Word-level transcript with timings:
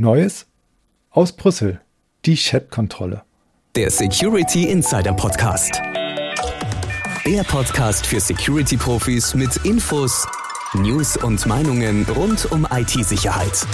Neues 0.00 0.46
aus 1.10 1.36
Brüssel, 1.36 1.82
die 2.24 2.34
Chat-Kontrolle. 2.34 3.22
Der 3.76 3.90
Security 3.90 4.64
Insider 4.64 5.12
Podcast. 5.12 5.78
Der 7.26 7.42
Podcast 7.42 8.06
für 8.06 8.18
Security-Profis 8.18 9.34
mit 9.34 9.54
Infos, 9.66 10.26
News 10.72 11.18
und 11.18 11.44
Meinungen 11.44 12.06
rund 12.16 12.50
um 12.50 12.66
IT-Sicherheit. 12.70 13.66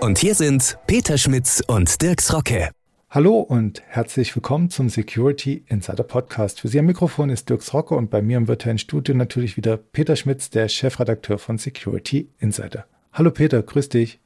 Und 0.00 0.18
hier 0.18 0.34
sind 0.34 0.78
Peter 0.88 1.16
Schmitz 1.16 1.62
und 1.64 2.02
Dirks 2.02 2.34
Rocke. 2.34 2.70
Hallo 3.08 3.38
und 3.38 3.82
herzlich 3.86 4.34
willkommen 4.34 4.68
zum 4.68 4.88
Security 4.88 5.64
Insider 5.68 6.02
Podcast. 6.02 6.60
Für 6.60 6.66
Sie 6.66 6.80
am 6.80 6.86
Mikrofon 6.86 7.30
ist 7.30 7.48
Dirks 7.48 7.72
Rocke 7.72 7.94
und 7.94 8.10
bei 8.10 8.20
mir 8.20 8.36
im 8.36 8.48
virtuellen 8.48 8.78
Studio 8.78 9.14
natürlich 9.14 9.56
wieder 9.56 9.76
Peter 9.76 10.16
Schmitz, 10.16 10.50
der 10.50 10.68
Chefredakteur 10.68 11.38
von 11.38 11.56
Security 11.56 12.28
Insider. 12.40 12.84
Hallo 13.16 13.30
Peter, 13.30 13.62
grüß 13.62 13.88
dich. 13.88 14.18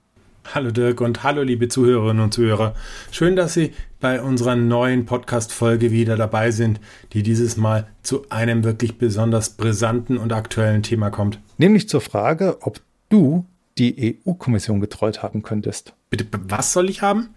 Hallo 0.52 0.72
Dirk 0.72 1.00
und 1.00 1.22
hallo 1.22 1.42
liebe 1.42 1.68
Zuhörerinnen 1.68 2.24
und 2.24 2.34
Zuhörer. 2.34 2.74
Schön, 3.12 3.36
dass 3.36 3.54
Sie 3.54 3.72
bei 4.00 4.20
unserer 4.20 4.56
neuen 4.56 5.06
Podcast-Folge 5.06 5.92
wieder 5.92 6.16
dabei 6.16 6.50
sind, 6.50 6.80
die 7.12 7.22
dieses 7.22 7.56
Mal 7.56 7.86
zu 8.02 8.28
einem 8.30 8.64
wirklich 8.64 8.98
besonders 8.98 9.50
brisanten 9.50 10.18
und 10.18 10.32
aktuellen 10.32 10.82
Thema 10.82 11.10
kommt. 11.10 11.38
Nämlich 11.56 11.88
zur 11.88 12.00
Frage, 12.00 12.62
ob 12.62 12.80
du 13.10 13.46
die 13.78 14.18
EU-Kommission 14.26 14.80
getreut 14.80 15.22
haben 15.22 15.44
könntest. 15.44 15.94
Bitte, 16.10 16.26
was 16.48 16.72
soll 16.72 16.90
ich 16.90 17.00
haben? 17.00 17.28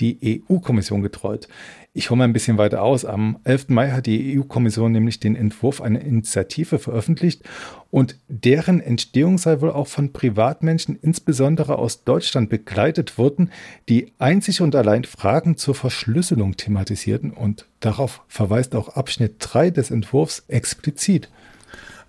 die 0.00 0.44
EU-Kommission 0.48 1.02
getreut. 1.02 1.48
Ich 1.98 2.10
hole 2.10 2.18
mal 2.18 2.24
ein 2.24 2.32
bisschen 2.32 2.58
weiter 2.58 2.82
aus. 2.82 3.04
Am 3.04 3.40
11. 3.42 3.70
Mai 3.70 3.90
hat 3.90 4.06
die 4.06 4.38
EU-Kommission 4.38 4.92
nämlich 4.92 5.18
den 5.18 5.34
Entwurf 5.34 5.80
einer 5.80 6.00
Initiative 6.00 6.78
veröffentlicht 6.78 7.42
und 7.90 8.14
deren 8.28 8.80
Entstehung 8.80 9.36
sei 9.36 9.60
wohl 9.60 9.72
auch 9.72 9.88
von 9.88 10.12
Privatmenschen, 10.12 10.96
insbesondere 11.02 11.76
aus 11.76 12.04
Deutschland, 12.04 12.50
begleitet 12.50 13.18
worden, 13.18 13.50
die 13.88 14.12
einzig 14.20 14.60
und 14.60 14.76
allein 14.76 15.02
Fragen 15.02 15.56
zur 15.56 15.74
Verschlüsselung 15.74 16.56
thematisierten 16.56 17.32
und 17.32 17.66
darauf 17.80 18.22
verweist 18.28 18.76
auch 18.76 18.90
Abschnitt 18.90 19.34
3 19.40 19.70
des 19.70 19.90
Entwurfs 19.90 20.44
explizit. 20.46 21.28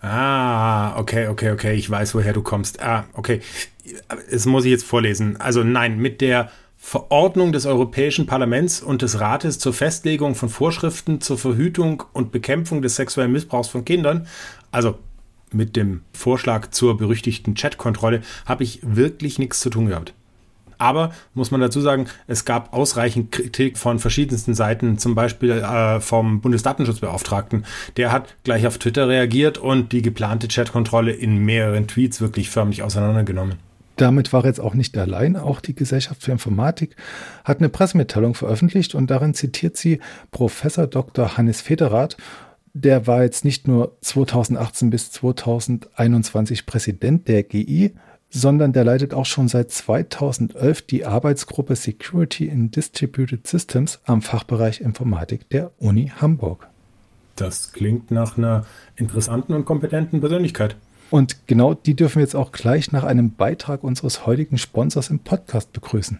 Ah, 0.01 0.99
okay, 0.99 1.29
okay, 1.29 1.49
okay, 1.49 1.73
ich 1.73 1.89
weiß, 1.89 2.13
woher 2.13 2.33
du 2.33 2.43
kommst. 2.43 2.79
Ah, 2.83 3.05
okay. 3.13 3.41
Das 4.29 4.45
muss 4.45 4.65
ich 4.65 4.71
jetzt 4.71 4.85
vorlesen. 4.85 5.37
Also 5.37 5.63
nein, 5.63 5.97
mit 5.97 6.21
der 6.21 6.51
Verordnung 6.89 7.51
des 7.51 7.67
Europäischen 7.67 8.25
Parlaments 8.25 8.81
und 8.81 9.03
des 9.03 9.19
Rates 9.19 9.59
zur 9.59 9.73
Festlegung 9.73 10.33
von 10.33 10.49
Vorschriften 10.49 11.21
zur 11.21 11.37
Verhütung 11.37 12.01
und 12.13 12.31
Bekämpfung 12.31 12.81
des 12.81 12.95
sexuellen 12.95 13.31
Missbrauchs 13.31 13.67
von 13.67 13.85
Kindern, 13.85 14.25
also 14.71 14.97
mit 15.51 15.75
dem 15.75 16.01
Vorschlag 16.13 16.71
zur 16.71 16.97
berüchtigten 16.97 17.53
Chatkontrolle, 17.53 18.23
habe 18.47 18.63
ich 18.63 18.79
wirklich 18.81 19.37
nichts 19.37 19.59
zu 19.59 19.69
tun 19.69 19.85
gehabt. 19.85 20.15
Aber 20.79 21.11
muss 21.35 21.51
man 21.51 21.61
dazu 21.61 21.79
sagen, 21.79 22.07
es 22.25 22.43
gab 22.43 22.73
ausreichend 22.73 23.31
Kritik 23.31 23.77
von 23.77 23.99
verschiedensten 23.99 24.55
Seiten, 24.55 24.97
zum 24.97 25.13
Beispiel 25.13 25.51
äh, 25.51 25.99
vom 25.99 26.41
Bundesdatenschutzbeauftragten. 26.41 27.65
Der 27.97 28.11
hat 28.11 28.35
gleich 28.43 28.65
auf 28.65 28.79
Twitter 28.79 29.07
reagiert 29.07 29.59
und 29.59 29.91
die 29.91 30.01
geplante 30.01 30.47
Chatkontrolle 30.47 31.11
in 31.11 31.37
mehreren 31.37 31.87
Tweets 31.87 32.19
wirklich 32.19 32.49
förmlich 32.49 32.81
auseinandergenommen. 32.81 33.68
Damit 34.00 34.31
war 34.31 34.45
jetzt 34.45 34.61
auch 34.61 34.75
nicht 34.75 34.97
allein. 34.97 35.36
Auch 35.36 35.59
die 35.59 35.75
Gesellschaft 35.75 36.23
für 36.23 36.31
Informatik 36.31 36.95
hat 37.44 37.59
eine 37.59 37.67
Pressemitteilung 37.67 38.33
veröffentlicht 38.33 38.95
und 38.95 39.11
darin 39.11 39.33
zitiert 39.33 39.75
sie 39.75 40.00
Professor 40.31 40.88
Dr. 40.88 41.36
Hannes 41.36 41.59
Federath. 41.59 42.16
Der 42.73 43.08
war 43.08 43.23
jetzt 43.23 43.44
nicht 43.44 43.67
nur 43.67 43.97
2018 44.00 44.89
bis 44.89 45.11
2021 45.11 46.66
Präsident 46.66 47.27
der 47.27 47.44
GI, 47.44 47.94
sondern 48.30 48.72
der 48.72 48.86
leitet 48.86 49.14
auch 49.14 49.25
schon 49.25 49.50
seit 49.50 49.70
2011 49.70 50.83
die 50.83 51.05
Arbeitsgruppe 51.05 51.75
Security 51.75 52.45
in 52.45 52.72
Distributed 52.72 53.47
Systems 53.47 54.00
am 54.05 54.22
Fachbereich 54.22 54.80
Informatik 54.80 55.50
der 55.50 55.72
Uni 55.77 56.09
Hamburg. 56.22 56.70
Das 57.36 57.73
klingt 57.73 58.11
nach 58.11 58.38
einer 58.38 58.65
interessanten 58.95 59.54
und 59.54 59.65
kompetenten 59.65 60.21
Persönlichkeit. 60.21 60.77
Und 61.09 61.47
genau 61.47 61.73
die 61.73 61.95
dürfen 61.95 62.17
wir 62.17 62.23
jetzt 62.23 62.36
auch 62.36 62.52
gleich 62.52 62.92
nach 62.92 63.03
einem 63.03 63.36
Beitrag 63.36 63.83
unseres 63.83 64.25
heutigen 64.25 64.58
Sponsors 64.58 65.09
im 65.09 65.20
Podcast 65.20 65.73
begrüßen. 65.73 66.20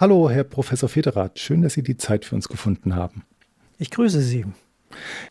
Hallo, 0.00 0.30
Herr 0.30 0.44
Professor 0.44 0.88
Federath. 0.88 1.40
Schön, 1.40 1.62
dass 1.62 1.72
Sie 1.72 1.82
die 1.82 1.96
Zeit 1.96 2.24
für 2.24 2.36
uns 2.36 2.48
gefunden 2.48 2.94
haben. 2.94 3.24
Ich 3.78 3.90
grüße 3.90 4.20
Sie. 4.20 4.46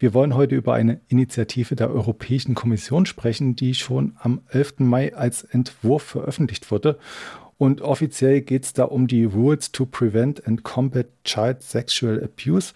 Wir 0.01 0.13
wollen 0.13 0.35
heute 0.35 0.55
über 0.55 0.73
eine 0.73 0.99
Initiative 1.07 1.77
der 1.77 1.89
Europäischen 1.89 2.53
Kommission 2.53 3.05
sprechen, 3.05 3.55
die 3.55 3.75
schon 3.75 4.17
am 4.19 4.41
11. 4.49 4.79
Mai 4.79 5.15
als 5.15 5.43
Entwurf 5.43 6.03
veröffentlicht 6.03 6.69
wurde. 6.69 6.99
Und 7.57 7.79
offiziell 7.79 8.41
geht 8.41 8.65
es 8.65 8.73
da 8.73 8.83
um 8.83 9.07
die 9.07 9.23
Rules 9.23 9.71
to 9.71 9.85
Prevent 9.85 10.45
and 10.45 10.63
Combat 10.63 11.07
Child 11.23 11.63
Sexual 11.63 12.21
Abuse. 12.21 12.73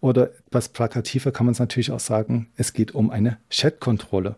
Oder 0.00 0.30
etwas 0.46 0.70
plakativer 0.70 1.30
kann 1.30 1.44
man 1.44 1.52
es 1.52 1.58
natürlich 1.58 1.90
auch 1.90 2.00
sagen, 2.00 2.48
es 2.56 2.72
geht 2.72 2.94
um 2.94 3.10
eine 3.10 3.36
Chat-Kontrolle. 3.50 4.36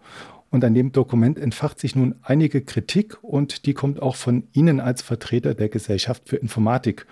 Und 0.50 0.64
an 0.64 0.74
dem 0.74 0.92
Dokument 0.92 1.38
entfacht 1.38 1.80
sich 1.80 1.96
nun 1.96 2.14
einige 2.22 2.62
Kritik 2.62 3.22
und 3.22 3.66
die 3.66 3.74
kommt 3.74 4.00
auch 4.00 4.16
von 4.16 4.44
Ihnen 4.52 4.80
als 4.80 5.02
Vertreter 5.02 5.54
der 5.54 5.68
Gesellschaft 5.68 6.28
für 6.28 6.36
Informatik. 6.36 7.06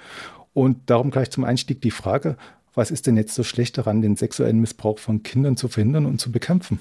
Und 0.53 0.89
darum 0.89 1.11
gleich 1.11 1.31
zum 1.31 1.45
Einstieg 1.45 1.81
die 1.81 1.91
Frage, 1.91 2.37
was 2.75 2.91
ist 2.91 3.07
denn 3.07 3.17
jetzt 3.17 3.35
so 3.35 3.43
schlecht 3.43 3.79
daran, 3.79 4.03
den 4.03 4.17
sexuellen 4.17 4.61
Missbrauch 4.61 4.99
von 4.99 5.23
Kindern 5.23 5.57
zu 5.57 5.69
verhindern 5.69 6.07
und 6.07 6.21
zu 6.21 6.33
bekämpfen? 6.33 6.81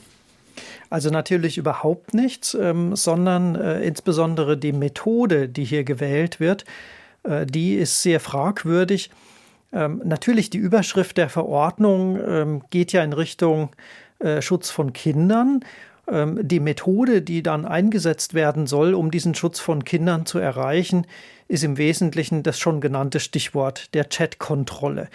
Also 0.89 1.09
natürlich 1.09 1.57
überhaupt 1.57 2.13
nichts, 2.13 2.53
ähm, 2.53 2.95
sondern 2.95 3.55
äh, 3.55 3.81
insbesondere 3.81 4.57
die 4.57 4.73
Methode, 4.73 5.49
die 5.49 5.63
hier 5.63 5.83
gewählt 5.83 6.39
wird, 6.39 6.65
äh, 7.23 7.45
die 7.45 7.75
ist 7.75 8.03
sehr 8.03 8.19
fragwürdig. 8.19 9.09
Ähm, 9.71 10.01
natürlich 10.05 10.51
die 10.51 10.59
Überschrift 10.59 11.17
der 11.17 11.29
Verordnung 11.29 12.19
ähm, 12.23 12.61
geht 12.69 12.91
ja 12.91 13.03
in 13.03 13.13
Richtung 13.13 13.69
äh, 14.19 14.41
Schutz 14.41 14.69
von 14.69 14.93
Kindern 14.93 15.61
die 16.05 16.59
Methode, 16.59 17.21
die 17.21 17.43
dann 17.43 17.65
eingesetzt 17.65 18.33
werden 18.33 18.67
soll, 18.67 18.93
um 18.93 19.09
diesen 19.09 19.35
Schutz 19.35 19.59
von 19.59 19.85
Kindern 19.85 20.25
zu 20.25 20.37
erreichen, 20.37 21.07
ist 21.47 21.63
im 21.63 21.77
Wesentlichen 21.77 22.43
das 22.43 22.59
schon 22.59 22.81
genannte 22.81 23.19
Stichwort 23.19 23.93
der 23.93 24.05
Chatkontrolle. 24.05 25.07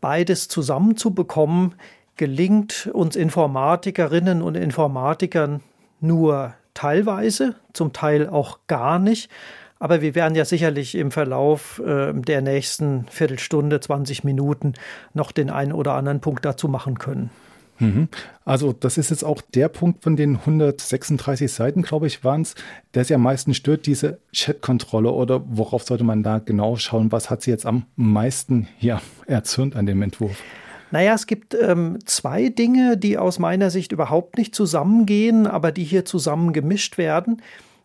Beides 0.00 0.48
zusammenzubekommen, 0.48 1.74
gelingt 2.16 2.88
uns 2.92 3.16
Informatikerinnen 3.16 4.40
und 4.40 4.56
Informatikern 4.56 5.62
nur 6.00 6.54
teilweise, 6.74 7.56
zum 7.72 7.92
Teil 7.92 8.28
auch 8.28 8.58
gar 8.66 8.98
nicht. 8.98 9.30
Aber 9.78 10.00
wir 10.00 10.14
werden 10.14 10.34
ja 10.34 10.44
sicherlich 10.44 10.94
im 10.94 11.10
Verlauf 11.10 11.82
äh, 11.84 12.12
der 12.14 12.40
nächsten 12.40 13.06
Viertelstunde, 13.10 13.80
20 13.80 14.24
Minuten 14.24 14.74
noch 15.12 15.32
den 15.32 15.50
einen 15.50 15.72
oder 15.72 15.94
anderen 15.94 16.20
Punkt 16.20 16.44
dazu 16.44 16.68
machen 16.68 16.98
können. 16.98 17.30
Mhm. 17.78 18.08
Also 18.44 18.72
das 18.72 18.98
ist 18.98 19.10
jetzt 19.10 19.24
auch 19.24 19.40
der 19.40 19.68
Punkt 19.68 20.02
von 20.02 20.16
den 20.16 20.36
136 20.36 21.52
Seiten, 21.52 21.82
glaube 21.82 22.06
ich, 22.06 22.24
waren 22.24 22.42
es, 22.42 22.54
der 22.94 23.04
sie 23.04 23.14
am 23.14 23.22
meisten 23.22 23.54
stört, 23.54 23.86
diese 23.86 24.18
Chat-Kontrolle 24.32 25.10
oder 25.10 25.42
worauf 25.46 25.82
sollte 25.82 26.04
man 26.04 26.22
da 26.22 26.38
genau 26.38 26.76
schauen? 26.76 27.12
Was 27.12 27.30
hat 27.30 27.42
sie 27.42 27.50
jetzt 27.50 27.66
am 27.66 27.86
meisten 27.96 28.68
ja, 28.80 29.02
erzürnt 29.26 29.76
an 29.76 29.86
dem 29.86 30.02
Entwurf? 30.02 30.42
Naja, 30.90 31.14
es 31.14 31.26
gibt 31.26 31.54
ähm, 31.54 31.98
zwei 32.04 32.48
Dinge, 32.48 32.96
die 32.96 33.18
aus 33.18 33.38
meiner 33.38 33.70
Sicht 33.70 33.92
überhaupt 33.92 34.38
nicht 34.38 34.54
zusammengehen, 34.54 35.46
aber 35.46 35.72
die 35.72 35.84
hier 35.84 36.04
zusammen 36.04 36.52
gemischt 36.52 36.96
werden. 36.96 37.42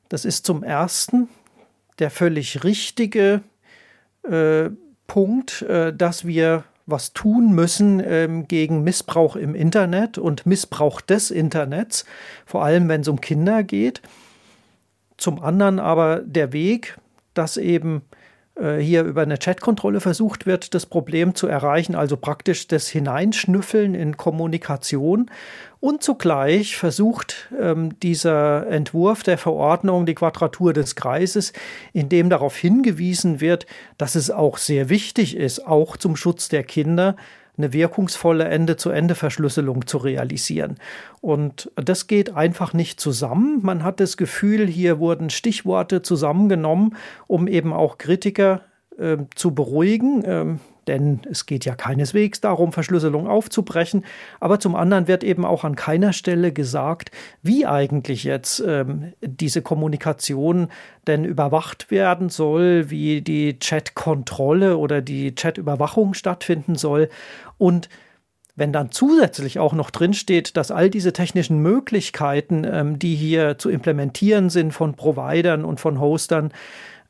Das 0.09 0.25
ist 0.25 0.45
zum 0.45 0.63
ersten 0.63 1.27
der 1.99 2.11
völlig 2.11 2.63
richtige 2.63 3.41
äh, 4.23 4.69
Punkt, 5.07 5.63
äh, 5.63 5.93
dass 5.93 6.25
wir 6.25 6.63
was 6.85 7.13
tun 7.13 7.53
müssen 7.53 8.01
ähm, 8.05 8.47
gegen 8.47 8.83
Missbrauch 8.83 9.35
im 9.35 9.55
Internet 9.55 10.17
und 10.17 10.45
Missbrauch 10.45 11.01
des 11.01 11.31
Internets, 11.31 12.05
vor 12.45 12.63
allem 12.63 12.87
wenn 12.89 13.01
es 13.01 13.07
um 13.07 13.21
Kinder 13.21 13.63
geht. 13.63 14.01
Zum 15.17 15.41
anderen 15.41 15.79
aber 15.79 16.21
der 16.25 16.53
Weg, 16.53 16.97
dass 17.33 17.57
eben 17.57 18.01
hier 18.79 19.03
über 19.03 19.23
eine 19.23 19.37
Chatkontrolle 19.37 19.99
versucht 19.99 20.45
wird, 20.45 20.73
das 20.73 20.85
Problem 20.85 21.35
zu 21.35 21.47
erreichen, 21.47 21.95
also 21.95 22.17
praktisch 22.17 22.67
das 22.67 22.87
Hineinschnüffeln 22.87 23.95
in 23.95 24.17
Kommunikation. 24.17 25.29
Und 25.79 26.03
zugleich 26.03 26.77
versucht 26.77 27.49
ähm, 27.59 27.99
dieser 28.01 28.67
Entwurf 28.67 29.23
der 29.23 29.39
Verordnung 29.39 30.05
die 30.05 30.13
Quadratur 30.13 30.73
des 30.73 30.95
Kreises, 30.95 31.53
in 31.91 32.07
dem 32.07 32.29
darauf 32.29 32.55
hingewiesen 32.55 33.41
wird, 33.41 33.65
dass 33.97 34.13
es 34.13 34.29
auch 34.29 34.57
sehr 34.57 34.89
wichtig 34.89 35.35
ist, 35.35 35.65
auch 35.65 35.97
zum 35.97 36.15
Schutz 36.15 36.49
der 36.49 36.63
Kinder, 36.63 37.15
eine 37.61 37.73
wirkungsvolle 37.73 38.45
Ende-zu-Ende-Verschlüsselung 38.45 39.85
zu 39.87 39.97
realisieren. 39.97 40.77
Und 41.21 41.71
das 41.75 42.07
geht 42.07 42.35
einfach 42.35 42.73
nicht 42.73 42.99
zusammen. 42.99 43.59
Man 43.61 43.83
hat 43.83 43.99
das 43.99 44.17
Gefühl, 44.17 44.67
hier 44.67 44.99
wurden 44.99 45.29
Stichworte 45.29 46.01
zusammengenommen, 46.01 46.95
um 47.27 47.47
eben 47.47 47.73
auch 47.73 47.97
Kritiker 47.97 48.61
äh, 48.97 49.17
zu 49.35 49.53
beruhigen. 49.53 50.23
Ähm, 50.25 50.59
denn 50.87 51.21
es 51.29 51.45
geht 51.45 51.65
ja 51.65 51.75
keineswegs 51.75 52.41
darum, 52.41 52.73
Verschlüsselung 52.73 53.27
aufzubrechen, 53.27 54.03
aber 54.39 54.59
zum 54.59 54.75
anderen 54.75 55.07
wird 55.07 55.23
eben 55.23 55.45
auch 55.45 55.63
an 55.63 55.75
keiner 55.75 56.13
Stelle 56.13 56.51
gesagt, 56.51 57.11
wie 57.43 57.65
eigentlich 57.65 58.23
jetzt 58.23 58.63
ähm, 58.65 59.13
diese 59.21 59.61
Kommunikation 59.61 60.69
denn 61.07 61.25
überwacht 61.25 61.91
werden 61.91 62.29
soll, 62.29 62.89
wie 62.89 63.21
die 63.21 63.59
Chat-Kontrolle 63.59 64.77
oder 64.77 65.01
die 65.01 65.35
Chat-Überwachung 65.35 66.13
stattfinden 66.13 66.75
soll. 66.75 67.09
Und 67.57 67.89
wenn 68.55 68.73
dann 68.73 68.91
zusätzlich 68.91 69.59
auch 69.59 69.73
noch 69.73 69.91
drinsteht, 69.91 70.57
dass 70.57 70.71
all 70.71 70.89
diese 70.89 71.13
technischen 71.13 71.59
Möglichkeiten, 71.59 72.63
ähm, 72.69 72.99
die 72.99 73.15
hier 73.15 73.57
zu 73.57 73.69
implementieren 73.69 74.49
sind 74.49 74.71
von 74.71 74.95
Providern 74.95 75.63
und 75.63 75.79
von 75.79 75.99
Hostern, 75.99 76.51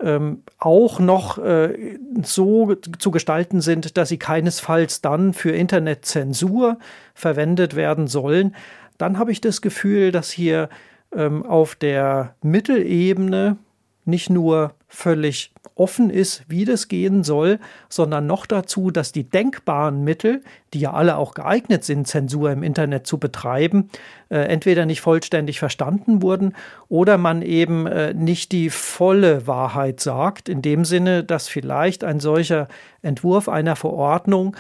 ähm, 0.03 0.43
auch 0.57 0.99
noch 0.99 1.37
äh, 1.37 1.97
so 2.23 2.75
zu 2.75 3.11
gestalten 3.11 3.61
sind, 3.61 3.97
dass 3.97 4.09
sie 4.09 4.17
keinesfalls 4.17 5.01
dann 5.01 5.33
für 5.33 5.51
Internetzensur 5.51 6.77
verwendet 7.13 7.75
werden 7.75 8.07
sollen, 8.07 8.55
dann 8.97 9.17
habe 9.17 9.31
ich 9.31 9.41
das 9.41 9.61
Gefühl, 9.61 10.11
dass 10.11 10.31
hier 10.31 10.69
ähm, 11.15 11.45
auf 11.45 11.75
der 11.75 12.35
Mittelebene 12.41 13.57
nicht 14.05 14.29
nur 14.29 14.73
völlig 14.93 15.53
offen 15.75 16.09
ist, 16.09 16.43
wie 16.49 16.65
das 16.65 16.89
gehen 16.89 17.23
soll, 17.23 17.59
sondern 17.87 18.27
noch 18.27 18.45
dazu, 18.45 18.91
dass 18.91 19.13
die 19.13 19.23
denkbaren 19.23 20.03
Mittel, 20.03 20.43
die 20.73 20.81
ja 20.81 20.91
alle 20.91 21.15
auch 21.15 21.33
geeignet 21.33 21.85
sind, 21.85 22.07
Zensur 22.07 22.51
im 22.51 22.61
Internet 22.61 23.07
zu 23.07 23.17
betreiben, 23.17 23.89
äh, 24.29 24.39
entweder 24.39 24.85
nicht 24.85 24.99
vollständig 24.99 25.59
verstanden 25.59 26.21
wurden 26.21 26.55
oder 26.89 27.17
man 27.17 27.41
eben 27.41 27.87
äh, 27.87 28.13
nicht 28.13 28.51
die 28.51 28.69
volle 28.69 29.47
Wahrheit 29.47 30.01
sagt, 30.01 30.49
in 30.49 30.61
dem 30.61 30.83
Sinne, 30.83 31.23
dass 31.23 31.47
vielleicht 31.47 32.03
ein 32.03 32.19
solcher 32.19 32.67
Entwurf 33.01 33.47
einer 33.47 33.77
Verordnung 33.77 34.57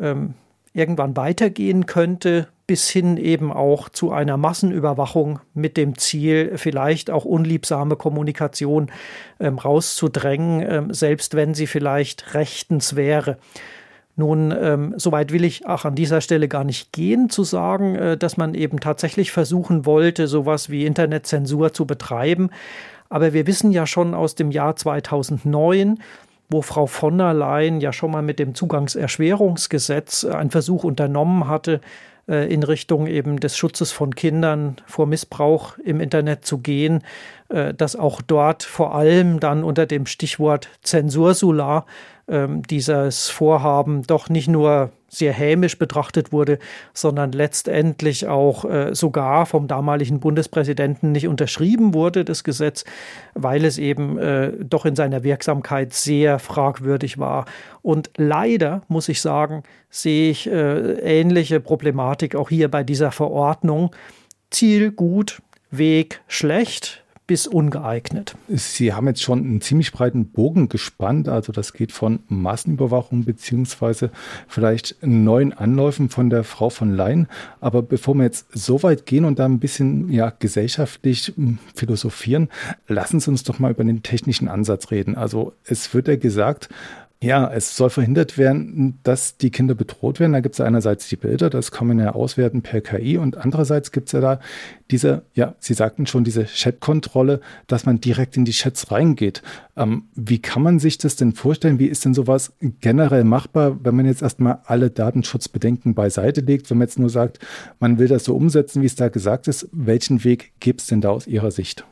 ähm, 0.00 0.34
irgendwann 0.78 1.16
weitergehen 1.16 1.86
könnte, 1.86 2.48
bis 2.66 2.88
hin 2.88 3.16
eben 3.16 3.52
auch 3.52 3.88
zu 3.88 4.12
einer 4.12 4.36
Massenüberwachung 4.36 5.40
mit 5.54 5.76
dem 5.76 5.98
Ziel, 5.98 6.52
vielleicht 6.56 7.10
auch 7.10 7.24
unliebsame 7.24 7.96
Kommunikation 7.96 8.90
ähm, 9.40 9.58
rauszudrängen, 9.58 10.64
ähm, 10.68 10.94
selbst 10.94 11.34
wenn 11.34 11.54
sie 11.54 11.66
vielleicht 11.66 12.34
rechtens 12.34 12.94
wäre. 12.94 13.38
Nun, 14.16 14.52
ähm, 14.60 14.94
soweit 14.96 15.32
will 15.32 15.44
ich 15.44 15.66
auch 15.66 15.84
an 15.84 15.94
dieser 15.94 16.20
Stelle 16.20 16.48
gar 16.48 16.64
nicht 16.64 16.92
gehen, 16.92 17.30
zu 17.30 17.44
sagen, 17.44 17.94
äh, 17.94 18.16
dass 18.16 18.36
man 18.36 18.54
eben 18.54 18.80
tatsächlich 18.80 19.32
versuchen 19.32 19.86
wollte, 19.86 20.26
sowas 20.26 20.70
wie 20.70 20.86
Internetzensur 20.86 21.72
zu 21.72 21.86
betreiben. 21.86 22.50
Aber 23.08 23.32
wir 23.32 23.46
wissen 23.46 23.70
ja 23.70 23.86
schon 23.86 24.14
aus 24.14 24.34
dem 24.34 24.50
Jahr 24.50 24.76
2009, 24.76 26.00
wo 26.48 26.62
Frau 26.62 26.86
von 26.86 27.18
der 27.18 27.34
Leyen 27.34 27.80
ja 27.80 27.92
schon 27.92 28.10
mal 28.10 28.22
mit 28.22 28.38
dem 28.38 28.54
Zugangserschwerungsgesetz 28.54 30.24
einen 30.24 30.50
Versuch 30.50 30.84
unternommen 30.84 31.48
hatte, 31.48 31.80
äh, 32.28 32.52
in 32.52 32.62
Richtung 32.62 33.06
eben 33.06 33.40
des 33.40 33.56
Schutzes 33.56 33.90
von 33.90 34.14
Kindern 34.14 34.76
vor 34.86 35.06
Missbrauch 35.06 35.78
im 35.78 36.00
Internet 36.00 36.44
zu 36.44 36.58
gehen, 36.58 37.02
äh, 37.48 37.74
dass 37.74 37.96
auch 37.96 38.20
dort 38.22 38.62
vor 38.62 38.94
allem 38.94 39.40
dann 39.40 39.64
unter 39.64 39.86
dem 39.86 40.06
Stichwort 40.06 40.68
Zensursular 40.82 41.86
dieses 42.28 43.30
Vorhaben 43.30 44.02
doch 44.02 44.28
nicht 44.28 44.48
nur 44.48 44.90
sehr 45.08 45.32
hämisch 45.32 45.78
betrachtet 45.78 46.32
wurde, 46.32 46.58
sondern 46.92 47.32
letztendlich 47.32 48.26
auch 48.26 48.64
äh, 48.66 48.94
sogar 48.94 49.46
vom 49.46 49.66
damaligen 49.66 50.20
Bundespräsidenten 50.20 51.12
nicht 51.12 51.26
unterschrieben 51.28 51.94
wurde, 51.94 52.24
das 52.24 52.44
Gesetz, 52.44 52.84
weil 53.34 53.64
es 53.64 53.78
eben 53.78 54.18
äh, 54.18 54.52
doch 54.60 54.84
in 54.84 54.94
seiner 54.94 55.24
Wirksamkeit 55.24 55.94
sehr 55.94 56.38
fragwürdig 56.38 57.18
war. 57.18 57.46
Und 57.80 58.10
leider, 58.16 58.82
muss 58.88 59.08
ich 59.08 59.22
sagen, 59.22 59.62
sehe 59.88 60.30
ich 60.30 60.46
äh, 60.46 60.92
ähnliche 61.00 61.60
Problematik 61.60 62.36
auch 62.36 62.50
hier 62.50 62.70
bei 62.70 62.84
dieser 62.84 63.10
Verordnung. 63.10 63.90
Ziel 64.50 64.92
gut, 64.92 65.40
Weg 65.70 66.20
schlecht 66.28 67.02
bis 67.28 67.46
ungeeignet. 67.46 68.34
Sie 68.48 68.94
haben 68.94 69.06
jetzt 69.06 69.22
schon 69.22 69.40
einen 69.40 69.60
ziemlich 69.60 69.92
breiten 69.92 70.30
Bogen 70.30 70.68
gespannt. 70.68 71.28
Also 71.28 71.52
das 71.52 71.74
geht 71.74 71.92
von 71.92 72.20
Massenüberwachung 72.28 73.24
beziehungsweise 73.24 74.10
vielleicht 74.48 74.96
neuen 75.02 75.52
Anläufen 75.52 76.08
von 76.08 76.30
der 76.30 76.42
Frau 76.42 76.70
von 76.70 76.90
Leyen. 76.90 77.28
Aber 77.60 77.82
bevor 77.82 78.14
wir 78.14 78.24
jetzt 78.24 78.46
so 78.52 78.82
weit 78.82 79.04
gehen 79.04 79.26
und 79.26 79.38
da 79.38 79.44
ein 79.44 79.60
bisschen 79.60 80.10
ja, 80.10 80.32
gesellschaftlich 80.36 81.34
hm, 81.36 81.58
philosophieren, 81.74 82.48
lassen 82.88 83.20
Sie 83.20 83.30
uns 83.30 83.44
doch 83.44 83.58
mal 83.58 83.72
über 83.72 83.84
den 83.84 84.02
technischen 84.02 84.48
Ansatz 84.48 84.90
reden. 84.90 85.14
Also 85.14 85.52
es 85.64 85.92
wird 85.92 86.08
ja 86.08 86.16
gesagt, 86.16 86.70
ja, 87.20 87.50
es 87.52 87.76
soll 87.76 87.90
verhindert 87.90 88.38
werden, 88.38 89.00
dass 89.02 89.36
die 89.36 89.50
Kinder 89.50 89.74
bedroht 89.74 90.20
werden. 90.20 90.34
Da 90.34 90.40
gibt 90.40 90.54
es 90.54 90.60
einerseits 90.60 91.08
die 91.08 91.16
Bilder, 91.16 91.50
das 91.50 91.72
kann 91.72 91.88
man 91.88 91.98
ja 91.98 92.12
auswerten 92.12 92.62
per 92.62 92.80
KI 92.80 93.18
und 93.18 93.36
andererseits 93.36 93.90
gibt 93.90 94.06
es 94.06 94.12
ja 94.12 94.20
da 94.20 94.40
diese, 94.92 95.22
ja, 95.34 95.56
Sie 95.58 95.74
sagten 95.74 96.06
schon, 96.06 96.22
diese 96.22 96.44
Chat-Kontrolle, 96.44 97.40
dass 97.66 97.86
man 97.86 98.00
direkt 98.00 98.36
in 98.36 98.44
die 98.44 98.52
Chats 98.52 98.92
reingeht. 98.92 99.42
Ähm, 99.76 100.04
wie 100.14 100.38
kann 100.38 100.62
man 100.62 100.78
sich 100.78 100.96
das 100.96 101.16
denn 101.16 101.32
vorstellen? 101.32 101.80
Wie 101.80 101.86
ist 101.86 102.04
denn 102.04 102.14
sowas 102.14 102.52
generell 102.60 103.24
machbar, 103.24 103.78
wenn 103.82 103.96
man 103.96 104.06
jetzt 104.06 104.22
erstmal 104.22 104.60
alle 104.64 104.88
Datenschutzbedenken 104.90 105.94
beiseite 105.94 106.40
legt, 106.40 106.70
wenn 106.70 106.78
man 106.78 106.86
jetzt 106.86 107.00
nur 107.00 107.10
sagt, 107.10 107.40
man 107.80 107.98
will 107.98 108.06
das 108.06 108.24
so 108.24 108.36
umsetzen, 108.36 108.80
wie 108.80 108.86
es 108.86 108.94
da 108.94 109.08
gesagt 109.08 109.48
ist? 109.48 109.68
Welchen 109.72 110.22
Weg 110.22 110.52
gibt 110.60 110.82
es 110.82 110.86
denn 110.86 111.00
da 111.00 111.10
aus 111.10 111.26
Ihrer 111.26 111.50
Sicht? 111.50 111.84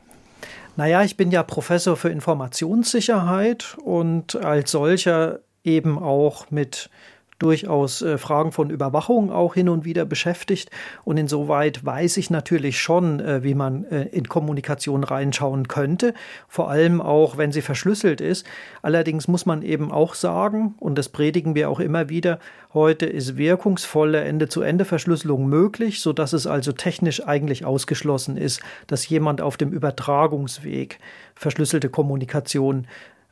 Naja, 0.77 1.03
ich 1.03 1.17
bin 1.17 1.31
ja 1.31 1.41
Professor 1.41 1.97
für 1.97 2.09
Informationssicherheit 2.09 3.75
und 3.83 4.35
als 4.35 4.69
solcher 4.69 5.39
eben 5.63 5.97
auch 5.97 6.51
mit 6.51 6.91
durchaus 7.39 8.01
äh, 8.01 8.17
Fragen 8.17 8.51
von 8.51 8.69
Überwachung 8.69 9.31
auch 9.31 9.53
hin 9.53 9.69
und 9.69 9.85
wieder 9.85 10.05
beschäftigt. 10.05 10.71
Und 11.03 11.17
insoweit 11.17 11.85
weiß 11.85 12.17
ich 12.17 12.29
natürlich 12.29 12.79
schon, 12.79 13.19
äh, 13.19 13.43
wie 13.43 13.53
man 13.53 13.85
äh, 13.85 14.03
in 14.05 14.27
Kommunikation 14.27 15.03
reinschauen 15.03 15.67
könnte, 15.67 16.13
vor 16.47 16.69
allem 16.69 17.01
auch, 17.01 17.37
wenn 17.37 17.51
sie 17.51 17.61
verschlüsselt 17.61 18.21
ist. 18.21 18.45
Allerdings 18.81 19.27
muss 19.27 19.45
man 19.45 19.61
eben 19.61 19.91
auch 19.91 20.13
sagen, 20.13 20.75
und 20.79 20.97
das 20.97 21.09
predigen 21.09 21.55
wir 21.55 21.69
auch 21.69 21.79
immer 21.79 22.09
wieder, 22.09 22.39
heute 22.73 23.05
ist 23.05 23.37
wirkungsvolle 23.37 24.21
Ende-zu-Ende-Verschlüsselung 24.21 25.47
möglich, 25.47 26.01
sodass 26.01 26.33
es 26.33 26.47
also 26.47 26.71
technisch 26.71 27.25
eigentlich 27.25 27.65
ausgeschlossen 27.65 28.37
ist, 28.37 28.61
dass 28.87 29.07
jemand 29.07 29.41
auf 29.41 29.57
dem 29.57 29.71
Übertragungsweg 29.71 30.99
verschlüsselte 31.35 31.89
Kommunikation 31.89 32.87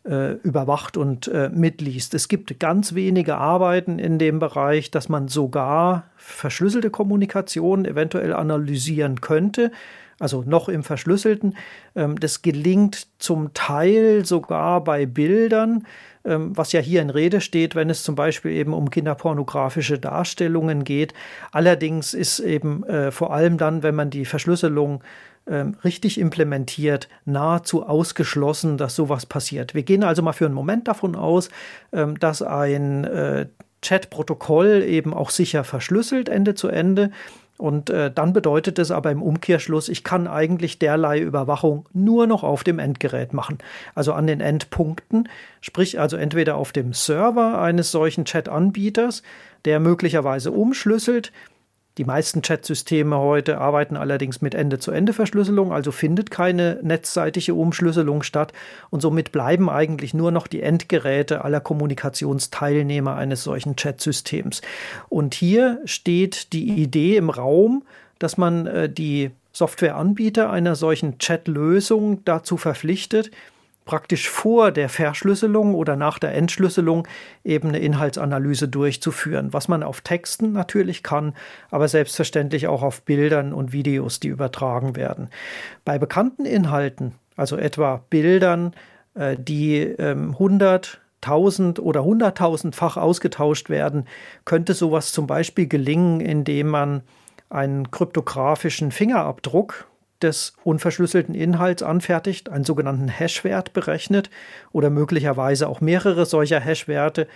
äh, 0.06 0.34
überwacht 0.44 0.98
und 0.98 1.28
äh, 1.28 1.50
mitliest. 1.50 2.14
Es 2.14 2.28
gibt 2.28 2.60
ganz 2.60 2.94
wenige 2.94 3.38
Arbeiten 3.38 4.00
in 4.00 4.20
dem 4.20 4.40
Bereich, 4.40 4.92
dass 4.92 5.10
man 5.10 5.28
sogar 5.28 6.06
verschlüsselte 6.16 6.90
Kommunikation 6.90 7.86
eventuell 7.86 8.34
analysieren 8.34 9.22
könnte. 9.22 9.72
Also 10.18 10.44
noch 10.46 10.70
im 10.70 10.84
Verschlüsselten. 10.84 11.56
Ähm, 11.96 12.18
das 12.20 12.42
gelingt 12.42 13.08
zum 13.20 13.54
Teil 13.54 14.24
sogar 14.26 14.84
bei 14.84 15.06
Bildern, 15.06 15.86
ähm, 16.24 16.56
was 16.56 16.72
ja 16.72 16.80
hier 16.80 17.02
in 17.02 17.10
Rede 17.10 17.42
steht, 17.42 17.76
wenn 17.76 17.90
es 17.90 18.04
zum 18.04 18.16
Beispiel 18.16 18.52
eben 18.52 18.74
um 18.74 18.90
kinderpornografische 18.90 20.00
Darstellungen 20.00 20.86
geht. 20.86 21.14
Allerdings 21.52 22.14
ist 22.14 22.40
eben 22.40 22.84
äh, 22.86 23.12
vor 23.12 23.34
allem 23.34 23.58
dann, 23.58 23.84
wenn 23.84 23.96
man 23.96 24.10
die 24.10 24.26
Verschlüsselung 24.26 25.04
ähm, 25.48 25.76
richtig 25.84 26.20
implementiert, 26.20 27.08
nahezu 27.26 27.86
ausgeschlossen, 27.86 28.78
dass 28.78 28.96
sowas 28.96 29.26
passiert. 29.26 29.76
Wir 29.76 29.84
gehen 29.84 30.04
also 30.04 30.22
mal 30.22 30.34
für 30.34 30.46
einen 30.46 30.56
Moment 30.56 30.88
davon 30.88 31.16
aus, 31.16 31.50
ähm, 31.94 32.20
dass 32.20 32.42
ein 32.42 33.04
äh, 33.04 33.48
Chat-Protokoll 33.82 34.84
eben 34.84 35.14
auch 35.14 35.30
sicher 35.30 35.64
verschlüsselt 35.64 36.30
Ende 36.30 36.56
zu 36.56 36.68
Ende. 36.68 37.12
Und 37.58 37.90
äh, 37.90 38.12
dann 38.12 38.34
bedeutet 38.34 38.80
es 38.80 38.92
aber 38.92 39.12
im 39.12 39.22
Umkehrschluss, 39.22 39.88
ich 39.88 40.04
kann 40.04 40.28
eigentlich 40.28 40.78
derlei 40.78 41.20
Überwachung 41.20 41.88
nur 41.94 42.28
noch 42.28 42.44
auf 42.44 42.66
dem 42.66 42.80
Endgerät 42.80 43.32
machen. 43.32 43.60
Also 43.94 44.12
an 44.12 44.28
den 44.28 44.42
Endpunkten, 44.42 45.30
sprich 45.62 46.00
also 46.00 46.18
entweder 46.18 46.58
auf 46.58 46.74
dem 46.74 46.92
Server 46.92 47.62
eines 47.62 47.92
solchen 47.92 48.26
Chat-Anbieters, 48.26 49.24
der 49.64 49.80
möglicherweise 49.80 50.52
umschlüsselt, 50.52 51.32
Die 51.98 52.04
meisten 52.04 52.42
Chatsysteme 52.42 53.18
heute 53.18 53.60
arbeiten 53.60 53.96
allerdings 53.96 54.42
mit 54.42 54.54
Ende-zu-Ende-Verschlüsselung, 54.54 55.72
also 55.72 55.94
findet 55.94 56.30
keine 56.30 56.78
netzseitige 56.82 57.54
Umschlüsselung 57.54 58.22
statt 58.22 58.52
und 58.90 59.02
somit 59.02 59.32
bleiben 59.32 59.70
eigentlich 59.70 60.14
nur 60.14 60.32
noch 60.32 60.48
die 60.48 60.62
Endgeräte 60.62 61.46
aller 61.46 61.62
Kommunikationsteilnehmer 61.62 63.16
eines 63.16 63.44
solchen 63.44 63.78
Chatsystems. 63.78 64.62
Und 65.08 65.36
hier 65.36 65.80
steht 65.86 66.52
die 66.52 66.68
Idee 66.82 67.16
im 67.16 67.30
Raum, 67.30 67.84
dass 68.20 68.38
man 68.38 68.68
äh, 68.68 68.90
die 68.90 69.32
Softwareanbieter 69.54 70.50
einer 70.50 70.76
solchen 70.76 71.18
Chat-Lösung 71.18 72.26
dazu 72.26 72.58
verpflichtet, 72.58 73.32
praktisch 73.86 74.30
vor 74.30 74.72
der 74.72 74.90
Verschlüsselung 74.90 75.76
oder 75.76 75.96
nach 75.96 76.20
der 76.20 76.34
Entschlüsselung 76.34 77.08
eben 77.44 77.70
eine 77.70 77.80
Inhaltsanalyse 77.80 78.68
durchzuführen, 78.68 79.54
was 79.54 79.68
man 79.68 79.84
auf 79.84 80.02
Texten 80.02 80.52
natürlich 80.52 81.04
kann, 81.04 81.34
aber 81.70 81.88
selbstverständlich 81.88 82.68
auch 82.68 82.82
auf 82.82 83.04
Bildern 83.04 83.54
und 83.54 83.72
Videos, 83.72 84.20
die 84.20 84.30
übertragen 84.30 84.96
werden. 84.96 85.30
Bei 85.86 86.00
bekannten 86.00 86.46
Inhalten, 86.46 87.14
also 87.36 87.58
etwa 87.58 88.04
Bildern, 88.10 88.74
äh, 89.14 89.38
die 89.38 89.96
100 89.98 91.00
1000 91.26 91.80
oder 91.80 92.02
100.000-fach 92.02 92.98
ausgetauscht 92.98 93.70
werden, 93.70 94.06
könnte 94.46 94.76
sowas 94.76 95.12
zum 95.12 95.26
Beispiel 95.26 95.68
gelingen, 95.68 96.22
indem 96.22 96.68
man 96.68 97.02
einen 97.50 97.90
kryptografischen 97.90 98.92
Fingerabdruck 98.92 99.88
des 100.22 100.54
unverschlüsselten 100.64 101.36
Inhalts 101.36 101.84
anfertigt, 101.84 102.50
einen 102.50 102.64
sogenannten 102.64 103.08
Hashwert 103.08 103.74
berechnet 103.74 104.30
oder 104.72 104.90
möglicherweise 104.90 105.68
auch 105.68 105.82
mehrere 105.82 106.26
solcher 106.26 106.60
Hashwerte. 106.60 107.28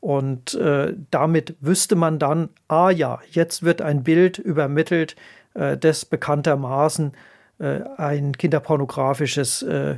Und 0.00 0.54
äh, 0.54 0.94
damit 1.10 1.56
wüsste 1.60 1.96
man 1.96 2.18
dann, 2.18 2.50
ah 2.68 2.90
ja, 2.90 3.20
jetzt 3.30 3.62
wird 3.62 3.80
ein 3.80 4.02
Bild 4.02 4.38
übermittelt, 4.38 5.16
äh, 5.54 5.78
das 5.78 6.04
bekanntermaßen 6.04 7.12
äh, 7.58 7.80
ein 7.96 8.36
kinderpornografisches 8.36 9.62
äh, 9.62 9.96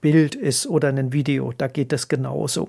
Bild 0.00 0.34
ist 0.34 0.66
oder 0.66 0.88
ein 0.88 1.12
Video. 1.12 1.52
Da 1.56 1.68
geht 1.68 1.92
es 1.92 2.08
genauso. 2.08 2.68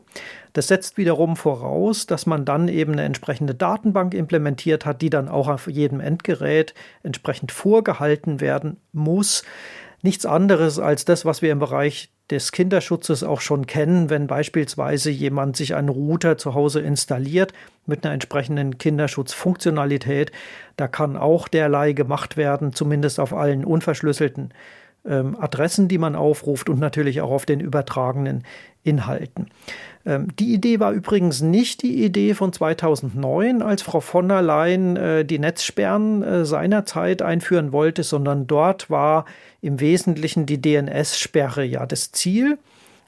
Das 0.53 0.67
setzt 0.67 0.97
wiederum 0.97 1.35
voraus, 1.35 2.07
dass 2.07 2.25
man 2.25 2.45
dann 2.45 2.67
eben 2.67 2.93
eine 2.93 3.03
entsprechende 3.03 3.53
Datenbank 3.53 4.13
implementiert 4.13 4.85
hat, 4.85 5.01
die 5.01 5.09
dann 5.09 5.29
auch 5.29 5.47
auf 5.47 5.67
jedem 5.67 5.99
Endgerät 5.99 6.73
entsprechend 7.03 7.51
vorgehalten 7.51 8.41
werden 8.41 8.77
muss. 8.91 9.43
Nichts 10.01 10.25
anderes 10.25 10.79
als 10.79 11.05
das, 11.05 11.25
was 11.25 11.41
wir 11.41 11.51
im 11.51 11.59
Bereich 11.59 12.09
des 12.29 12.51
Kinderschutzes 12.51 13.23
auch 13.23 13.41
schon 13.41 13.65
kennen, 13.65 14.09
wenn 14.09 14.27
beispielsweise 14.27 15.09
jemand 15.09 15.57
sich 15.57 15.75
einen 15.75 15.89
Router 15.89 16.37
zu 16.37 16.53
Hause 16.53 16.79
installiert 16.79 17.53
mit 17.85 18.05
einer 18.05 18.13
entsprechenden 18.13 18.77
Kinderschutzfunktionalität. 18.77 20.31
Da 20.77 20.87
kann 20.87 21.17
auch 21.17 21.47
derlei 21.47 21.93
gemacht 21.93 22.37
werden, 22.37 22.71
zumindest 22.73 23.19
auf 23.19 23.33
allen 23.33 23.65
unverschlüsselten 23.65 24.53
ähm, 25.05 25.37
Adressen, 25.39 25.87
die 25.87 25.97
man 25.97 26.15
aufruft 26.15 26.69
und 26.69 26.79
natürlich 26.79 27.21
auch 27.21 27.31
auf 27.31 27.45
den 27.45 27.59
übertragenen 27.59 28.43
Inhalten. 28.83 29.47
Ähm, 30.05 30.27
die 30.37 30.53
Idee 30.53 30.79
war 30.79 30.91
übrigens 30.91 31.41
nicht 31.41 31.81
die 31.81 32.03
Idee 32.03 32.33
von 32.33 32.53
2009, 32.53 33.61
als 33.61 33.81
Frau 33.81 33.99
von 33.99 34.27
der 34.27 34.41
Leyen 34.41 34.95
äh, 34.95 35.25
die 35.25 35.39
Netzsperren 35.39 36.23
äh, 36.23 36.45
seinerzeit 36.45 37.21
einführen 37.21 37.71
wollte, 37.71 38.03
sondern 38.03 38.47
dort 38.47 38.89
war 38.89 39.25
im 39.61 39.79
Wesentlichen 39.79 40.45
die 40.45 40.61
DNS-Sperre 40.61 41.63
ja 41.63 41.85
das 41.85 42.11
Ziel. 42.11 42.57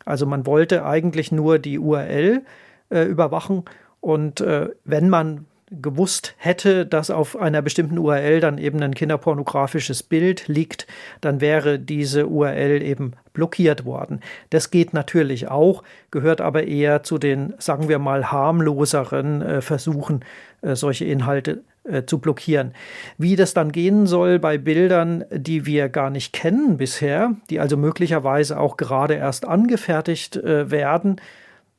Also 0.06 0.26
man 0.26 0.46
wollte 0.46 0.86
eigentlich 0.86 1.32
nur 1.32 1.60
die 1.60 1.80
URL 1.80 2.42
äh, 2.90 3.04
überwachen 3.04 3.64
und 4.02 4.42
äh, 4.42 4.70
wenn 4.84 5.10
man 5.10 5.46
gewusst 5.72 6.36
hätte, 6.38 6.86
dass 6.86 7.10
auf 7.10 7.40
einer 7.40 7.62
bestimmten 7.62 7.98
URL 7.98 8.42
dann 8.42 8.58
eben 8.58 8.82
ein 8.84 8.94
kinderpornografisches 8.94 10.04
Bild 10.04 10.48
liegt, 10.48 10.86
dann 11.22 11.40
wäre 11.40 11.80
diese 11.80 12.28
URL 12.28 12.82
eben 12.82 13.14
blockiert 13.34 13.86
worden. 13.86 14.20
Das 14.50 14.70
geht 14.70 14.94
natürlich 14.94 15.48
auch, 15.48 15.84
gehört 16.12 16.42
aber 16.42 16.66
eher 16.66 17.04
zu 17.04 17.18
den, 17.18 17.54
sagen 17.58 17.88
wir 17.88 18.00
mal, 18.00 18.32
harmloseren 18.32 19.42
äh, 19.42 19.62
Versuchen, 19.62 20.26
äh, 20.62 20.76
solche 20.76 21.06
Inhalte 21.06 21.64
äh, 21.84 22.04
zu 22.04 22.20
blockieren. 22.20 22.74
Wie 23.18 23.38
das 23.38 23.54
dann 23.54 23.72
gehen 23.72 24.08
soll 24.08 24.40
bei 24.40 24.58
Bildern, 24.58 25.24
die 25.32 25.66
wir 25.66 25.88
gar 25.88 26.10
nicht 26.10 26.34
kennen 26.34 26.78
bisher, 26.78 27.36
die 27.50 27.60
also 27.60 27.78
möglicherweise 27.78 28.60
auch 28.60 28.76
gerade 28.76 29.14
erst 29.14 29.48
angefertigt 29.48 30.36
äh, 30.36 30.70
werden, 30.70 31.22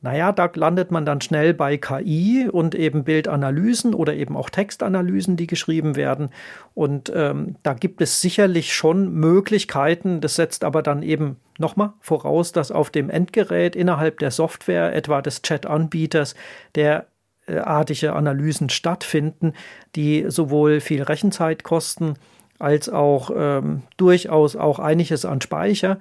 naja, 0.02 0.32
da 0.32 0.50
landet 0.52 0.90
man 0.90 1.06
dann 1.06 1.20
schnell 1.20 1.54
bei 1.54 1.76
KI 1.76 2.48
und 2.50 2.74
eben 2.74 3.04
Bildanalysen 3.04 3.94
oder 3.94 4.14
eben 4.14 4.36
auch 4.36 4.50
Textanalysen, 4.50 5.36
die 5.36 5.46
geschrieben 5.46 5.94
werden. 5.94 6.30
Und 6.74 7.12
ähm, 7.14 7.54
da 7.62 7.72
gibt 7.72 8.00
es 8.00 8.20
sicherlich 8.20 8.74
schon 8.74 9.12
Möglichkeiten. 9.12 10.20
Das 10.20 10.34
setzt 10.34 10.64
aber 10.64 10.82
dann 10.82 11.04
eben 11.04 11.36
nochmal 11.56 11.92
voraus, 12.00 12.50
dass 12.50 12.72
auf 12.72 12.90
dem 12.90 13.10
Endgerät 13.10 13.76
innerhalb 13.76 14.18
der 14.18 14.32
Software, 14.32 14.92
etwa 14.92 15.22
des 15.22 15.42
Chat-Anbieters, 15.42 16.34
derartige 16.74 18.12
Analysen 18.14 18.70
stattfinden, 18.70 19.52
die 19.94 20.24
sowohl 20.26 20.80
viel 20.80 21.04
Rechenzeit 21.04 21.62
kosten, 21.62 22.14
als 22.58 22.88
auch 22.88 23.30
ähm, 23.36 23.82
durchaus 23.98 24.56
auch 24.56 24.80
einiges 24.80 25.24
an 25.24 25.40
Speicher. 25.40 25.98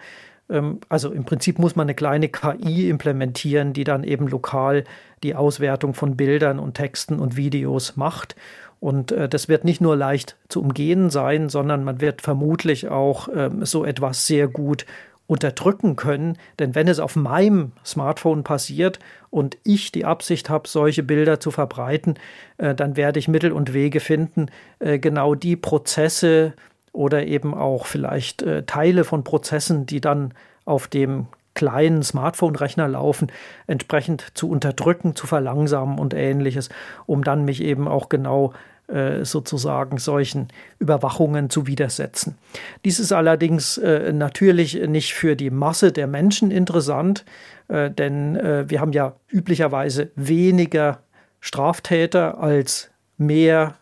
Ähm, 0.51 0.79
also 0.89 1.12
im 1.12 1.24
Prinzip 1.24 1.58
muss 1.58 1.75
man 1.75 1.86
eine 1.86 1.96
kleine 1.96 2.29
KI 2.29 2.89
implementieren, 2.89 3.74
die 3.74 3.84
dann 3.84 4.03
eben 4.03 4.27
lokal 4.27 4.84
die 5.24 5.36
Auswertung 5.36 5.93
von 5.93 6.17
Bildern 6.17 6.60
und 6.60 6.75
Texten 6.75 7.20
und 7.20 7.38
Videos 7.38 7.96
macht. 7.96 8.36
Und 8.79 9.12
äh, 9.12 9.29
das 9.29 9.48
wird 9.48 9.63
nicht 9.63 9.79
nur 9.81 9.96
leicht 9.96 10.36
zu 10.50 10.62
umgehen 10.62 11.10
sein, 11.10 11.50
sondern 11.50 11.84
man 11.84 12.01
wird 12.01 12.22
vermutlich 12.22 12.89
auch 12.89 13.29
ähm, 13.34 13.63
so 13.63 13.86
etwas 13.86 14.27
sehr 14.27 14.48
gut 14.48 14.86
unterdrücken 15.27 15.96
können. 15.96 16.38
Denn 16.60 16.75
wenn 16.75 16.89
es 16.89 17.00
auf 17.00 17.15
meinem 17.15 17.72
Smartphone 17.86 18.43
passiert 18.43 19.00
und 19.29 19.58
ich 19.63 19.91
die 19.91 20.03
Absicht 20.03 20.50
habe, 20.50 20.67
solche 20.67 21.03
Bilder 21.03 21.39
zu 21.39 21.51
verbreiten, 21.51 22.15
äh, 22.58 22.75
dann 22.75 22.98
werde 22.98 23.20
ich 23.20 23.27
Mittel 23.27 23.53
und 23.53 23.74
Wege 23.74 24.01
finden, 24.01 24.48
äh, 24.79 25.00
genau 25.00 25.36
die 25.36 25.55
Prozesse 25.55 26.53
oder 26.93 27.25
eben 27.25 27.53
auch 27.53 27.86
vielleicht 27.86 28.41
äh, 28.41 28.63
Teile 28.63 29.03
von 29.03 29.24
Prozessen, 29.24 29.86
die 29.86 30.01
dann 30.01 30.33
auf 30.65 30.88
dem 30.88 31.27
kleinen 31.53 32.01
Smartphone-Rechner 32.03 32.88
laufen, 32.88 33.31
entsprechend 33.67 34.25
zu 34.33 34.50
unterdrücken, 34.50 35.15
zu 35.15 35.27
verlangsamen 35.27 36.00
und 36.00 36.13
ähnliches, 36.13 36.69
um 37.05 37.24
dann 37.24 37.45
mich 37.45 37.62
eben 37.62 37.88
auch 37.88 38.10
genau 38.10 38.53
äh, 38.88 39.25
sozusagen 39.25 39.98
solchen 39.98 40.48
Überwachungen 40.79 41.50
zu 41.50 41.67
widersetzen. 41.67 42.38
Dies 42.83 43.00
ist 43.00 43.12
allerdings 43.12 43.77
äh, 43.77 44.12
natürlich 44.12 44.75
nicht 44.88 45.13
für 45.13 45.36
die 45.36 45.50
Masse 45.50 45.91
der 45.91 46.07
Menschen 46.07 46.51
interessant, 46.51 47.25
äh, 47.67 47.89
denn 47.89 48.36
äh, 48.36 48.69
wir 48.69 48.81
haben 48.81 48.91
ja 48.91 49.15
üblicherweise 49.29 50.12
weniger 50.15 51.00
Straftäter 51.39 52.39
als 52.39 52.91
mehr 53.17 53.75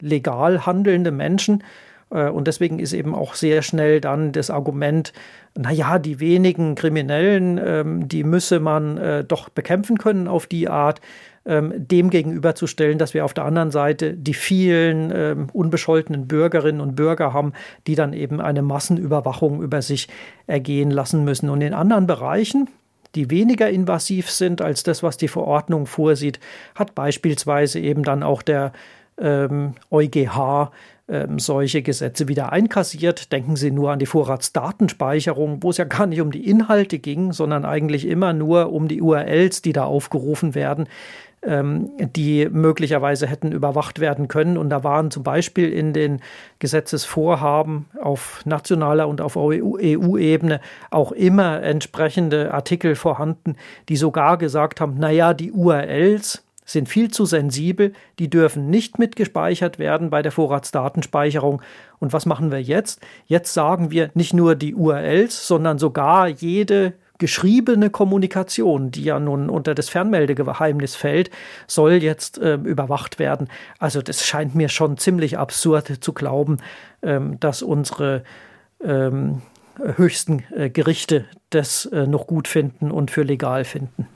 legal 0.00 0.66
handelnde 0.66 1.10
Menschen. 1.10 1.62
Äh, 2.10 2.28
und 2.28 2.46
deswegen 2.46 2.78
ist 2.78 2.92
eben 2.92 3.14
auch 3.14 3.34
sehr 3.34 3.62
schnell 3.62 4.00
dann 4.00 4.32
das 4.32 4.50
Argument, 4.50 5.12
naja, 5.56 5.98
die 5.98 6.20
wenigen 6.20 6.74
Kriminellen, 6.74 7.60
ähm, 7.62 8.08
die 8.08 8.24
müsse 8.24 8.60
man 8.60 8.98
äh, 8.98 9.24
doch 9.24 9.48
bekämpfen 9.48 9.98
können 9.98 10.28
auf 10.28 10.46
die 10.46 10.68
Art, 10.68 11.00
ähm, 11.48 11.72
dem 11.76 12.10
gegenüberzustellen, 12.10 12.98
dass 12.98 13.14
wir 13.14 13.24
auf 13.24 13.34
der 13.34 13.44
anderen 13.44 13.70
Seite 13.70 14.12
die 14.12 14.34
vielen 14.34 15.10
ähm, 15.14 15.48
unbescholtenen 15.52 16.28
Bürgerinnen 16.28 16.80
und 16.80 16.94
Bürger 16.94 17.32
haben, 17.32 17.54
die 17.86 17.94
dann 17.94 18.12
eben 18.12 18.40
eine 18.40 18.62
Massenüberwachung 18.62 19.62
über 19.62 19.80
sich 19.82 20.08
ergehen 20.46 20.90
lassen 20.90 21.24
müssen. 21.24 21.48
Und 21.48 21.62
in 21.62 21.72
anderen 21.72 22.06
Bereichen, 22.06 22.68
die 23.14 23.30
weniger 23.30 23.70
invasiv 23.70 24.30
sind 24.30 24.60
als 24.60 24.82
das, 24.82 25.02
was 25.02 25.16
die 25.16 25.28
Verordnung 25.28 25.86
vorsieht, 25.86 26.38
hat 26.74 26.94
beispielsweise 26.94 27.80
eben 27.80 28.02
dann 28.02 28.22
auch 28.22 28.42
der 28.42 28.72
ähm, 29.18 29.74
EuGH 29.90 30.70
ähm, 31.08 31.38
solche 31.38 31.82
Gesetze 31.82 32.28
wieder 32.28 32.52
einkassiert. 32.52 33.32
Denken 33.32 33.56
Sie 33.56 33.70
nur 33.70 33.92
an 33.92 33.98
die 33.98 34.06
Vorratsdatenspeicherung, 34.06 35.62
wo 35.62 35.70
es 35.70 35.76
ja 35.76 35.84
gar 35.84 36.06
nicht 36.06 36.20
um 36.20 36.30
die 36.30 36.48
Inhalte 36.48 36.98
ging, 36.98 37.32
sondern 37.32 37.64
eigentlich 37.64 38.06
immer 38.06 38.32
nur 38.32 38.72
um 38.72 38.88
die 38.88 39.00
URLs, 39.00 39.62
die 39.62 39.72
da 39.72 39.84
aufgerufen 39.84 40.54
werden 40.54 40.88
ähm, 41.42 41.90
die 41.98 42.48
möglicherweise 42.50 43.26
hätten 43.26 43.52
überwacht 43.52 44.00
werden 44.00 44.28
können. 44.28 44.56
Und 44.56 44.70
da 44.70 44.84
waren 44.84 45.10
zum 45.10 45.22
Beispiel 45.22 45.72
in 45.72 45.92
den 45.92 46.20
Gesetzesvorhaben 46.58 47.86
auf 48.00 48.42
nationaler 48.44 49.08
und 49.08 49.20
auf 49.20 49.36
EU-Ebene 49.36 50.60
auch 50.90 51.12
immer 51.12 51.62
entsprechende 51.62 52.52
Artikel 52.52 52.94
vorhanden, 52.94 53.56
die 53.88 53.96
sogar 53.96 54.36
gesagt 54.38 54.80
haben, 54.80 54.98
naja, 54.98 55.34
die 55.34 55.52
URLs, 55.52 56.44
sind 56.68 56.88
viel 56.88 57.10
zu 57.10 57.24
sensibel, 57.24 57.94
die 58.18 58.28
dürfen 58.28 58.68
nicht 58.68 58.98
mitgespeichert 58.98 59.78
werden 59.78 60.10
bei 60.10 60.20
der 60.20 60.32
Vorratsdatenspeicherung. 60.32 61.62
Und 61.98 62.12
was 62.12 62.26
machen 62.26 62.50
wir 62.50 62.60
jetzt? 62.60 63.00
Jetzt 63.26 63.54
sagen 63.54 63.90
wir 63.90 64.10
nicht 64.12 64.34
nur 64.34 64.54
die 64.54 64.74
URLs, 64.74 65.46
sondern 65.46 65.78
sogar 65.78 66.28
jede 66.28 66.92
geschriebene 67.16 67.88
Kommunikation, 67.88 68.90
die 68.90 69.04
ja 69.04 69.18
nun 69.18 69.48
unter 69.48 69.74
das 69.74 69.88
Fernmeldegeheimnis 69.88 70.94
fällt, 70.94 71.30
soll 71.66 71.94
jetzt 71.94 72.38
äh, 72.38 72.54
überwacht 72.54 73.18
werden. 73.18 73.48
Also 73.78 74.02
das 74.02 74.26
scheint 74.26 74.54
mir 74.54 74.68
schon 74.68 74.98
ziemlich 74.98 75.38
absurd 75.38 76.04
zu 76.04 76.12
glauben, 76.12 76.58
ähm, 77.02 77.40
dass 77.40 77.62
unsere 77.62 78.24
ähm, 78.84 79.40
höchsten 79.78 80.44
äh, 80.54 80.68
Gerichte 80.68 81.24
das 81.48 81.86
äh, 81.86 82.06
noch 82.06 82.26
gut 82.26 82.46
finden 82.46 82.90
und 82.90 83.10
für 83.10 83.22
legal 83.22 83.64
finden. 83.64 84.06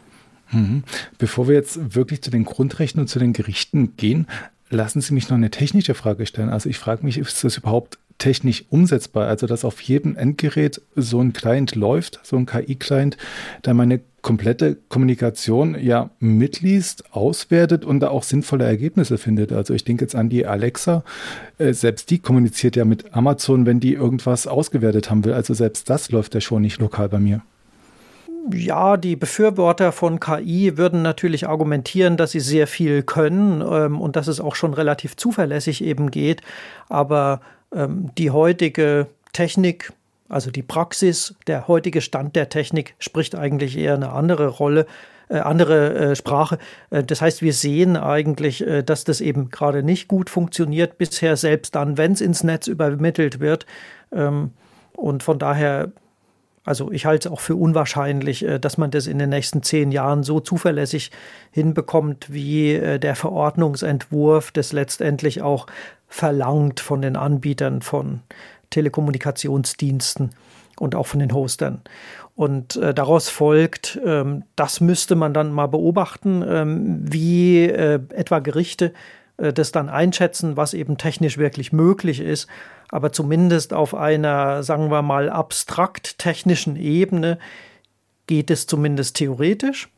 Mhm. 0.53 0.85
Bevor 1.19 1.49
wir 1.49 1.55
jetzt 1.55 1.95
wirklich 1.95 2.23
zu 2.23 2.31
den 2.31 2.45
Grundrechten 2.45 3.01
und 3.01 3.09
zu 3.09 3.19
den 3.19 3.33
Gerichten 3.33 3.97
gehen, 3.97 4.27
lassen 4.71 5.01
Sie 5.01 5.15
mich 5.15 5.29
noch 5.29 5.37
eine 5.37 5.51
technische 5.51 5.95
Frage 5.95 6.27
stellen. 6.27 6.49
Also 6.49 6.69
ich 6.69 6.79
frage 6.79 7.05
mich, 7.05 7.19
ist 7.19 7.45
das 7.45 7.57
überhaupt 7.57 7.99
technisch 8.19 8.65
umsetzbar? 8.71 9.27
Also 9.29 9.47
dass 9.47 9.65
auf 9.65 9.81
jedem 9.81 10.17
Endgerät 10.17 10.81
so 10.95 11.21
ein 11.21 11.33
Client 11.33 11.75
läuft, 11.75 12.21
so 12.23 12.37
ein 12.37 12.47
KI-Client, 12.47 13.17
der 13.65 13.75
meine 13.75 14.01
komplette 14.23 14.77
Kommunikation 14.89 15.77
ja 15.79 16.11
mitliest, 16.21 17.13
auswertet 17.13 17.85
und 17.85 18.01
da 18.01 18.09
auch 18.09 18.23
sinnvolle 18.23 18.65
Ergebnisse 18.65 19.19
findet. 19.19 19.53
Also 19.53 19.75
ich 19.75 19.85
denke 19.85 20.05
jetzt 20.05 20.15
an 20.15 20.29
die 20.29 20.47
Alexa, 20.47 21.03
äh, 21.59 21.73
selbst 21.73 22.09
die 22.11 22.21
kommuniziert 22.21 22.77
ja 22.77 22.85
mit 22.85 23.15
Amazon, 23.15 23.67
wenn 23.67 23.81
die 23.81 23.95
irgendwas 23.95 24.47
ausgewertet 24.47 25.11
haben 25.11 25.25
will. 25.25 25.33
Also 25.33 25.55
selbst 25.55 25.91
das 25.91 26.11
läuft 26.11 26.35
ja 26.35 26.41
schon 26.41 26.63
nicht 26.63 26.81
lokal 26.81 27.09
bei 27.09 27.19
mir. 27.19 27.43
Ja, 28.51 28.97
die 28.97 29.15
Befürworter 29.15 29.93
von 29.93 30.19
KI 30.19 30.77
würden 30.77 31.03
natürlich 31.03 31.47
argumentieren, 31.47 32.17
dass 32.17 32.33
sie 32.33 32.41
sehr 32.41 32.67
viel 32.67 33.03
können 33.03 33.61
ähm, 33.61 34.01
und 34.01 34.17
dass 34.17 34.27
es 34.27 34.41
auch 34.41 34.57
schon 34.57 34.75
relativ 34.75 35.17
zuverlässig 35.17 35.85
eben 35.85 36.11
geht. 36.11 36.43
Aber 36.89 37.41
ähm, 37.73 38.11
die 38.19 38.31
heutige 38.31 39.07
Technik, 39.33 39.93
also 40.29 40.51
die 40.51 40.63
Praxis, 40.63 41.35
der 41.47 41.69
heutige 41.69 42.01
Stand 42.01 42.35
der 42.35 42.49
Technik 42.49 42.95
spricht 42.99 43.37
eigentlich 43.37 43.79
eher 43.79 43.95
eine 43.95 44.11
andere 44.11 44.49
Rolle, 44.49 44.87
äh, 45.29 45.39
andere 45.39 45.95
äh, 45.95 46.17
Sprache. 46.17 46.59
Äh, 46.91 47.05
das 47.05 47.23
heißt, 47.23 47.43
wir 47.43 47.53
sehen 47.53 47.97
eigentlich, 47.97 48.67
äh, 48.67 48.83
dass 48.83 49.05
das 49.05 49.21
eben 49.21 49.51
gerade 49.51 49.85
nicht 49.85 50.09
gut 50.09 50.31
funktioniert 50.31 50.99
bisher, 50.99 51.37
selbst 51.37 51.77
dann, 51.77 51.97
wenn 51.97 52.13
es 52.13 52.21
ins 52.21 52.43
Netz 52.43 52.67
übermittelt 52.67 53.39
wird. 53.39 53.67
Ähm, 54.13 54.51
und 54.97 55.23
von 55.23 55.39
daher 55.39 55.93
also 56.65 56.93
ich 56.93 57.07
halte 57.07 57.29
es 57.29 57.33
auch 57.33 57.41
für 57.41 57.57
unwahrscheinlich, 57.57 58.45
äh, 58.47 58.59
dass 58.59 58.79
man 58.79 58.91
das 58.91 59.07
in 59.07 59.19
den 59.19 59.31
nächsten 59.31 59.63
zehn 59.63 59.93
Jahren 59.93 60.23
so 60.23 60.41
zuverlässig 60.41 61.11
hinbekommt, 61.51 62.33
wie 62.33 62.75
äh, 62.75 62.99
der 62.99 63.17
Verordnungsentwurf 63.17 64.53
das 64.53 64.73
letztendlich 64.73 65.43
auch 65.43 65.67
verlangt 66.09 66.81
von 66.81 67.03
den 67.03 67.17
Anbietern 67.17 67.83
von 67.83 68.21
Telekommunikationsdiensten 68.71 70.31
und 70.79 70.95
auch 70.95 71.07
von 71.07 71.21
den 71.21 71.33
Hostern. 71.33 71.83
Und 72.35 72.77
äh, 72.77 72.95
daraus 72.95 73.29
folgt, 73.29 74.01
ähm, 74.05 74.45
das 74.57 74.81
müsste 74.81 75.17
man 75.17 75.35
dann 75.35 75.53
mal 75.53 75.67
beobachten, 75.67 76.45
ähm, 76.47 77.01
wie 77.13 77.65
äh, 77.65 78.01
etwa 78.11 78.39
Gerichte 78.39 78.93
das 79.37 79.73
dann 79.73 79.89
einschätzen, 79.89 80.57
was 80.57 80.75
eben 80.75 80.99
technisch 80.99 81.39
wirklich 81.39 81.73
möglich 81.73 82.21
ist 82.21 82.49
aber 82.93 83.11
zumindest 83.11 83.73
auf 83.73 83.95
einer, 83.95 84.63
sagen 84.63 84.91
wir 84.91 85.01
mal, 85.01 85.31
abstrakt 85.31 86.19
technischen 86.19 86.77
Ebene 86.77 87.39
geht 88.27 88.51
es 88.51 88.67
zumindest 88.67 89.17
theoretisch. 89.17 89.89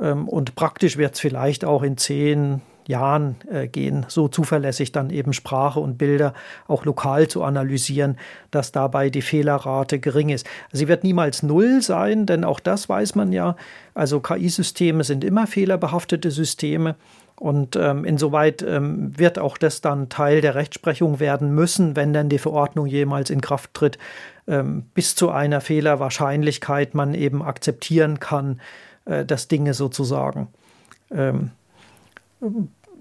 Ähm, 0.00 0.28
und 0.28 0.54
praktisch 0.54 0.96
wird 0.96 1.14
es 1.14 1.20
vielleicht 1.20 1.64
auch 1.64 1.82
in 1.82 1.96
zehn 1.96 2.62
Jahren 2.86 3.34
äh, 3.50 3.66
gehen, 3.66 4.06
so 4.08 4.28
zuverlässig 4.28 4.92
dann 4.92 5.10
eben 5.10 5.32
Sprache 5.32 5.80
und 5.80 5.98
Bilder 5.98 6.34
auch 6.68 6.84
lokal 6.84 7.26
zu 7.26 7.42
analysieren, 7.42 8.16
dass 8.52 8.70
dabei 8.70 9.10
die 9.10 9.22
Fehlerrate 9.22 9.98
gering 9.98 10.28
ist. 10.28 10.46
Sie 10.70 10.86
wird 10.86 11.02
niemals 11.02 11.42
null 11.42 11.82
sein, 11.82 12.26
denn 12.26 12.44
auch 12.44 12.60
das 12.60 12.88
weiß 12.88 13.16
man 13.16 13.32
ja. 13.32 13.56
Also 13.92 14.20
KI-Systeme 14.20 15.02
sind 15.02 15.24
immer 15.24 15.48
fehlerbehaftete 15.48 16.30
Systeme. 16.30 16.94
Und 17.38 17.76
ähm, 17.76 18.04
insoweit 18.04 18.62
ähm, 18.62 19.18
wird 19.18 19.38
auch 19.38 19.58
das 19.58 19.82
dann 19.82 20.08
Teil 20.08 20.40
der 20.40 20.54
Rechtsprechung 20.54 21.20
werden 21.20 21.54
müssen, 21.54 21.94
wenn 21.94 22.14
dann 22.14 22.30
die 22.30 22.38
Verordnung 22.38 22.86
jemals 22.86 23.28
in 23.28 23.42
Kraft 23.42 23.74
tritt, 23.74 23.98
ähm, 24.48 24.86
bis 24.94 25.14
zu 25.14 25.30
einer 25.30 25.60
Fehlerwahrscheinlichkeit 25.60 26.94
man 26.94 27.14
eben 27.14 27.42
akzeptieren 27.42 28.20
kann, 28.20 28.60
äh, 29.04 29.26
dass 29.26 29.48
Dinge 29.48 29.74
sozusagen 29.74 30.48
ähm, 31.10 31.50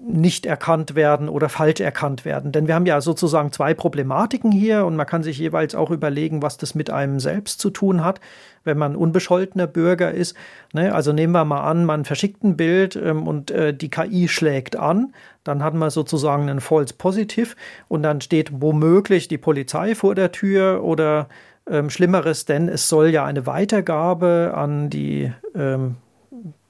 nicht 0.08 0.46
erkannt 0.46 0.96
werden 0.96 1.30
oder 1.30 1.50
falsch 1.50 1.80
erkannt 1.80 2.26
werden. 2.26 2.52
Denn 2.52 2.68
wir 2.68 2.76
haben 2.76 2.86
ja 2.86 3.02
sozusagen 3.02 3.52
zwei 3.52 3.74
Problematiken 3.74 4.52
hier 4.52 4.86
und 4.86 4.96
man 4.96 5.08
kann 5.08 5.24
sich 5.24 5.38
jeweils 5.38 5.76
auch 5.76 5.92
überlegen, 5.92 6.42
was 6.42 6.58
das 6.58 6.76
mit 6.76 6.90
einem 6.90 7.20
selbst 7.20 7.60
zu 7.60 7.70
tun 7.70 8.04
hat, 8.04 8.20
wenn 8.66 8.78
man 8.78 8.96
unbescholtener 8.96 9.68
Bürger 9.68 10.12
ist. 10.12 10.36
Ne? 10.74 10.94
Also 10.94 11.14
nehmen 11.14 11.34
wir 11.34 11.46
mal 11.46 11.62
an, 11.62 11.86
man 11.86 12.04
verschickt 12.04 12.44
ein 12.44 12.58
Bild 12.58 12.96
ähm, 12.98 13.28
und 13.28 13.52
äh, 13.52 13.74
die 13.74 13.90
KI 13.90 14.28
schlägt 14.28 14.76
an, 14.76 15.14
dann 15.44 15.64
hat 15.64 15.74
man 15.74 15.90
sozusagen 15.90 16.50
einen 16.50 16.60
False 16.60 16.94
Positive 16.94 17.56
und 17.88 18.04
dann 18.04 18.20
steht 18.20 18.62
womöglich 18.62 19.28
die 19.28 19.38
Polizei 19.38 19.96
vor 19.96 20.16
der 20.16 20.32
Tür 20.32 20.84
oder 20.84 21.30
ähm, 21.70 21.90
Schlimmeres, 21.90 22.46
denn 22.46 22.68
es 22.68 22.90
soll 22.90 23.10
ja 23.10 23.26
eine 23.26 23.46
Weitergabe 23.46 24.54
an 24.56 24.90
die 24.90 25.32
ähm, 25.56 25.96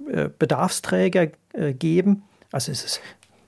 äh, 0.10 0.30
Bedarfsträger 0.38 1.28
äh, 1.54 1.74
geben. 1.74 2.24
Also 2.52 2.72
es 2.72 2.86
ist 2.86 3.02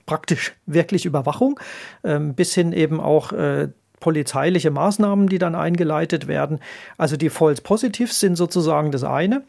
praktisch 0.06 0.54
wirklich 0.66 1.04
Überwachung, 1.06 1.60
ähm, 2.02 2.34
bis 2.34 2.54
hin 2.54 2.72
eben 2.72 3.00
auch 3.00 3.32
äh, 3.32 3.68
polizeiliche 4.00 4.70
Maßnahmen, 4.70 5.28
die 5.28 5.38
dann 5.38 5.54
eingeleitet 5.54 6.28
werden. 6.28 6.60
Also 6.96 7.16
die 7.16 7.30
False 7.30 7.62
Positives 7.62 8.20
sind 8.20 8.36
sozusagen 8.36 8.90
das 8.90 9.04
eine. 9.04 9.42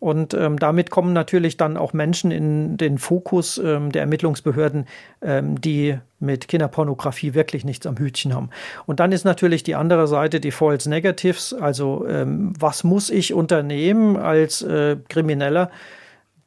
Und 0.00 0.34
ähm, 0.34 0.58
damit 0.58 0.90
kommen 0.90 1.14
natürlich 1.14 1.56
dann 1.56 1.78
auch 1.78 1.94
Menschen 1.94 2.30
in 2.30 2.76
den 2.76 2.98
Fokus 2.98 3.56
ähm, 3.56 3.90
der 3.90 4.02
Ermittlungsbehörden, 4.02 4.86
ähm, 5.22 5.60
die 5.60 5.98
mit 6.20 6.48
Kinderpornografie 6.48 7.32
wirklich 7.32 7.64
nichts 7.64 7.86
am 7.86 7.96
Hütchen 7.96 8.34
haben. 8.34 8.50
Und 8.84 9.00
dann 9.00 9.12
ist 9.12 9.24
natürlich 9.24 9.62
die 9.62 9.74
andere 9.74 10.06
Seite 10.06 10.40
die 10.40 10.50
False 10.50 10.90
Negatives. 10.90 11.54
Also 11.54 12.06
ähm, 12.06 12.52
was 12.58 12.84
muss 12.84 13.08
ich 13.08 13.32
unternehmen 13.32 14.16
als 14.16 14.60
äh, 14.62 14.96
Krimineller? 15.08 15.70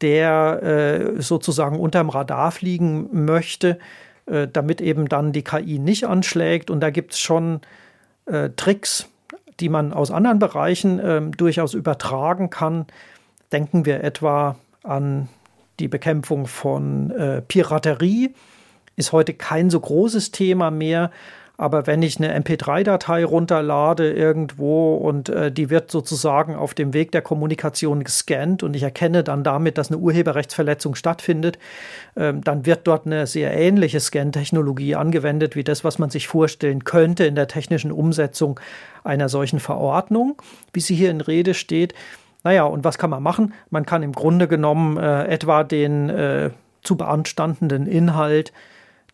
der 0.02 0.62
äh, 0.62 1.22
sozusagen 1.22 1.80
unterm 1.80 2.10
Radar 2.10 2.52
fliegen 2.52 3.26
möchte, 3.26 3.80
äh, 4.28 4.48
damit 4.48 4.82
eben 4.82 5.10
dann 5.10 5.32
die 5.32 5.44
KI 5.44 5.80
nicht 5.80 6.06
anschlägt. 6.06 6.70
Und 6.70 6.82
da 6.82 6.90
gibt 6.90 7.14
es 7.14 7.20
schon 7.20 7.62
äh, 8.26 8.50
Tricks, 8.56 9.10
die 9.60 9.70
man 9.70 9.94
aus 9.94 10.12
anderen 10.12 10.40
Bereichen 10.40 11.00
ähm, 11.04 11.32
durchaus 11.32 11.74
übertragen 11.74 12.50
kann. 12.50 12.86
Denken 13.52 13.86
wir 13.86 14.04
etwa 14.04 14.58
an 14.84 15.30
die 15.80 15.88
Bekämpfung 15.88 16.48
von 16.48 17.12
äh, 17.12 17.42
Piraterie, 17.42 18.34
ist 18.96 19.12
heute 19.12 19.34
kein 19.34 19.70
so 19.70 19.80
großes 19.80 20.32
Thema 20.32 20.72
mehr, 20.72 21.12
aber 21.58 21.88
wenn 21.88 22.04
ich 22.04 22.18
eine 22.18 22.40
MP3-Datei 22.40 23.26
runterlade 23.26 24.14
irgendwo 24.14 24.96
und 24.96 25.30
äh, 25.30 25.52
die 25.52 25.72
wird 25.72 25.90
sozusagen 25.90 26.56
auf 26.56 26.76
dem 26.76 26.94
Weg 26.94 27.12
der 27.12 27.24
Kommunikation 27.24 28.04
gescannt 28.04 28.62
und 28.62 28.76
ich 28.76 28.84
erkenne 28.84 29.24
dann 29.24 29.44
damit, 29.44 29.80
dass 29.80 29.90
eine 29.90 29.98
Urheberrechtsverletzung 29.98 30.94
stattfindet, 30.94 31.58
äh, 32.14 32.34
dann 32.36 32.68
wird 32.68 32.86
dort 32.86 33.08
eine 33.08 33.26
sehr 33.26 33.58
ähnliche 33.58 34.00
Scan-Technologie 34.00 34.94
angewendet 34.96 35.56
wie 35.56 35.64
das, 35.64 35.84
was 35.84 35.98
man 35.98 36.12
sich 36.12 36.28
vorstellen 36.28 36.84
könnte 36.84 37.26
in 37.26 37.34
der 37.34 37.48
technischen 37.48 37.92
Umsetzung 37.92 38.60
einer 39.04 39.28
solchen 39.28 39.60
Verordnung, 39.60 40.40
wie 40.74 40.82
sie 40.82 40.96
hier 40.96 41.10
in 41.10 41.22
Rede 41.22 41.56
steht. 41.56 41.96
Naja, 42.44 42.66
und 42.66 42.84
was 42.84 43.00
kann 43.00 43.10
man 43.10 43.24
machen? 43.24 43.54
Man 43.72 43.86
kann 43.86 44.04
im 44.04 44.12
Grunde 44.12 44.48
genommen 44.48 44.98
äh, 44.98 45.26
etwa 45.26 45.64
den 45.64 46.10
äh, 46.10 46.52
zu 46.84 46.98
beanstandenden 46.98 47.88
Inhalt 47.88 48.54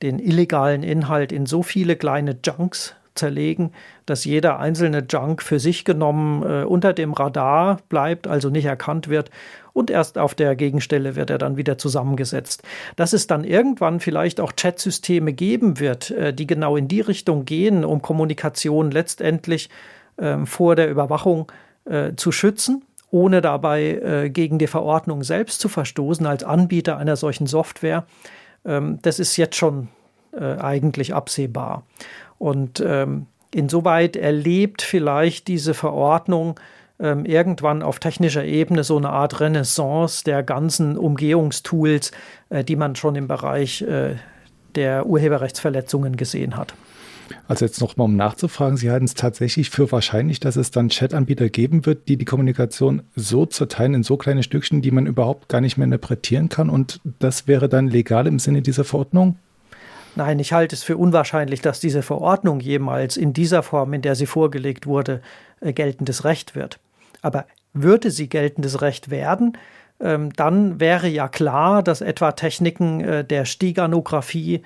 den 0.03 0.19
illegalen 0.19 0.83
Inhalt 0.83 1.31
in 1.31 1.47
so 1.47 1.63
viele 1.63 1.95
kleine 1.95 2.37
Junks 2.45 2.95
zerlegen, 3.15 3.71
dass 4.05 4.25
jeder 4.25 4.59
einzelne 4.59 5.05
Junk 5.09 5.41
für 5.41 5.59
sich 5.59 5.85
genommen 5.85 6.43
äh, 6.43 6.63
unter 6.63 6.93
dem 6.93 7.13
Radar 7.13 7.77
bleibt, 7.89 8.27
also 8.27 8.49
nicht 8.49 8.65
erkannt 8.65 9.07
wird 9.07 9.29
und 9.73 9.89
erst 9.89 10.17
auf 10.17 10.35
der 10.35 10.55
Gegenstelle 10.55 11.15
wird 11.15 11.29
er 11.29 11.37
dann 11.37 11.57
wieder 11.57 11.77
zusammengesetzt. 11.77 12.63
Dass 12.95 13.13
es 13.13 13.27
dann 13.27 13.43
irgendwann 13.43 13.99
vielleicht 13.99 14.39
auch 14.39 14.53
Chatsysteme 14.55 15.33
geben 15.33 15.79
wird, 15.79 16.11
äh, 16.11 16.33
die 16.33 16.47
genau 16.47 16.75
in 16.75 16.87
die 16.87 17.01
Richtung 17.01 17.45
gehen, 17.45 17.83
um 17.85 18.01
Kommunikation 18.01 18.91
letztendlich 18.91 19.69
äh, 20.17 20.45
vor 20.45 20.75
der 20.75 20.89
Überwachung 20.89 21.51
äh, 21.85 22.13
zu 22.15 22.31
schützen, 22.31 22.83
ohne 23.11 23.41
dabei 23.41 23.83
äh, 23.83 24.29
gegen 24.29 24.57
die 24.57 24.67
Verordnung 24.67 25.23
selbst 25.23 25.59
zu 25.59 25.69
verstoßen 25.69 26.25
als 26.25 26.43
Anbieter 26.43 26.97
einer 26.97 27.15
solchen 27.15 27.47
Software 27.47 28.05
ähm, 28.65 28.99
das 29.01 29.19
ist 29.19 29.37
jetzt 29.37 29.55
schon 29.55 29.89
äh, 30.31 30.57
eigentlich 30.57 31.13
absehbar. 31.13 31.83
Und 32.37 32.83
ähm, 32.85 33.27
insoweit 33.53 34.15
erlebt 34.15 34.81
vielleicht 34.81 35.47
diese 35.47 35.73
Verordnung 35.73 36.59
ähm, 36.99 37.25
irgendwann 37.25 37.81
auf 37.81 37.99
technischer 37.99 38.43
Ebene 38.43 38.83
so 38.83 38.97
eine 38.97 39.09
Art 39.09 39.39
Renaissance 39.39 40.23
der 40.23 40.43
ganzen 40.43 40.97
Umgehungstools, 40.97 42.11
äh, 42.49 42.63
die 42.63 42.75
man 42.75 42.95
schon 42.95 43.15
im 43.15 43.27
Bereich 43.27 43.81
äh, 43.81 44.15
der 44.75 45.05
Urheberrechtsverletzungen 45.05 46.17
gesehen 46.17 46.57
hat. 46.57 46.73
Also 47.47 47.65
jetzt 47.65 47.81
nochmal, 47.81 48.05
um 48.05 48.15
nachzufragen, 48.15 48.77
Sie 48.77 48.89
halten 48.89 49.05
es 49.05 49.13
tatsächlich 49.13 49.69
für 49.69 49.91
wahrscheinlich, 49.91 50.39
dass 50.39 50.55
es 50.55 50.71
dann 50.71 50.89
Chat-Anbieter 50.89 51.49
geben 51.49 51.85
wird, 51.85 52.07
die 52.07 52.17
die 52.17 52.25
Kommunikation 52.25 53.03
so 53.15 53.45
zerteilen 53.45 53.95
in 53.95 54.03
so 54.03 54.17
kleine 54.17 54.43
Stückchen, 54.43 54.81
die 54.81 54.91
man 54.91 55.05
überhaupt 55.05 55.49
gar 55.49 55.61
nicht 55.61 55.77
mehr 55.77 55.85
interpretieren 55.85 56.49
kann 56.49 56.69
und 56.69 56.99
das 57.19 57.47
wäre 57.47 57.69
dann 57.69 57.87
legal 57.87 58.27
im 58.27 58.39
Sinne 58.39 58.61
dieser 58.61 58.83
Verordnung? 58.83 59.37
Nein, 60.15 60.39
ich 60.39 60.53
halte 60.53 60.75
es 60.75 60.83
für 60.83 60.97
unwahrscheinlich, 60.97 61.61
dass 61.61 61.79
diese 61.79 62.03
Verordnung 62.03 62.59
jemals 62.59 63.17
in 63.17 63.33
dieser 63.33 63.63
Form, 63.63 63.93
in 63.93 64.01
der 64.01 64.15
sie 64.15 64.27
vorgelegt 64.27 64.85
wurde, 64.85 65.21
äh, 65.59 65.73
geltendes 65.73 66.23
Recht 66.23 66.55
wird. 66.55 66.79
Aber 67.21 67.45
würde 67.73 68.11
sie 68.11 68.29
geltendes 68.29 68.81
Recht 68.81 69.09
werden, 69.09 69.57
ähm, 69.99 70.31
dann 70.33 70.79
wäre 70.79 71.07
ja 71.07 71.27
klar, 71.27 71.81
dass 71.81 72.01
etwa 72.01 72.33
Techniken 72.33 73.01
äh, 73.01 73.25
der 73.25 73.45
Steganographie 73.45 74.61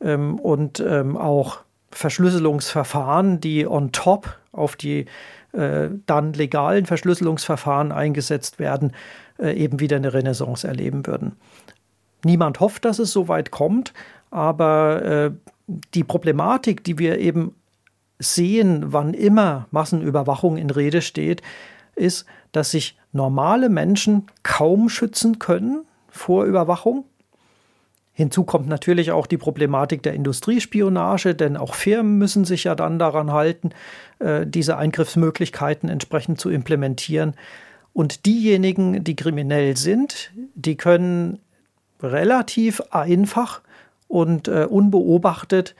ähm, 0.00 0.38
und 0.38 0.80
ähm, 0.80 1.16
auch 1.16 1.60
Verschlüsselungsverfahren, 1.92 3.40
die 3.40 3.66
on 3.66 3.92
top 3.92 4.38
auf 4.52 4.76
die 4.76 5.06
äh, 5.52 5.88
dann 6.06 6.32
legalen 6.32 6.86
Verschlüsselungsverfahren 6.86 7.92
eingesetzt 7.92 8.58
werden, 8.58 8.92
eben 9.38 9.80
wieder 9.80 9.96
eine 9.96 10.12
Renaissance 10.12 10.68
erleben 10.68 11.04
würden. 11.06 11.32
Niemand 12.24 12.60
hofft, 12.60 12.84
dass 12.84 12.98
es 12.98 13.12
so 13.12 13.28
weit 13.28 13.50
kommt, 13.50 13.92
aber 14.30 15.02
äh, 15.02 15.30
die 15.94 16.04
Problematik, 16.04 16.84
die 16.84 16.98
wir 16.98 17.18
eben 17.18 17.54
sehen, 18.18 18.92
wann 18.92 19.14
immer 19.14 19.66
Massenüberwachung 19.70 20.56
in 20.56 20.70
Rede 20.70 21.02
steht, 21.02 21.42
ist, 21.96 22.26
dass 22.52 22.70
sich 22.70 22.98
normale 23.12 23.68
Menschen 23.68 24.26
kaum 24.42 24.88
schützen 24.88 25.38
können 25.38 25.84
vor 26.08 26.44
Überwachung. 26.44 27.04
Hinzu 28.14 28.44
kommt 28.44 28.68
natürlich 28.68 29.10
auch 29.10 29.26
die 29.26 29.38
Problematik 29.38 30.02
der 30.02 30.12
Industriespionage, 30.12 31.34
denn 31.34 31.56
auch 31.56 31.74
Firmen 31.74 32.18
müssen 32.18 32.44
sich 32.44 32.64
ja 32.64 32.74
dann 32.74 32.98
daran 32.98 33.32
halten, 33.32 33.70
äh, 34.18 34.46
diese 34.46 34.76
Eingriffsmöglichkeiten 34.76 35.88
entsprechend 35.88 36.38
zu 36.38 36.50
implementieren. 36.50 37.34
Und 37.94 38.26
diejenigen, 38.26 39.02
die 39.04 39.16
kriminell 39.16 39.76
sind, 39.76 40.30
die 40.54 40.76
können 40.76 41.38
relativ 42.02 42.82
einfach 42.90 43.62
und 44.08 44.48
äh, 44.48 44.66
unbeobachtet 44.68 45.74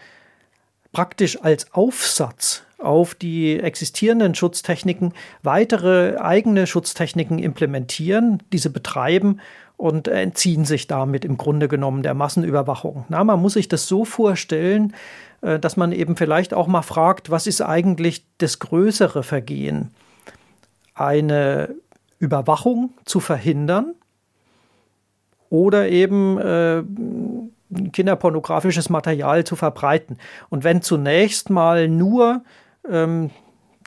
praktisch 0.93 1.43
als 1.43 1.73
Aufsatz 1.73 2.65
auf 2.79 3.15
die 3.15 3.61
existierenden 3.61 4.35
Schutztechniken 4.35 5.13
weitere 5.43 6.17
eigene 6.19 6.67
Schutztechniken 6.67 7.39
implementieren, 7.39 8.43
diese 8.53 8.71
betreiben 8.71 9.41
und 9.83 10.07
entziehen 10.07 10.65
sich 10.65 10.87
damit 10.87 11.25
im 11.25 11.37
Grunde 11.37 11.67
genommen 11.67 12.05
der 12.05 12.15
Massenüberwachung. 12.15 13.05
Na, 13.09 13.25
man 13.25 13.43
muss 13.43 13.55
sich 13.55 13.67
das 13.67 13.89
so 13.89 14.05
vorstellen, 14.05 14.95
äh, 15.41 15.59
dass 15.59 15.77
man 15.77 15.91
eben 15.91 16.15
vielleicht 16.15 16.55
auch 16.55 16.69
mal 16.69 16.83
fragt, 16.83 17.33
was 17.33 17.49
ist 17.49 17.63
eigentlich 17.63 18.25
das 18.39 18.61
größere 18.61 19.25
Vergehen? 19.25 19.91
Eine 20.95 21.75
Überwachung 22.21 22.91
zu 23.05 23.19
verhindern 23.19 23.97
oder 25.51 25.89
eben 25.89 26.39
äh, 26.39 26.85
kinderpornografisches 27.93 28.89
Material 28.89 29.43
zu 29.43 29.57
verbreiten. 29.57 30.17
Und 30.49 30.63
wenn 30.63 30.83
zunächst 30.83 31.51
mal 31.51 31.89
nur 31.89 32.45
ähm, 32.89 33.31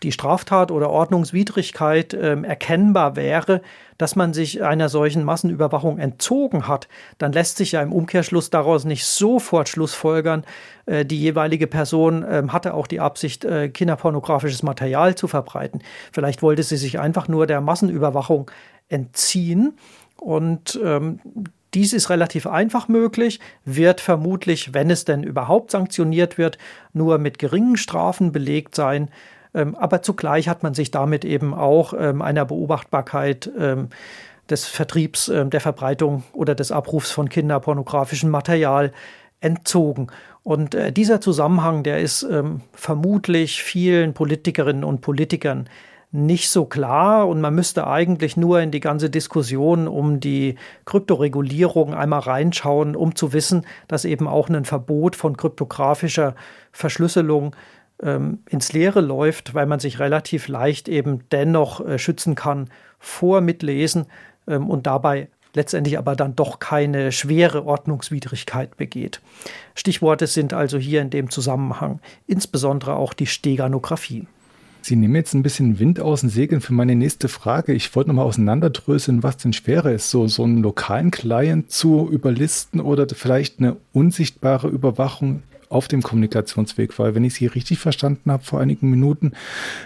die 0.03 0.11
Straftat 0.11 0.71
oder 0.71 0.89
Ordnungswidrigkeit 0.89 2.13
ähm, 2.13 2.43
erkennbar 2.43 3.15
wäre, 3.15 3.61
dass 3.97 4.15
man 4.15 4.33
sich 4.33 4.63
einer 4.63 4.89
solchen 4.89 5.23
Massenüberwachung 5.23 5.99
entzogen 5.99 6.67
hat, 6.67 6.87
dann 7.17 7.31
lässt 7.31 7.57
sich 7.57 7.73
ja 7.73 7.81
im 7.81 7.93
Umkehrschluss 7.93 8.49
daraus 8.49 8.85
nicht 8.85 9.05
sofort 9.05 9.69
Schlussfolgern, 9.69 10.43
äh, 10.85 11.05
die 11.05 11.19
jeweilige 11.19 11.67
Person 11.67 12.25
ähm, 12.29 12.53
hatte 12.53 12.73
auch 12.73 12.87
die 12.87 12.99
Absicht, 12.99 13.45
äh, 13.45 13.69
kinderpornografisches 13.69 14.63
Material 14.63 15.15
zu 15.15 15.27
verbreiten. 15.27 15.81
Vielleicht 16.11 16.41
wollte 16.41 16.63
sie 16.63 16.77
sich 16.77 16.99
einfach 16.99 17.27
nur 17.27 17.47
der 17.47 17.61
Massenüberwachung 17.61 18.51
entziehen. 18.89 19.77
Und 20.17 20.79
ähm, 20.83 21.19
dies 21.73 21.91
ist 21.91 22.09
relativ 22.09 22.47
einfach 22.47 22.87
möglich, 22.87 23.39
wird 23.65 23.99
vermutlich, 23.99 24.73
wenn 24.73 24.89
es 24.89 25.03
denn 25.03 25.23
überhaupt 25.23 25.71
sanktioniert 25.71 26.37
wird, 26.37 26.57
nur 26.93 27.17
mit 27.17 27.37
geringen 27.37 27.75
Strafen 27.75 28.31
belegt 28.31 28.75
sein. 28.75 29.09
Ähm, 29.55 29.75
aber 29.75 30.01
zugleich 30.01 30.47
hat 30.49 30.61
man 30.61 30.73
sich 30.73 30.91
damit 30.91 31.25
eben 31.25 31.53
auch 31.53 31.93
ähm, 31.97 32.21
einer 32.21 32.45
Beobachtbarkeit 32.45 33.49
ähm, 33.57 33.89
des 34.49 34.67
Vertriebs, 34.67 35.25
der 35.25 35.59
Verbreitung 35.59 36.21
oder 36.31 36.53
des 36.53 36.71
Abrufs 36.71 37.09
von 37.09 37.29
kinderpornografischem 37.29 38.29
Material 38.29 38.91
entzogen. 39.39 40.05
Und 40.43 40.75
äh, 40.75 40.91
dieser 40.91 41.19
Zusammenhang, 41.19 41.81
der 41.81 41.99
ist 41.99 42.27
vermutlich 42.73 43.63
vielen 43.63 44.13
Politikerinnen 44.13 44.83
und 44.83 45.01
Politikern 45.01 45.67
nicht 46.15 46.49
so 46.49 46.65
klar 46.65 47.27
und 47.27 47.41
man 47.41 47.53
müsste 47.53 47.87
eigentlich 47.87 48.37
nur 48.37 48.61
in 48.61 48.71
die 48.71 48.79
ganze 48.79 49.09
Diskussion 49.09 49.87
um 49.87 50.19
die 50.19 50.55
Kryptoregulierung 50.85 51.93
einmal 51.93 52.21
reinschauen, 52.21 52.95
um 52.95 53.15
zu 53.15 53.33
wissen, 53.33 53.65
dass 53.87 54.05
eben 54.05 54.27
auch 54.27 54.47
ein 54.49 54.65
Verbot 54.65 55.15
von 55.15 55.35
kryptografischer 55.35 56.35
Verschlüsselung 56.71 57.55
ähm, 58.01 58.39
ins 58.49 58.73
Leere 58.73 59.01
läuft, 59.01 59.53
weil 59.53 59.65
man 59.65 59.79
sich 59.79 59.99
relativ 59.99 60.47
leicht 60.47 60.87
eben 60.87 61.23
dennoch 61.31 61.85
äh, 61.85 61.97
schützen 61.97 62.35
kann 62.35 62.69
vor 62.99 63.41
Mitlesen 63.41 64.05
ähm, 64.47 64.69
und 64.69 64.87
dabei 64.87 65.29
letztendlich 65.53 65.97
aber 65.97 66.15
dann 66.15 66.35
doch 66.35 66.59
keine 66.59 67.11
schwere 67.11 67.65
Ordnungswidrigkeit 67.65 68.77
begeht. 68.77 69.21
Stichworte 69.73 70.27
sind 70.27 70.53
also 70.53 70.77
hier 70.77 71.01
in 71.01 71.09
dem 71.09 71.29
Zusammenhang 71.29 71.99
insbesondere 72.27 72.95
auch 72.95 73.13
die 73.13 73.27
Steganographie. 73.27 74.27
Sie 74.81 74.95
nehmen 74.95 75.15
jetzt 75.15 75.33
ein 75.33 75.41
bisschen 75.41 75.79
Wind 75.79 75.99
aus 75.99 76.21
den 76.21 76.29
Segeln 76.29 76.61
für 76.61 76.73
meine 76.73 76.95
nächste 76.95 77.27
Frage. 77.27 77.73
Ich 77.73 77.95
wollte 77.95 78.09
nochmal 78.09 78.27
auseinanderdröseln, 78.27 79.23
was 79.23 79.37
denn 79.37 79.51
schwerer 79.51 79.91
ist, 79.93 80.11
so, 80.11 80.27
so 80.27 80.43
einen 80.43 80.61
lokalen 80.61 81.09
Client 81.09 81.71
zu 81.71 82.07
überlisten 82.07 82.79
oder 82.79 83.07
vielleicht 83.09 83.59
eine 83.59 83.77
unsichtbare 83.93 84.67
Überwachung 84.67 85.41
auf 85.69 85.87
dem 85.87 86.01
Kommunikationsweg, 86.01 86.97
weil 86.99 87.15
wenn 87.15 87.23
ich 87.23 87.35
Sie 87.35 87.47
richtig 87.47 87.79
verstanden 87.79 88.31
habe 88.31 88.43
vor 88.43 88.59
einigen 88.59 88.89
Minuten, 88.89 89.33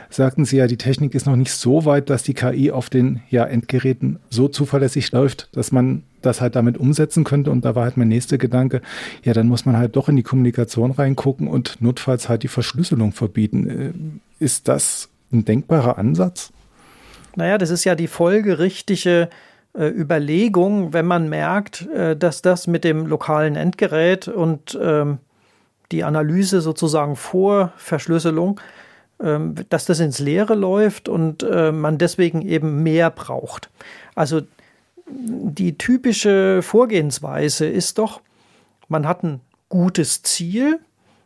sagten 0.10 0.46
Sie 0.46 0.58
ja, 0.58 0.68
die 0.68 0.78
Technik 0.78 1.16
ist 1.16 1.26
noch 1.26 1.36
nicht 1.36 1.52
so 1.52 1.86
weit, 1.86 2.10
dass 2.10 2.24
die 2.24 2.34
KI 2.34 2.72
auf 2.72 2.90
den 2.90 3.22
ja, 3.30 3.46
Endgeräten 3.46 4.20
so 4.30 4.48
zuverlässig 4.48 5.12
läuft, 5.12 5.50
dass 5.54 5.72
man 5.72 6.04
das 6.22 6.42
halt 6.42 6.56
damit 6.56 6.78
umsetzen 6.78 7.24
könnte. 7.24 7.52
Und 7.52 7.66
da 7.66 7.76
war 7.76 7.84
halt 7.84 7.98
mein 7.98 8.08
nächster 8.08 8.38
Gedanke, 8.38 8.82
ja, 9.24 9.34
dann 9.34 9.48
muss 9.48 9.66
man 9.66 9.78
halt 9.78 9.96
doch 9.96 10.10
in 10.10 10.16
die 10.16 10.24
Kommunikation 10.24 10.92
reingucken 10.92 11.48
und 11.48 11.82
notfalls 11.82 12.30
halt 12.30 12.44
die 12.44 12.48
Verschlüsselung 12.48 13.12
verbieten. 13.12 13.70
Äh, 14.40 14.44
ist 14.44 14.68
das 14.68 15.10
ein 15.32 15.46
denkbarer 15.46 15.98
Ansatz? 15.98 16.52
Naja, 17.36 17.58
das 17.58 17.70
ist 17.70 17.84
ja 17.84 17.96
die 17.96 18.08
folgerichtige 18.08 19.30
äh, 19.74 19.88
Überlegung, 19.88 20.94
wenn 20.94 21.06
man 21.06 21.30
merkt, 21.30 21.88
äh, 21.88 22.16
dass 22.16 22.42
das 22.42 22.68
mit 22.68 22.84
dem 22.84 23.06
lokalen 23.06 23.56
Endgerät 23.56 24.28
und 24.28 24.78
ähm, 24.82 25.20
die 25.92 26.04
Analyse 26.04 26.62
sozusagen 26.62 27.16
vor 27.16 27.74
Verschlüsselung, 27.78 28.60
ähm, 29.22 29.56
dass 29.70 29.86
das 29.86 30.00
ins 30.00 30.20
Leere 30.20 30.56
läuft 30.56 31.10
und 31.10 31.44
äh, 31.44 31.72
man 31.72 31.98
deswegen 31.98 32.42
eben 32.42 32.84
mehr 32.84 33.10
braucht. 33.10 33.70
Also 34.16 34.42
die 35.12 35.78
typische 35.78 36.62
Vorgehensweise 36.62 37.68
ist 37.68 37.98
doch, 37.98 38.22
man 38.88 39.08
hat 39.08 39.24
ein 39.24 39.42
gutes 39.70 40.22
Ziel, 40.24 40.80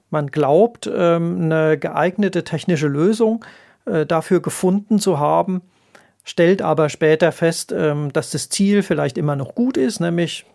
man 0.10 0.28
glaubt, 0.28 0.90
ähm, 0.94 1.42
eine 1.44 1.78
geeignete 1.78 2.44
technische 2.44 2.88
Lösung 2.88 3.44
äh, 3.86 4.06
dafür 4.06 4.42
gefunden 4.42 5.00
zu 5.00 5.20
haben, 5.20 5.62
stellt 6.24 6.62
aber 6.62 6.90
später 6.90 7.32
fest, 7.32 7.74
ähm, 7.76 8.14
dass 8.14 8.32
das 8.32 8.50
Ziel 8.50 8.84
vielleicht 8.84 9.18
immer 9.18 9.36
noch 9.36 9.56
gut 9.56 9.78
ist, 9.78 10.00
nämlich 10.00 10.46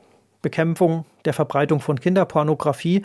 Bekämpfung 0.41 1.05
der 1.25 1.33
Verbreitung 1.33 1.81
von 1.81 2.01
Kinderpornografie 2.01 3.03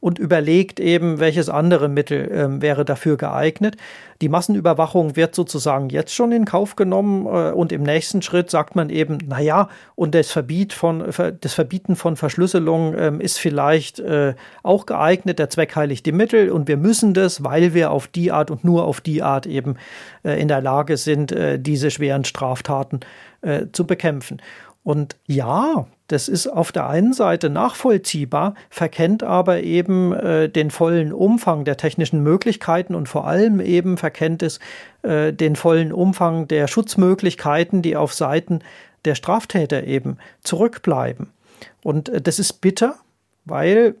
und 0.00 0.18
überlegt 0.18 0.80
eben, 0.80 1.20
welches 1.20 1.48
andere 1.48 1.88
Mittel 1.88 2.30
äh, 2.30 2.60
wäre 2.60 2.84
dafür 2.84 3.16
geeignet. 3.16 3.76
Die 4.20 4.28
Massenüberwachung 4.28 5.14
wird 5.14 5.34
sozusagen 5.34 5.88
jetzt 5.88 6.12
schon 6.12 6.32
in 6.32 6.44
Kauf 6.44 6.74
genommen 6.74 7.26
äh, 7.26 7.52
und 7.52 7.70
im 7.70 7.84
nächsten 7.84 8.20
Schritt 8.20 8.50
sagt 8.50 8.74
man 8.74 8.90
eben, 8.90 9.18
naja, 9.26 9.68
und 9.94 10.14
das, 10.14 10.32
Verbiet 10.32 10.72
von, 10.72 11.04
das 11.40 11.54
Verbieten 11.54 11.94
von 11.94 12.16
Verschlüsselung 12.16 12.94
äh, 12.94 13.12
ist 13.20 13.38
vielleicht 13.38 14.00
äh, 14.00 14.34
auch 14.64 14.84
geeignet, 14.86 15.38
der 15.38 15.48
Zweck 15.48 15.76
heiligt 15.76 16.04
die 16.04 16.12
Mittel 16.12 16.50
und 16.50 16.66
wir 16.66 16.76
müssen 16.76 17.14
das, 17.14 17.44
weil 17.44 17.74
wir 17.74 17.92
auf 17.92 18.08
die 18.08 18.32
Art 18.32 18.50
und 18.50 18.64
nur 18.64 18.84
auf 18.84 19.00
die 19.00 19.22
Art 19.22 19.46
eben 19.46 19.76
äh, 20.24 20.40
in 20.40 20.48
der 20.48 20.60
Lage 20.60 20.96
sind, 20.96 21.30
äh, 21.30 21.60
diese 21.60 21.90
schweren 21.90 22.24
Straftaten 22.24 23.00
zu 23.72 23.88
bekämpfen. 23.88 24.40
Und 24.84 25.16
ja, 25.26 25.86
das 26.08 26.28
ist 26.28 26.46
auf 26.46 26.72
der 26.72 26.88
einen 26.88 27.12
Seite 27.12 27.48
nachvollziehbar, 27.50 28.54
verkennt 28.68 29.22
aber 29.22 29.62
eben 29.62 30.12
äh, 30.12 30.48
den 30.48 30.70
vollen 30.70 31.12
Umfang 31.12 31.64
der 31.64 31.76
technischen 31.76 32.22
Möglichkeiten 32.22 32.94
und 32.94 33.08
vor 33.08 33.26
allem 33.26 33.60
eben 33.60 33.96
verkennt 33.96 34.42
es 34.42 34.58
äh, 35.02 35.32
den 35.32 35.56
vollen 35.56 35.92
Umfang 35.92 36.48
der 36.48 36.66
Schutzmöglichkeiten, 36.66 37.80
die 37.80 37.96
auf 37.96 38.12
Seiten 38.12 38.60
der 39.04 39.14
Straftäter 39.14 39.84
eben 39.84 40.18
zurückbleiben. 40.42 41.28
Und 41.82 42.08
äh, 42.08 42.20
das 42.20 42.38
ist 42.38 42.54
bitter, 42.60 42.96
weil 43.44 43.94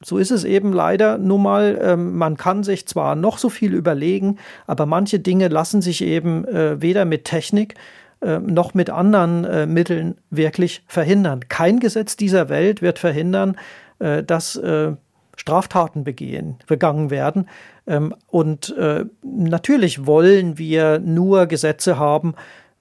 so 0.00 0.18
ist 0.18 0.30
es 0.30 0.44
eben 0.44 0.72
leider 0.72 1.18
nun 1.18 1.42
mal. 1.42 1.78
Ähm, 1.82 2.16
man 2.16 2.36
kann 2.36 2.62
sich 2.62 2.86
zwar 2.86 3.16
noch 3.16 3.38
so 3.38 3.48
viel 3.48 3.74
überlegen, 3.74 4.38
aber 4.66 4.86
manche 4.86 5.18
Dinge 5.18 5.48
lassen 5.48 5.82
sich 5.82 6.02
eben 6.02 6.44
äh, 6.44 6.80
weder 6.80 7.04
mit 7.04 7.24
Technik 7.24 7.74
äh, 8.20 8.38
noch 8.38 8.74
mit 8.74 8.90
anderen 8.90 9.44
äh, 9.44 9.66
Mitteln 9.66 10.16
wirklich 10.30 10.82
verhindern. 10.86 11.48
Kein 11.48 11.78
Gesetz 11.78 12.16
dieser 12.16 12.48
Welt 12.48 12.82
wird 12.82 12.98
verhindern, 12.98 13.56
äh, 14.00 14.22
dass 14.24 14.56
äh, 14.56 14.92
Straftaten 15.36 16.02
begehen, 16.02 16.56
begangen 16.66 17.10
werden. 17.10 17.48
Ähm, 17.86 18.14
und 18.26 18.76
äh, 18.76 19.04
natürlich 19.22 20.06
wollen 20.06 20.58
wir 20.58 20.98
nur 20.98 21.46
Gesetze 21.46 21.98
haben, 21.98 22.34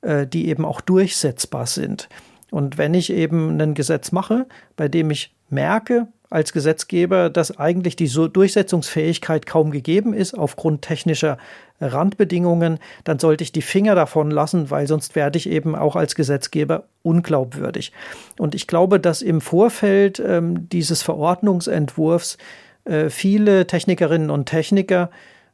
die 0.03 0.47
eben 0.47 0.63
auch 0.63 0.79
durchsetzbar 0.79 1.65
sind. 1.65 2.07
Und 2.51 2.77
wenn 2.77 2.93
ich 2.93 3.11
eben 3.11 3.59
ein 3.59 3.73
Gesetz 3.73 4.11
mache, 4.11 4.45
bei 4.75 4.87
dem 4.87 5.09
ich 5.09 5.35
merke, 5.49 6.07
als 6.29 6.51
Gesetzgeber, 6.51 7.29
dass 7.29 7.57
eigentlich 7.57 7.95
die 7.95 8.09
Durchsetzungsfähigkeit 8.09 9.45
kaum 9.45 9.71
gegeben 9.71 10.13
ist 10.13 10.33
aufgrund 10.33 10.81
technischer 10.81 11.37
Randbedingungen, 11.79 12.79
dann 13.03 13.19
sollte 13.19 13.43
ich 13.43 13.51
die 13.51 13.61
Finger 13.61 13.95
davon 13.95 14.31
lassen, 14.31 14.69
weil 14.71 14.87
sonst 14.87 15.15
werde 15.15 15.37
ich 15.37 15.49
eben 15.49 15.75
auch 15.75 15.95
als 15.95 16.15
Gesetzgeber 16.15 16.83
unglaubwürdig. 17.03 17.93
Und 18.37 18.55
ich 18.55 18.67
glaube, 18.67 18.99
dass 18.99 19.21
im 19.21 19.41
Vorfeld 19.41 20.19
ähm, 20.19 20.67
dieses 20.69 21.01
Verordnungsentwurfs 21.03 22.37
äh, 22.85 23.09
viele 23.09 23.67
Technikerinnen 23.67 24.29
und 24.29 24.47
Techniker, 24.47 25.11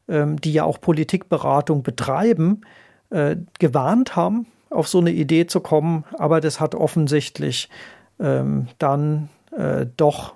ähm, 0.08 0.40
die 0.40 0.54
ja 0.54 0.64
auch 0.64 0.80
Politikberatung 0.80 1.84
betreiben, 1.84 2.62
äh, 3.10 3.36
gewarnt 3.60 4.16
haben, 4.16 4.48
auf 4.70 4.88
so 4.88 5.00
eine 5.00 5.12
Idee 5.12 5.46
zu 5.46 5.60
kommen, 5.60 6.06
aber 6.18 6.42
das 6.42 6.60
hat 6.60 6.74
offensichtlich 6.74 7.70
ähm, 8.20 8.68
dann 8.80 9.30
äh, 9.56 9.86
doch 9.98 10.34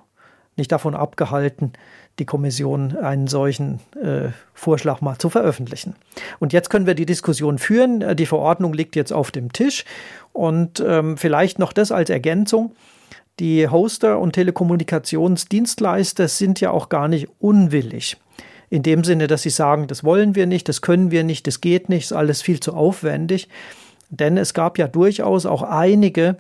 nicht 0.58 0.72
davon 0.72 0.96
abgehalten, 0.96 1.74
die 2.20 2.26
Kommission 2.26 2.98
einen 2.98 3.28
solchen 3.28 3.80
äh, 4.02 4.30
Vorschlag 4.54 5.02
mal 5.02 5.18
zu 5.18 5.30
veröffentlichen. 5.30 5.96
Und 6.40 6.52
jetzt 6.52 6.70
können 6.70 6.88
wir 6.88 6.96
die 6.96 7.06
Diskussion 7.06 7.60
führen. 7.60 8.02
Äh, 8.02 8.16
die 8.16 8.26
Verordnung 8.26 8.74
liegt 8.74 8.96
jetzt 8.96 9.14
auf 9.14 9.32
dem 9.32 9.54
Tisch. 9.54 9.86
Und 10.34 10.84
ähm, 10.86 11.18
vielleicht 11.18 11.60
noch 11.60 11.74
das 11.74 11.92
als 11.92 12.10
Ergänzung. 12.10 12.72
Die 13.40 13.68
Hoster 13.68 14.20
und 14.20 14.34
Telekommunikationsdienstleister 14.34 16.28
sind 16.28 16.60
ja 16.60 16.72
auch 16.72 16.90
gar 16.90 17.08
nicht 17.08 17.28
unwillig. 17.40 18.18
In 18.70 18.82
dem 18.82 19.04
Sinne, 19.04 19.28
dass 19.28 19.44
sie 19.44 19.52
sagen, 19.52 19.88
das 19.88 20.04
wollen 20.04 20.36
wir 20.36 20.48
nicht, 20.48 20.68
das 20.68 20.82
können 20.82 21.12
wir 21.12 21.24
nicht, 21.24 21.46
das 21.48 21.62
geht 21.62 21.88
nicht, 21.88 22.06
ist 22.06 22.14
alles 22.14 22.42
viel 22.42 22.60
zu 22.60 22.74
aufwendig. 22.74 23.48
Denn 24.10 24.38
es 24.38 24.54
gab 24.54 24.78
ja 24.80 24.88
durchaus 24.88 25.46
auch 25.46 25.62
einige, 25.62 26.38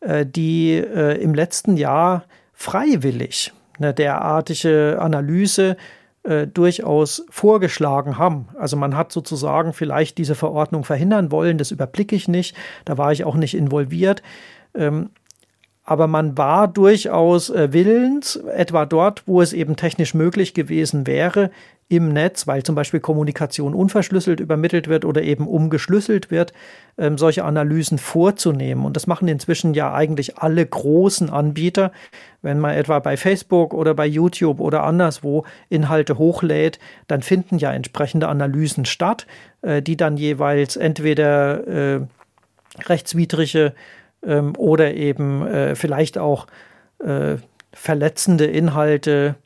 äh, 0.00 0.26
die 0.26 0.72
äh, 0.72 1.22
im 1.22 1.32
letzten 1.32 1.76
Jahr 1.76 2.24
freiwillig 2.62 3.52
eine 3.78 3.92
derartige 3.92 4.98
Analyse 5.00 5.76
äh, 6.22 6.46
durchaus 6.46 7.26
vorgeschlagen 7.28 8.18
haben. 8.18 8.48
Also 8.56 8.76
man 8.76 8.96
hat 8.96 9.10
sozusagen 9.10 9.72
vielleicht 9.72 10.16
diese 10.16 10.36
Verordnung 10.36 10.84
verhindern 10.84 11.32
wollen, 11.32 11.58
das 11.58 11.72
überblicke 11.72 12.14
ich 12.14 12.28
nicht, 12.28 12.56
da 12.84 12.96
war 12.98 13.10
ich 13.10 13.24
auch 13.24 13.34
nicht 13.34 13.54
involviert. 13.54 14.22
Ähm, 14.74 15.10
aber 15.82 16.06
man 16.06 16.38
war 16.38 16.68
durchaus 16.68 17.50
äh, 17.50 17.72
willens, 17.72 18.36
etwa 18.36 18.86
dort, 18.86 19.26
wo 19.26 19.42
es 19.42 19.52
eben 19.52 19.74
technisch 19.74 20.14
möglich 20.14 20.54
gewesen 20.54 21.08
wäre, 21.08 21.50
im 21.92 22.08
Netz, 22.08 22.46
weil 22.46 22.62
zum 22.62 22.74
Beispiel 22.74 23.00
Kommunikation 23.00 23.74
unverschlüsselt 23.74 24.40
übermittelt 24.40 24.88
wird 24.88 25.04
oder 25.04 25.22
eben 25.22 25.46
umgeschlüsselt 25.46 26.30
wird, 26.30 26.54
ähm, 26.96 27.18
solche 27.18 27.44
Analysen 27.44 27.98
vorzunehmen. 27.98 28.86
Und 28.86 28.96
das 28.96 29.06
machen 29.06 29.28
inzwischen 29.28 29.74
ja 29.74 29.92
eigentlich 29.92 30.38
alle 30.38 30.64
großen 30.64 31.28
Anbieter. 31.28 31.92
Wenn 32.40 32.58
man 32.58 32.74
etwa 32.74 32.98
bei 32.98 33.18
Facebook 33.18 33.74
oder 33.74 33.92
bei 33.92 34.06
YouTube 34.06 34.58
oder 34.58 34.84
anderswo 34.84 35.44
Inhalte 35.68 36.16
hochlädt, 36.16 36.78
dann 37.08 37.20
finden 37.20 37.58
ja 37.58 37.70
entsprechende 37.74 38.28
Analysen 38.28 38.86
statt, 38.86 39.26
äh, 39.60 39.82
die 39.82 39.98
dann 39.98 40.16
jeweils 40.16 40.76
entweder 40.76 41.66
äh, 41.66 42.00
rechtswidrige 42.86 43.74
ähm, 44.24 44.56
oder 44.56 44.94
eben 44.94 45.46
äh, 45.46 45.74
vielleicht 45.74 46.16
auch 46.16 46.46
äh, 47.04 47.36
verletzende 47.74 48.46
Inhalte 48.46 49.34
äh, 49.36 49.41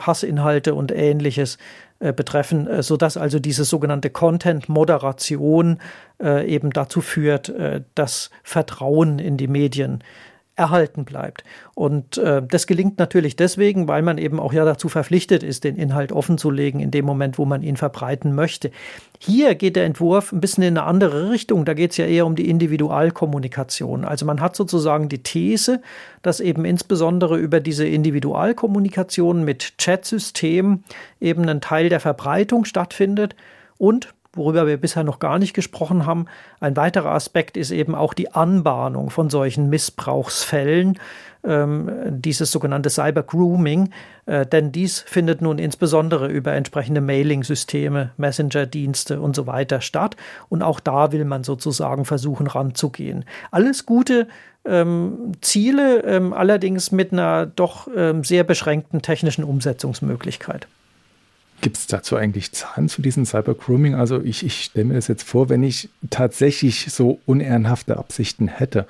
Hassinhalte 0.00 0.74
und 0.74 0.92
ähnliches 0.92 1.58
äh, 2.00 2.14
betreffen, 2.14 2.66
äh, 2.66 2.82
sodass 2.82 3.18
also 3.18 3.38
diese 3.38 3.64
sogenannte 3.64 4.08
Content-Moderation 4.08 5.78
äh, 6.22 6.46
eben 6.46 6.70
dazu 6.70 7.02
führt, 7.02 7.50
äh, 7.50 7.82
dass 7.94 8.30
Vertrauen 8.42 9.18
in 9.18 9.36
die 9.36 9.48
Medien 9.48 10.02
erhalten 10.60 11.04
bleibt. 11.04 11.42
Und 11.74 12.18
äh, 12.18 12.42
das 12.46 12.66
gelingt 12.66 12.98
natürlich 12.98 13.34
deswegen, 13.34 13.88
weil 13.88 14.02
man 14.02 14.18
eben 14.18 14.38
auch 14.38 14.52
ja 14.52 14.66
dazu 14.66 14.90
verpflichtet 14.90 15.42
ist, 15.42 15.64
den 15.64 15.76
Inhalt 15.76 16.12
offenzulegen 16.12 16.80
in 16.80 16.90
dem 16.90 17.06
Moment, 17.06 17.38
wo 17.38 17.46
man 17.46 17.62
ihn 17.62 17.78
verbreiten 17.78 18.34
möchte. 18.34 18.70
Hier 19.18 19.54
geht 19.54 19.76
der 19.76 19.86
Entwurf 19.86 20.32
ein 20.32 20.40
bisschen 20.40 20.62
in 20.62 20.76
eine 20.76 20.86
andere 20.86 21.30
Richtung. 21.30 21.64
Da 21.64 21.72
geht 21.72 21.92
es 21.92 21.96
ja 21.96 22.04
eher 22.04 22.26
um 22.26 22.36
die 22.36 22.50
Individualkommunikation. 22.50 24.04
Also 24.04 24.26
man 24.26 24.40
hat 24.42 24.54
sozusagen 24.54 25.08
die 25.08 25.22
These, 25.22 25.80
dass 26.22 26.40
eben 26.40 26.66
insbesondere 26.66 27.38
über 27.38 27.60
diese 27.60 27.86
Individualkommunikation 27.86 29.44
mit 29.44 29.78
Chatsystemen 29.78 30.84
eben 31.20 31.48
ein 31.48 31.62
Teil 31.62 31.88
der 31.88 32.00
Verbreitung 32.00 32.66
stattfindet 32.66 33.34
und 33.78 34.12
worüber 34.32 34.66
wir 34.66 34.76
bisher 34.76 35.04
noch 35.04 35.18
gar 35.18 35.38
nicht 35.38 35.54
gesprochen 35.54 36.06
haben. 36.06 36.26
Ein 36.60 36.76
weiterer 36.76 37.12
Aspekt 37.12 37.56
ist 37.56 37.70
eben 37.70 37.94
auch 37.94 38.14
die 38.14 38.32
Anbahnung 38.32 39.10
von 39.10 39.28
solchen 39.30 39.68
Missbrauchsfällen, 39.68 40.98
ähm, 41.42 41.90
dieses 42.08 42.52
sogenannte 42.52 42.90
Cyber 42.90 43.22
Grooming, 43.22 43.90
äh, 44.26 44.46
denn 44.46 44.72
dies 44.72 45.00
findet 45.00 45.40
nun 45.40 45.58
insbesondere 45.58 46.28
über 46.28 46.52
entsprechende 46.52 47.00
Mailing-Systeme, 47.00 48.10
Messenger-Dienste 48.18 49.20
und 49.20 49.34
so 49.34 49.46
weiter 49.46 49.80
statt. 49.80 50.16
Und 50.48 50.62
auch 50.62 50.80
da 50.80 51.12
will 51.12 51.24
man 51.24 51.42
sozusagen 51.42 52.04
versuchen 52.04 52.46
ranzugehen. 52.46 53.24
Alles 53.50 53.86
gute 53.86 54.28
ähm, 54.64 55.32
Ziele, 55.40 56.02
ähm, 56.04 56.32
allerdings 56.32 56.92
mit 56.92 57.12
einer 57.12 57.46
doch 57.46 57.88
ähm, 57.96 58.22
sehr 58.22 58.44
beschränkten 58.44 59.00
technischen 59.02 59.44
Umsetzungsmöglichkeit. 59.44 60.68
Gibt 61.60 61.76
es 61.76 61.86
dazu 61.86 62.16
eigentlich 62.16 62.52
Zahlen 62.52 62.88
zu 62.88 63.02
diesem 63.02 63.26
Cybergrooming? 63.26 63.94
Also 63.94 64.22
ich, 64.22 64.44
ich 64.44 64.64
stelle 64.64 64.86
mir 64.86 64.94
das 64.94 65.08
jetzt 65.08 65.24
vor, 65.24 65.48
wenn 65.50 65.62
ich 65.62 65.90
tatsächlich 66.08 66.86
so 66.90 67.20
unehrenhafte 67.26 67.98
Absichten 67.98 68.48
hätte, 68.48 68.86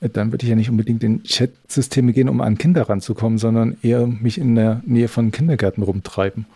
dann 0.00 0.30
würde 0.32 0.44
ich 0.44 0.50
ja 0.50 0.56
nicht 0.56 0.70
unbedingt 0.70 1.02
in 1.02 1.22
Chat-Systeme 1.22 2.12
gehen, 2.12 2.28
um 2.28 2.40
an 2.40 2.58
Kinder 2.58 2.88
ranzukommen, 2.88 3.38
sondern 3.38 3.76
eher 3.82 4.06
mich 4.06 4.38
in 4.38 4.54
der 4.54 4.82
Nähe 4.84 5.08
von 5.08 5.30
Kindergärten 5.30 5.82
rumtreiben. 5.82 6.46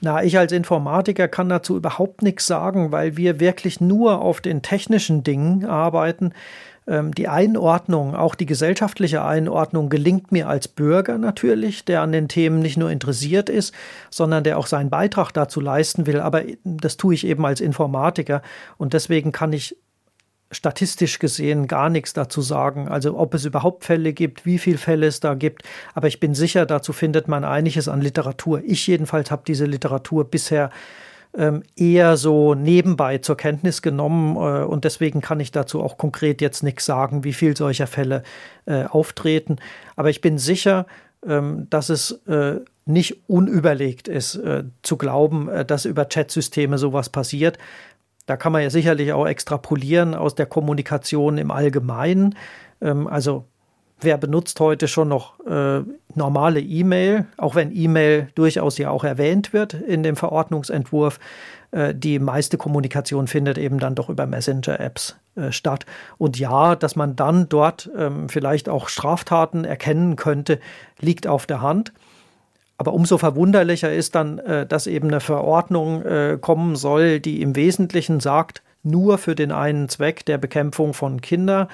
Na, 0.00 0.22
ich 0.22 0.38
als 0.38 0.52
Informatiker 0.52 1.28
kann 1.28 1.48
dazu 1.48 1.76
überhaupt 1.76 2.22
nichts 2.22 2.46
sagen, 2.46 2.92
weil 2.92 3.16
wir 3.16 3.40
wirklich 3.40 3.80
nur 3.80 4.20
auf 4.20 4.40
den 4.40 4.60
technischen 4.60 5.22
Dingen 5.22 5.64
arbeiten. 5.64 6.32
Ähm, 6.86 7.14
die 7.14 7.28
Einordnung, 7.28 8.14
auch 8.14 8.34
die 8.34 8.46
gesellschaftliche 8.46 9.24
Einordnung 9.24 9.88
gelingt 9.88 10.32
mir 10.32 10.48
als 10.48 10.68
Bürger 10.68 11.18
natürlich, 11.18 11.84
der 11.84 12.02
an 12.02 12.12
den 12.12 12.28
Themen 12.28 12.58
nicht 12.58 12.76
nur 12.76 12.90
interessiert 12.90 13.48
ist, 13.48 13.74
sondern 14.10 14.44
der 14.44 14.58
auch 14.58 14.66
seinen 14.66 14.90
Beitrag 14.90 15.32
dazu 15.32 15.60
leisten 15.60 16.06
will. 16.06 16.20
Aber 16.20 16.42
das 16.64 16.96
tue 16.96 17.14
ich 17.14 17.26
eben 17.26 17.46
als 17.46 17.60
Informatiker 17.60 18.42
und 18.76 18.92
deswegen 18.92 19.32
kann 19.32 19.52
ich 19.52 19.76
statistisch 20.50 21.18
gesehen 21.18 21.66
gar 21.66 21.88
nichts 21.88 22.12
dazu 22.12 22.40
sagen. 22.40 22.88
Also 22.88 23.18
ob 23.18 23.34
es 23.34 23.44
überhaupt 23.44 23.84
Fälle 23.84 24.12
gibt, 24.12 24.46
wie 24.46 24.58
viele 24.58 24.78
Fälle 24.78 25.06
es 25.06 25.20
da 25.20 25.34
gibt. 25.34 25.62
Aber 25.94 26.06
ich 26.06 26.20
bin 26.20 26.34
sicher, 26.34 26.66
dazu 26.66 26.92
findet 26.92 27.28
man 27.28 27.44
einiges 27.44 27.88
an 27.88 28.00
Literatur. 28.00 28.62
Ich 28.64 28.86
jedenfalls 28.86 29.30
habe 29.30 29.42
diese 29.46 29.66
Literatur 29.66 30.24
bisher 30.24 30.64
ähm, 30.64 30.72
eher 31.76 32.16
so 32.16 32.54
nebenbei 32.54 33.18
zur 33.18 33.36
Kenntnis 33.36 33.82
genommen 33.82 34.36
äh, 34.36 34.64
und 34.64 34.84
deswegen 34.84 35.20
kann 35.20 35.40
ich 35.40 35.50
dazu 35.50 35.82
auch 35.82 35.98
konkret 35.98 36.40
jetzt 36.40 36.62
nichts 36.62 36.86
sagen, 36.86 37.24
wie 37.24 37.32
viel 37.32 37.56
solcher 37.56 37.88
Fälle 37.88 38.22
äh, 38.66 38.84
auftreten. 38.84 39.56
Aber 39.96 40.10
ich 40.10 40.20
bin 40.20 40.38
sicher, 40.38 40.86
ähm, 41.26 41.66
dass 41.70 41.88
es 41.88 42.12
äh, 42.26 42.60
nicht 42.86 43.28
unüberlegt 43.30 44.08
ist, 44.08 44.38
zu 44.82 44.98
glauben, 44.98 45.48
dass 45.66 45.86
über 45.86 46.04
Chatsysteme 46.04 46.76
sowas 46.76 47.08
passiert. 47.08 47.56
Da 48.26 48.36
kann 48.36 48.52
man 48.52 48.62
ja 48.62 48.70
sicherlich 48.70 49.12
auch 49.14 49.26
extrapolieren 49.26 50.14
aus 50.14 50.34
der 50.34 50.44
Kommunikation 50.44 51.38
im 51.38 51.50
Allgemeinen. 51.50 52.36
Ähm, 52.80 53.06
also 53.06 53.46
wer 54.00 54.18
benutzt 54.18 54.60
heute 54.60 54.88
schon 54.88 55.08
noch 55.08 55.40
äh, 55.46 55.82
normale 56.14 56.60
E-Mail, 56.60 57.26
auch 57.36 57.54
wenn 57.54 57.74
E-Mail 57.74 58.28
durchaus 58.34 58.78
ja 58.78 58.90
auch 58.90 59.04
erwähnt 59.04 59.52
wird 59.52 59.74
in 59.74 60.02
dem 60.02 60.16
Verordnungsentwurf. 60.16 61.18
Äh, 61.70 61.94
die 61.94 62.18
meiste 62.18 62.56
Kommunikation 62.56 63.26
findet 63.26 63.58
eben 63.58 63.78
dann 63.78 63.94
doch 63.94 64.08
über 64.08 64.26
Messenger-Apps 64.26 65.16
äh, 65.36 65.52
statt. 65.52 65.86
Und 66.18 66.38
ja, 66.38 66.76
dass 66.76 66.96
man 66.96 67.16
dann 67.16 67.48
dort 67.48 67.90
ähm, 67.96 68.28
vielleicht 68.28 68.68
auch 68.68 68.88
Straftaten 68.88 69.64
erkennen 69.64 70.16
könnte, 70.16 70.60
liegt 71.00 71.26
auf 71.26 71.46
der 71.46 71.60
Hand. 71.60 71.92
Aber 72.76 72.92
umso 72.92 73.18
verwunderlicher 73.18 73.92
ist 73.92 74.14
dann, 74.14 74.38
äh, 74.38 74.66
dass 74.66 74.86
eben 74.86 75.08
eine 75.08 75.20
Verordnung 75.20 76.02
äh, 76.02 76.38
kommen 76.40 76.76
soll, 76.76 77.20
die 77.20 77.40
im 77.40 77.56
Wesentlichen 77.56 78.20
sagt, 78.20 78.62
nur 78.82 79.18
für 79.18 79.34
den 79.34 79.52
einen 79.52 79.88
Zweck 79.88 80.26
der 80.26 80.38
Bekämpfung 80.38 80.92
von 80.92 81.20
Kinder 81.20 81.68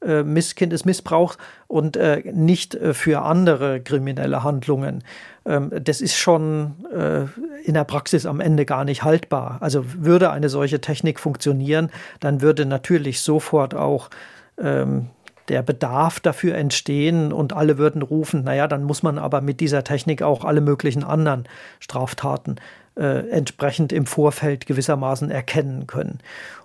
äh, 0.00 0.24
Kindesmissbrauchs 0.24 1.38
und 1.66 1.96
äh, 1.96 2.22
nicht 2.32 2.74
äh, 2.74 2.94
für 2.94 3.22
andere 3.22 3.80
kriminelle 3.80 4.42
Handlungen. 4.42 5.04
Ähm, 5.46 5.70
das 5.82 6.00
ist 6.00 6.16
schon 6.16 6.74
äh, 6.92 7.24
in 7.64 7.74
der 7.74 7.84
Praxis 7.84 8.26
am 8.26 8.40
Ende 8.40 8.66
gar 8.66 8.84
nicht 8.84 9.02
haltbar. 9.02 9.58
Also 9.60 9.84
würde 9.98 10.30
eine 10.30 10.48
solche 10.48 10.80
Technik 10.80 11.20
funktionieren, 11.20 11.90
dann 12.20 12.40
würde 12.40 12.66
natürlich 12.66 13.20
sofort 13.20 13.74
auch 13.74 14.10
ähm, 14.58 15.10
der 15.48 15.62
Bedarf 15.62 16.20
dafür 16.20 16.54
entstehen 16.54 17.32
und 17.32 17.52
alle 17.52 17.76
würden 17.76 18.02
rufen, 18.02 18.44
naja, 18.44 18.68
dann 18.68 18.84
muss 18.84 19.02
man 19.02 19.18
aber 19.18 19.40
mit 19.40 19.58
dieser 19.58 19.82
Technik 19.82 20.22
auch 20.22 20.44
alle 20.44 20.60
möglichen 20.60 21.02
anderen 21.02 21.44
Straftaten 21.80 22.56
äh, 22.96 23.28
entsprechend 23.30 23.92
im 23.92 24.06
Vorfeld 24.06 24.66
gewissermaßen 24.66 25.30
erkennen 25.30 25.88
können. 25.88 26.20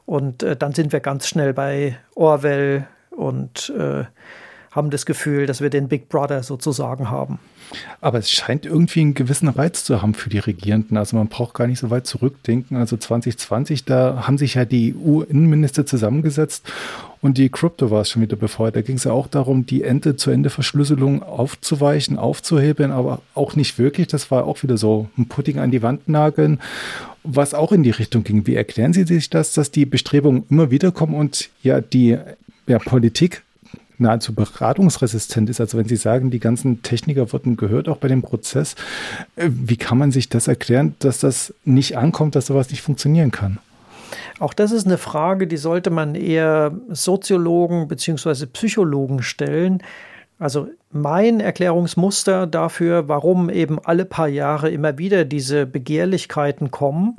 Und 0.06 0.44
äh, 0.44 0.56
dann 0.56 0.74
sind 0.74 0.94
wir 0.94 1.00
ganz 1.00 1.28
schnell 1.28 1.54
bei 1.54 1.98
Orwell 2.14 2.88
und 3.16 3.74
äh, 3.78 4.06
haben 4.76 4.90
das 4.90 5.06
Gefühl, 5.06 5.46
dass 5.46 5.62
wir 5.62 5.70
den 5.70 5.88
Big 5.88 6.10
Brother 6.10 6.44
sozusagen 6.44 7.10
haben. 7.10 7.40
Aber 8.02 8.20
es 8.20 8.30
scheint 8.30 8.66
irgendwie 8.66 9.02
einen 9.02 9.14
gewissen 9.14 9.48
Reiz 9.48 9.86
zu 9.86 10.02
haben 10.02 10.14
für 10.14 10.30
die 10.30 10.38
Regierenden. 10.40 10.98
Also 10.98 11.16
man 11.16 11.30
braucht 11.30 11.54
gar 11.54 11.66
nicht 11.66 11.80
so 11.80 11.90
weit 11.90 12.06
zurückdenken. 12.06 12.78
Also 12.78 12.98
2020, 12.98 13.86
da 13.86 14.28
haben 14.28 14.38
sich 14.38 14.56
ja 14.56 14.66
die 14.66 14.94
EU-Innenminister 14.94 15.86
zusammengesetzt 15.86 16.66
und 17.22 17.38
die 17.38 17.50
Krypto 17.50 17.90
war 17.90 18.02
es 18.02 18.10
schon 18.10 18.22
wieder 18.22 18.36
befeuert. 18.36 18.76
Da 18.76 18.82
ging 18.82 18.98
es 18.98 19.06
ja 19.06 19.14
auch 19.14 19.28
darum, 19.28 19.66
die 19.66 19.82
Ende-zu-Ende-Verschlüsselung 19.82 21.24
aufzuweichen, 21.24 22.20
aufzuhebeln, 22.20 22.92
aber 22.92 23.22
auch 23.34 23.56
nicht 23.56 23.80
wirklich. 23.80 24.08
Das 24.08 24.30
war 24.30 24.46
auch 24.46 24.62
wieder 24.62 24.78
so 24.78 25.10
ein 25.18 25.28
Pudding 25.28 25.58
an 25.58 25.72
die 25.72 25.82
Wand 25.82 26.08
nageln, 26.10 26.60
was 27.24 27.54
auch 27.54 27.72
in 27.72 27.82
die 27.82 27.92
Richtung 27.92 28.24
ging. 28.24 28.46
Wie 28.46 28.56
erklären 28.56 28.94
Sie 28.94 29.06
sich 29.06 29.30
das, 29.30 29.54
dass 29.54 29.72
die 29.72 29.86
Bestrebungen 29.86 30.44
immer 30.50 30.70
wieder 30.70 30.92
kommen 30.92 31.16
und 31.16 31.50
ja 31.64 31.82
die 31.82 32.18
ja, 32.68 32.80
Politik 32.80 33.44
nahezu 33.98 34.34
beratungsresistent 34.34 35.50
ist. 35.50 35.62
Also 35.62 35.78
wenn 35.78 35.88
Sie 35.88 35.96
sagen, 35.96 36.30
die 36.30 36.40
ganzen 36.40 36.82
Techniker 36.82 37.32
wurden 37.32 37.58
gehört, 37.58 37.88
auch 37.88 37.98
bei 37.98 38.08
dem 38.08 38.22
Prozess, 38.22 38.76
äh, 39.36 39.50
wie 39.50 39.78
kann 39.78 39.98
man 39.98 40.12
sich 40.12 40.30
das 40.30 40.48
erklären, 40.48 40.96
dass 41.00 41.20
das 41.20 41.54
nicht 41.64 41.98
ankommt, 41.98 42.36
dass 42.36 42.48
sowas 42.48 42.70
nicht 42.70 42.82
funktionieren 42.82 43.32
kann? 43.32 43.60
Auch 44.40 44.54
das 44.54 44.72
ist 44.72 44.86
eine 44.86 44.98
Frage, 44.98 45.48
die 45.48 45.58
sollte 45.58 45.90
man 45.90 46.16
eher 46.16 46.74
Soziologen 46.90 47.88
bzw. 47.88 48.48
Psychologen 48.48 49.22
stellen. 49.24 49.82
Also 50.40 50.68
mein 50.92 51.40
Erklärungsmuster 51.40 52.46
dafür, 52.46 53.08
warum 53.08 53.50
eben 53.50 53.80
alle 53.84 54.04
paar 54.04 54.28
Jahre 54.28 54.70
immer 54.70 54.98
wieder 54.98 55.24
diese 55.24 55.66
Begehrlichkeiten 55.66 56.72
kommen, 56.72 57.16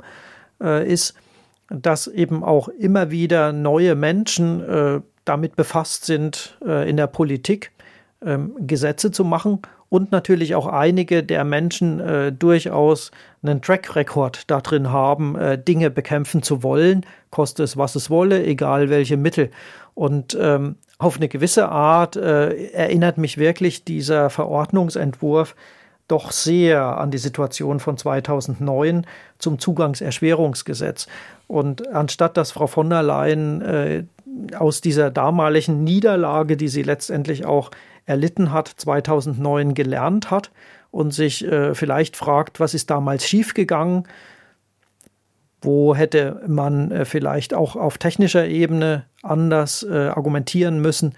äh, 0.61 0.87
ist, 0.87 1.15
dass 1.69 2.07
eben 2.07 2.43
auch 2.43 2.67
immer 2.67 3.09
wieder 3.09 3.51
neue 3.51 3.95
Menschen 3.95 4.61
äh, 4.61 5.01
damit 5.27 5.55
befasst 5.55 6.05
sind, 6.05 6.57
äh, 6.65 6.89
in 6.89 6.97
der 6.97 7.07
Politik 7.07 7.71
ähm, 8.25 8.53
Gesetze 8.59 9.11
zu 9.11 9.23
machen 9.23 9.61
und 9.89 10.11
natürlich 10.11 10.55
auch 10.55 10.67
einige 10.67 11.23
der 11.23 11.43
Menschen 11.43 11.99
äh, 11.99 12.31
durchaus 12.31 13.11
einen 13.43 13.61
Track 13.61 13.95
Record 13.95 14.49
darin 14.49 14.91
haben, 14.91 15.35
äh, 15.35 15.57
Dinge 15.61 15.89
bekämpfen 15.89 16.41
zu 16.43 16.63
wollen, 16.63 17.05
koste 17.29 17.63
es, 17.63 17.77
was 17.77 17.95
es 17.95 18.09
wolle, 18.09 18.43
egal 18.45 18.89
welche 18.89 19.17
Mittel. 19.17 19.51
Und 19.93 20.37
ähm, 20.39 20.75
auf 20.99 21.17
eine 21.17 21.27
gewisse 21.27 21.69
Art 21.69 22.15
erinnert 22.15 23.19
mich 23.19 23.37
wirklich 23.37 23.83
dieser 23.83 24.31
Verordnungsentwurf 24.31 25.55
doch 26.07 26.31
sehr 26.31 26.97
an 26.97 27.11
die 27.11 27.19
Situation 27.19 27.79
von 27.79 27.97
2009 27.97 29.05
zum 29.37 29.59
Zugangserschwerungsgesetz. 29.59 31.05
Und 31.45 31.87
anstatt 31.93 32.35
dass 32.35 32.51
Frau 32.51 32.65
von 32.65 32.89
der 32.89 33.03
Leyen 33.03 34.07
aus 34.57 34.81
dieser 34.81 35.11
damaligen 35.11 35.83
Niederlage, 35.83 36.57
die 36.57 36.67
sie 36.67 36.83
letztendlich 36.83 37.45
auch 37.45 37.71
erlitten 38.05 38.51
hat, 38.51 38.67
2009 38.67 39.73
gelernt 39.73 40.31
hat 40.31 40.51
und 40.91 41.13
sich 41.13 41.45
äh, 41.45 41.75
vielleicht 41.75 42.15
fragt, 42.15 42.59
was 42.59 42.73
ist 42.73 42.89
damals 42.89 43.27
schiefgegangen, 43.27 44.07
wo 45.61 45.95
hätte 45.95 46.41
man 46.47 46.91
äh, 46.91 47.05
vielleicht 47.05 47.53
auch 47.53 47.75
auf 47.75 47.97
technischer 47.97 48.47
Ebene 48.47 49.05
anders 49.23 49.83
äh, 49.83 50.07
argumentieren 50.07 50.81
müssen. 50.81 51.15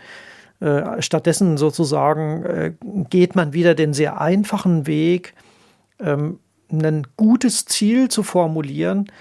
Äh, 0.59 1.01
stattdessen 1.01 1.57
sozusagen 1.57 2.45
äh, 2.45 2.73
geht 3.09 3.35
man 3.35 3.53
wieder 3.53 3.75
den 3.75 3.93
sehr 3.93 4.19
einfachen 4.19 4.87
Weg, 4.87 5.33
ähm, 5.99 6.39
ein 6.71 7.07
gutes 7.17 7.65
Ziel 7.65 8.09
zu 8.09 8.23
formulieren, 8.23 9.11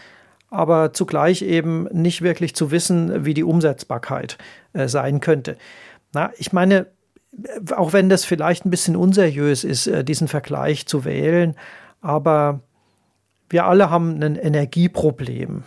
aber 0.51 0.93
zugleich 0.93 1.43
eben 1.43 1.85
nicht 1.93 2.23
wirklich 2.23 2.55
zu 2.55 2.71
wissen, 2.71 3.25
wie 3.25 3.35
die 3.35 3.45
Umsetzbarkeit 3.45 4.39
äh, 4.73 4.89
sein 4.89 5.21
könnte. 5.21 5.57
Na, 6.13 6.31
ich 6.39 6.53
meine, 6.53 6.87
auch 7.77 7.93
wenn 7.93 8.09
das 8.09 8.25
vielleicht 8.25 8.65
ein 8.65 8.71
bisschen 8.71 8.97
unseriös 8.97 9.65
ist, 9.65 9.87
äh, 9.87 10.05
diesen 10.05 10.29
Vergleich 10.29 10.87
zu 10.87 11.05
wählen, 11.05 11.55
aber 12.01 12.61
wir 13.51 13.65
alle 13.65 13.91
haben 13.91 14.23
ein 14.23 14.37
Energieproblem. 14.37 15.65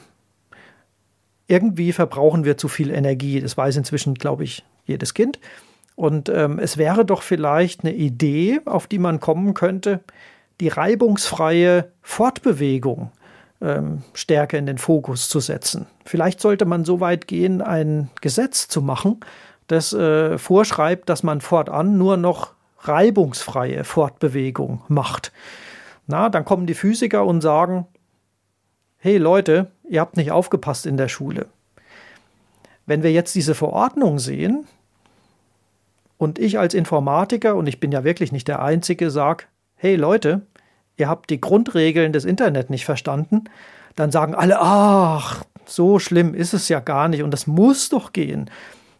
Irgendwie 1.47 1.91
verbrauchen 1.91 2.45
wir 2.45 2.57
zu 2.57 2.67
viel 2.67 2.91
Energie. 2.91 3.41
Das 3.41 3.57
weiß 3.57 3.75
inzwischen, 3.75 4.13
glaube 4.15 4.43
ich, 4.43 4.63
jedes 4.85 5.13
Kind. 5.13 5.39
Und 5.95 6.29
ähm, 6.29 6.59
es 6.59 6.77
wäre 6.77 7.05
doch 7.05 7.21
vielleicht 7.21 7.83
eine 7.83 7.93
Idee, 7.93 8.61
auf 8.65 8.87
die 8.87 8.99
man 8.99 9.19
kommen 9.19 9.53
könnte, 9.53 9.99
die 10.59 10.69
reibungsfreie 10.69 11.91
Fortbewegung 12.01 13.11
ähm, 13.61 14.03
stärker 14.13 14.57
in 14.57 14.65
den 14.65 14.77
Fokus 14.77 15.29
zu 15.29 15.39
setzen. 15.39 15.87
Vielleicht 16.05 16.41
sollte 16.41 16.65
man 16.65 16.85
so 16.85 16.99
weit 16.99 17.27
gehen, 17.27 17.61
ein 17.61 18.09
Gesetz 18.21 18.67
zu 18.67 18.81
machen, 18.81 19.19
das 19.67 19.93
äh, 19.93 20.37
vorschreibt, 20.37 21.09
dass 21.09 21.23
man 21.23 21.41
fortan 21.41 21.97
nur 21.97 22.17
noch 22.17 22.53
reibungsfreie 22.79 23.83
Fortbewegung 23.83 24.81
macht. 24.87 25.31
Na, 26.07 26.29
dann 26.29 26.45
kommen 26.45 26.65
die 26.65 26.73
Physiker 26.73 27.25
und 27.25 27.41
sagen, 27.41 27.85
hey 28.97 29.17
Leute, 29.17 29.71
ihr 29.87 30.01
habt 30.01 30.17
nicht 30.17 30.31
aufgepasst 30.31 30.85
in 30.85 30.97
der 30.97 31.07
Schule. 31.07 31.47
Wenn 32.85 33.03
wir 33.03 33.11
jetzt 33.11 33.35
diese 33.35 33.55
Verordnung 33.55 34.19
sehen 34.19 34.65
und 36.17 36.39
ich 36.39 36.59
als 36.59 36.73
Informatiker, 36.73 37.55
und 37.55 37.67
ich 37.67 37.79
bin 37.79 37.91
ja 37.91 38.03
wirklich 38.03 38.31
nicht 38.31 38.47
der 38.47 38.61
Einzige, 38.61 39.11
sage, 39.11 39.45
hey 39.75 39.95
Leute, 39.95 40.41
ihr 41.01 41.09
habt 41.09 41.31
die 41.31 41.41
Grundregeln 41.41 42.13
des 42.13 42.25
Internet 42.25 42.69
nicht 42.69 42.85
verstanden, 42.85 43.45
dann 43.95 44.11
sagen 44.11 44.35
alle, 44.35 44.61
ach, 44.61 45.43
so 45.65 45.99
schlimm 45.99 46.33
ist 46.33 46.53
es 46.53 46.69
ja 46.69 46.79
gar 46.79 47.07
nicht 47.07 47.23
und 47.23 47.31
das 47.31 47.47
muss 47.47 47.89
doch 47.89 48.13
gehen. 48.13 48.49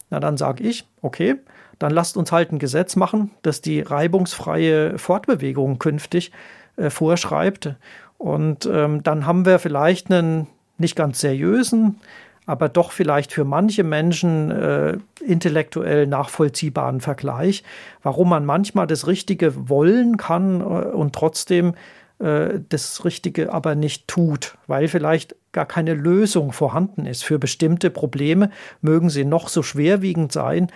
Na, 0.10 0.20
dann 0.20 0.36
sage 0.36 0.64
ich, 0.64 0.86
okay, 1.02 1.36
dann 1.80 1.92
lasst 1.92 2.18
uns 2.18 2.32
halt 2.32 2.52
ein 2.52 2.60
Gesetz 2.60 2.96
machen, 2.96 3.32
das 3.44 3.62
die 3.62 3.82
reibungsfreie 3.82 4.98
Fortbewegung 4.98 5.80
künftig 5.80 6.32
äh, 6.76 6.90
vorschreibt. 6.90 7.76
Und 8.18 8.66
ähm, 8.66 9.04
dann 9.04 9.26
haben 9.26 9.46
wir 9.46 9.60
vielleicht 9.60 10.12
einen 10.12 10.48
nicht 10.78 10.96
ganz 10.96 11.20
seriösen, 11.20 12.00
aber 12.46 12.70
doch 12.70 12.92
vielleicht 12.92 13.34
für 13.34 13.46
manche 13.46 13.84
Menschen 13.84 14.52
äh, 14.52 14.98
intellektuell 15.24 16.08
nachvollziehbaren 16.08 17.02
Vergleich, 17.02 17.64
warum 18.02 18.30
man 18.30 18.46
manchmal 18.46 18.88
das 18.88 19.08
Richtige 19.08 19.70
wollen 19.70 20.18
kann 20.18 20.62
äh, 20.62 20.64
und 20.64 21.14
trotzdem 21.14 21.76
äh, 22.20 22.60
das 22.70 23.06
Richtige 23.06 23.54
aber 23.54 23.76
nicht 23.76 24.08
tut, 24.08 24.58
weil 24.68 24.88
vielleicht 24.88 25.36
gar 25.52 25.66
keine 25.66 25.94
Lösung 25.94 26.52
vorhanden 26.52 27.06
ist 27.06 27.24
für 27.24 27.40
bestimmte 27.40 27.90
Probleme, 27.90 28.50
mögen 28.82 29.10
sie 29.10 29.26
noch 29.26 29.50
so 29.50 29.64
schwerwiegend 29.64 30.32
sein. 30.32 30.72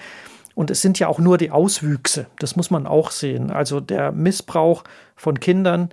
Und 0.53 0.71
es 0.71 0.81
sind 0.81 0.99
ja 0.99 1.07
auch 1.07 1.19
nur 1.19 1.37
die 1.37 1.51
Auswüchse, 1.51 2.27
das 2.39 2.55
muss 2.55 2.71
man 2.71 2.87
auch 2.87 3.11
sehen. 3.11 3.51
Also 3.51 3.81
der 3.81 4.11
Missbrauch 4.11 4.83
von 5.15 5.39
Kindern, 5.39 5.89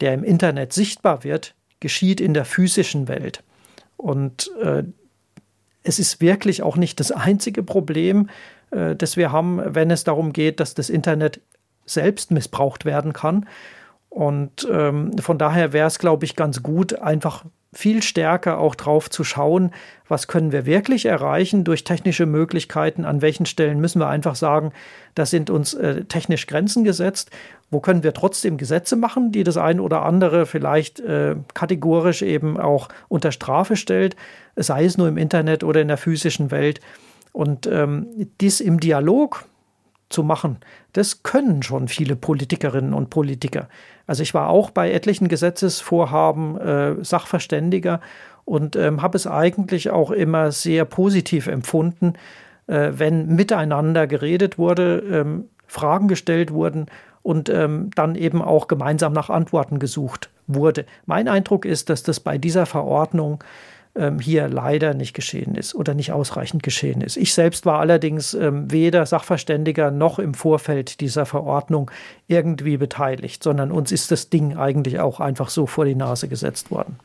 der 0.00 0.14
im 0.14 0.22
Internet 0.22 0.72
sichtbar 0.72 1.24
wird, 1.24 1.54
geschieht 1.80 2.20
in 2.20 2.32
der 2.32 2.44
physischen 2.44 3.08
Welt. 3.08 3.42
Und 4.06 4.52
äh, 4.62 4.84
es 5.82 5.98
ist 5.98 6.20
wirklich 6.20 6.62
auch 6.62 6.76
nicht 6.76 7.00
das 7.00 7.10
einzige 7.10 7.64
Problem, 7.64 8.30
äh, 8.70 8.94
das 8.94 9.16
wir 9.16 9.32
haben, 9.32 9.60
wenn 9.74 9.90
es 9.90 10.04
darum 10.04 10.32
geht, 10.32 10.60
dass 10.60 10.74
das 10.74 10.90
Internet 10.90 11.40
selbst 11.86 12.30
missbraucht 12.30 12.84
werden 12.84 13.12
kann. 13.12 13.48
Und 14.08 14.68
ähm, 14.70 15.18
von 15.18 15.38
daher 15.38 15.72
wäre 15.72 15.88
es, 15.88 15.98
glaube 15.98 16.24
ich, 16.24 16.36
ganz 16.36 16.62
gut, 16.62 17.00
einfach 17.00 17.44
viel 17.72 18.00
stärker 18.00 18.58
auch 18.58 18.76
drauf 18.76 19.10
zu 19.10 19.24
schauen, 19.24 19.72
was 20.06 20.28
können 20.28 20.52
wir 20.52 20.66
wirklich 20.66 21.06
erreichen 21.06 21.64
durch 21.64 21.82
technische 21.82 22.26
Möglichkeiten, 22.26 23.04
an 23.04 23.22
welchen 23.22 23.44
Stellen 23.44 23.80
müssen 23.80 24.00
wir 24.00 24.08
einfach 24.08 24.36
sagen, 24.36 24.72
da 25.16 25.26
sind 25.26 25.50
uns 25.50 25.74
äh, 25.74 26.04
technisch 26.04 26.46
Grenzen 26.46 26.84
gesetzt, 26.84 27.32
wo 27.70 27.80
können 27.80 28.02
wir 28.02 28.14
trotzdem 28.14 28.56
Gesetze 28.56 28.96
machen, 28.96 29.32
die 29.32 29.42
das 29.42 29.56
eine 29.56 29.82
oder 29.82 30.04
andere 30.04 30.46
vielleicht 30.46 31.00
äh, 31.00 31.36
kategorisch 31.54 32.22
eben 32.22 32.58
auch 32.58 32.88
unter 33.08 33.32
Strafe 33.32 33.76
stellt, 33.76 34.16
sei 34.54 34.84
es 34.84 34.96
nur 34.96 35.08
im 35.08 35.16
Internet 35.16 35.64
oder 35.64 35.80
in 35.80 35.88
der 35.88 35.96
physischen 35.96 36.50
Welt. 36.50 36.80
Und 37.32 37.66
ähm, 37.66 38.06
dies 38.40 38.60
im 38.60 38.80
Dialog 38.80 39.44
zu 40.08 40.22
machen. 40.22 40.58
Das 40.92 41.22
können 41.22 41.62
schon 41.62 41.88
viele 41.88 42.16
Politikerinnen 42.16 42.94
und 42.94 43.10
Politiker. 43.10 43.68
Also 44.06 44.22
ich 44.22 44.34
war 44.34 44.48
auch 44.48 44.70
bei 44.70 44.92
etlichen 44.92 45.28
Gesetzesvorhaben 45.28 46.58
äh, 46.58 47.04
Sachverständiger 47.04 48.00
und 48.44 48.76
ähm, 48.76 49.02
habe 49.02 49.16
es 49.16 49.26
eigentlich 49.26 49.90
auch 49.90 50.12
immer 50.12 50.52
sehr 50.52 50.84
positiv 50.84 51.48
empfunden, 51.48 52.14
äh, 52.68 52.92
wenn 52.94 53.34
miteinander 53.34 54.06
geredet 54.06 54.58
wurde, 54.58 55.02
ähm, 55.10 55.46
Fragen 55.66 56.06
gestellt 56.06 56.52
wurden 56.52 56.86
und 57.26 57.48
ähm, 57.48 57.90
dann 57.96 58.14
eben 58.14 58.40
auch 58.40 58.68
gemeinsam 58.68 59.12
nach 59.12 59.30
Antworten 59.30 59.80
gesucht 59.80 60.30
wurde. 60.46 60.86
Mein 61.06 61.26
Eindruck 61.26 61.64
ist, 61.64 61.90
dass 61.90 62.04
das 62.04 62.20
bei 62.20 62.38
dieser 62.38 62.66
Verordnung 62.66 63.42
ähm, 63.96 64.20
hier 64.20 64.46
leider 64.46 64.94
nicht 64.94 65.12
geschehen 65.12 65.56
ist 65.56 65.74
oder 65.74 65.92
nicht 65.94 66.12
ausreichend 66.12 66.62
geschehen 66.62 67.00
ist. 67.00 67.16
Ich 67.16 67.34
selbst 67.34 67.66
war 67.66 67.80
allerdings 67.80 68.32
ähm, 68.32 68.70
weder 68.70 69.04
Sachverständiger 69.06 69.90
noch 69.90 70.20
im 70.20 70.34
Vorfeld 70.34 71.00
dieser 71.00 71.26
Verordnung 71.26 71.90
irgendwie 72.28 72.76
beteiligt, 72.76 73.42
sondern 73.42 73.72
uns 73.72 73.90
ist 73.90 74.12
das 74.12 74.30
Ding 74.30 74.56
eigentlich 74.56 75.00
auch 75.00 75.18
einfach 75.18 75.48
so 75.48 75.66
vor 75.66 75.84
die 75.84 75.96
Nase 75.96 76.28
gesetzt 76.28 76.70
worden. 76.70 77.00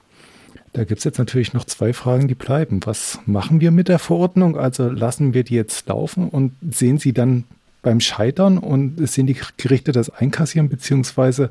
Da 0.73 0.83
gibt 0.83 0.99
es 0.99 1.03
jetzt 1.03 1.17
natürlich 1.17 1.53
noch 1.53 1.65
zwei 1.65 1.93
Fragen, 1.93 2.27
die 2.27 2.35
bleiben. 2.35 2.79
Was 2.85 3.17
machen 3.25 3.59
wir 3.59 3.71
mit 3.71 3.87
der 3.87 3.97
Verordnung? 3.97 4.55
Also 4.55 4.87
lassen 4.87 5.33
wir 5.33 5.43
die 5.43 5.55
jetzt 5.55 5.89
laufen 5.89 6.29
und 6.29 6.53
sehen 6.69 6.99
Sie 6.99 7.11
dann 7.11 7.45
beim 7.81 7.99
Scheitern 7.99 8.57
und 8.57 9.07
sehen 9.07 9.27
die 9.27 9.37
Gerichte 9.57 9.91
das 9.91 10.09
einkassieren, 10.09 10.69
beziehungsweise 10.69 11.49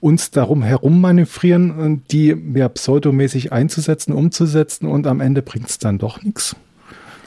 uns 0.00 0.30
darum 0.30 0.62
herum 0.62 1.00
manövrieren, 1.00 2.02
die 2.10 2.36
ja 2.54 2.68
pseudomäßig 2.68 3.52
einzusetzen, 3.52 4.12
umzusetzen 4.12 4.86
und 4.86 5.06
am 5.06 5.20
Ende 5.20 5.42
bringt 5.42 5.70
es 5.70 5.78
dann 5.78 5.98
doch 5.98 6.22
nichts? 6.22 6.56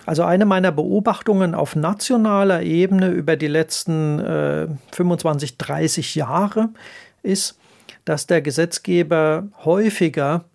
Also 0.05 0.23
eine 0.23 0.45
meiner 0.45 0.71
Beobachtungen 0.71 1.55
auf 1.55 1.75
nationaler 1.75 2.61
Ebene 2.61 3.09
über 3.09 3.35
die 3.35 3.47
letzten 3.47 4.19
äh, 4.19 4.67
25, 4.91 5.57
30 5.57 6.13
Jahre 6.13 6.69
ist, 7.23 7.57
dass 8.05 8.27
der 8.27 8.43
Gesetzgeber 8.43 9.47
häufiger 9.63 10.45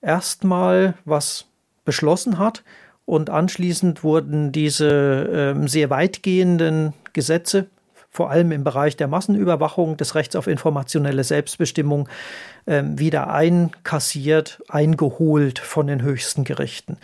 erstmal 0.00 0.94
was 1.04 1.44
beschlossen 1.84 2.38
hat 2.38 2.62
und 3.04 3.28
anschließend 3.28 4.02
wurden 4.02 4.50
diese 4.50 5.54
äh, 5.56 5.68
sehr 5.68 5.90
weitgehenden 5.90 6.94
Gesetze, 7.16 7.66
vor 8.10 8.30
allem 8.30 8.52
im 8.52 8.62
Bereich 8.62 8.96
der 8.96 9.08
Massenüberwachung, 9.08 9.96
des 9.96 10.14
Rechts 10.14 10.36
auf 10.36 10.46
informationelle 10.46 11.24
Selbstbestimmung, 11.24 12.08
äh, 12.66 12.82
wieder 12.84 13.30
einkassiert, 13.30 14.62
eingeholt 14.68 15.58
von 15.58 15.86
den 15.86 16.02
höchsten 16.02 16.44
Gerichten. 16.44 16.98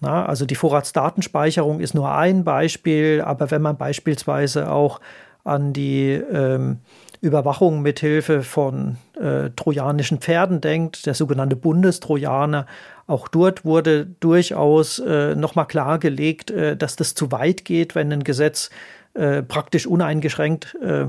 Na, 0.00 0.26
also 0.26 0.44
die 0.44 0.54
Vorratsdatenspeicherung 0.54 1.80
ist 1.80 1.94
nur 1.94 2.12
ein 2.12 2.44
Beispiel, 2.44 3.22
aber 3.24 3.50
wenn 3.50 3.62
man 3.62 3.78
beispielsweise 3.78 4.70
auch 4.70 5.00
an 5.44 5.72
die 5.72 6.10
ähm, 6.12 6.80
Überwachung 7.24 7.80
mithilfe 7.80 8.42
von 8.42 8.96
äh, 9.18 9.50
trojanischen 9.56 10.18
Pferden 10.18 10.60
denkt, 10.60 11.06
der 11.06 11.14
sogenannte 11.14 11.56
Bundestrojaner. 11.56 12.66
Auch 13.06 13.28
dort 13.28 13.64
wurde 13.64 14.06
durchaus 14.20 14.98
äh, 14.98 15.34
nochmal 15.34 15.66
klargelegt, 15.66 16.50
äh, 16.50 16.76
dass 16.76 16.96
das 16.96 17.14
zu 17.14 17.32
weit 17.32 17.64
geht, 17.64 17.94
wenn 17.94 18.12
ein 18.12 18.24
Gesetz 18.24 18.68
äh, 19.14 19.42
praktisch 19.42 19.86
uneingeschränkt 19.86 20.76
äh, 20.82 21.06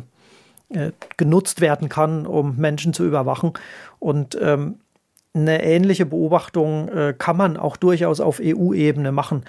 äh, 0.69 0.91
genutzt 1.17 1.61
werden 1.61 1.89
kann, 1.89 2.25
um 2.25 2.57
Menschen 2.57 2.93
zu 2.93 3.05
überwachen. 3.05 3.53
Und 3.99 4.37
ähm, 4.41 4.79
eine 5.33 5.63
ähnliche 5.63 6.05
Beobachtung 6.05 6.87
äh, 6.89 7.13
kann 7.17 7.37
man 7.37 7.57
auch 7.57 7.77
durchaus 7.77 8.19
auf 8.19 8.39
EU-Ebene 8.41 9.11
machen. 9.11 9.43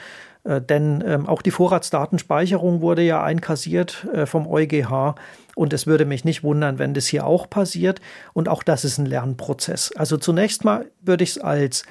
Äh, 0.44 0.60
denn 0.60 1.02
ähm, 1.06 1.26
auch 1.26 1.42
die 1.42 1.50
Vorratsdatenspeicherung 1.50 2.80
wurde 2.80 3.02
ja 3.02 3.22
einkassiert 3.22 4.06
äh, 4.12 4.26
vom 4.26 4.46
EuGH. 4.46 5.14
Und 5.54 5.72
es 5.72 5.86
würde 5.86 6.04
mich 6.04 6.24
nicht 6.24 6.42
wundern, 6.42 6.78
wenn 6.78 6.92
das 6.92 7.06
hier 7.06 7.26
auch 7.26 7.48
passiert. 7.48 8.00
Und 8.32 8.48
auch 8.48 8.62
das 8.62 8.84
ist 8.84 8.98
ein 8.98 9.06
Lernprozess. 9.06 9.92
Also 9.96 10.16
zunächst 10.16 10.64
mal 10.64 10.86
würde 11.00 11.24
ich 11.24 11.30
es 11.30 11.38
als 11.38 11.84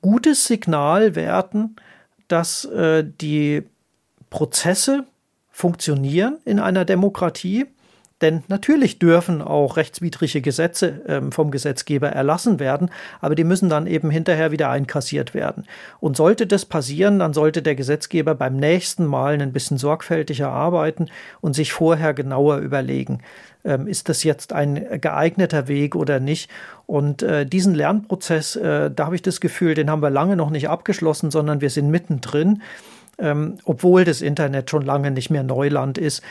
gutes 0.00 0.46
Signal 0.46 1.14
werten, 1.14 1.76
dass 2.28 2.64
äh, 2.66 3.04
die 3.04 3.64
Prozesse 4.30 5.06
funktionieren 5.52 6.38
in 6.44 6.58
einer 6.58 6.84
Demokratie 6.84 7.66
denn 8.22 8.44
natürlich 8.46 9.00
dürfen 9.00 9.42
auch 9.42 9.76
rechtswidrige 9.76 10.40
Gesetze 10.40 11.02
ähm, 11.08 11.32
vom 11.32 11.50
Gesetzgeber 11.50 12.08
erlassen 12.08 12.60
werden, 12.60 12.90
aber 13.20 13.34
die 13.34 13.44
müssen 13.44 13.68
dann 13.68 13.88
eben 13.88 14.10
hinterher 14.10 14.52
wieder 14.52 14.70
einkassiert 14.70 15.34
werden. 15.34 15.64
Und 15.98 16.16
sollte 16.16 16.46
das 16.46 16.64
passieren, 16.64 17.18
dann 17.18 17.34
sollte 17.34 17.62
der 17.62 17.74
Gesetzgeber 17.74 18.36
beim 18.36 18.56
nächsten 18.56 19.04
Mal 19.04 19.42
ein 19.42 19.52
bisschen 19.52 19.76
sorgfältiger 19.76 20.50
arbeiten 20.50 21.08
und 21.40 21.54
sich 21.54 21.72
vorher 21.72 22.14
genauer 22.14 22.58
überlegen, 22.58 23.18
ähm, 23.64 23.88
ist 23.88 24.08
das 24.08 24.22
jetzt 24.22 24.52
ein 24.52 25.00
geeigneter 25.00 25.66
Weg 25.66 25.96
oder 25.96 26.20
nicht. 26.20 26.48
Und 26.86 27.22
äh, 27.22 27.44
diesen 27.44 27.74
Lernprozess, 27.74 28.54
äh, 28.54 28.90
da 28.90 29.06
habe 29.06 29.16
ich 29.16 29.22
das 29.22 29.40
Gefühl, 29.40 29.74
den 29.74 29.90
haben 29.90 30.02
wir 30.02 30.10
lange 30.10 30.36
noch 30.36 30.50
nicht 30.50 30.68
abgeschlossen, 30.68 31.32
sondern 31.32 31.60
wir 31.60 31.70
sind 31.70 31.90
mittendrin. 31.90 32.62
Ähm, 33.18 33.58
obwohl 33.64 34.04
das 34.04 34.22
Internet 34.22 34.70
schon 34.70 34.82
lange 34.82 35.10
nicht 35.10 35.30
mehr 35.30 35.42
Neuland 35.42 35.98
ist. 35.98 36.22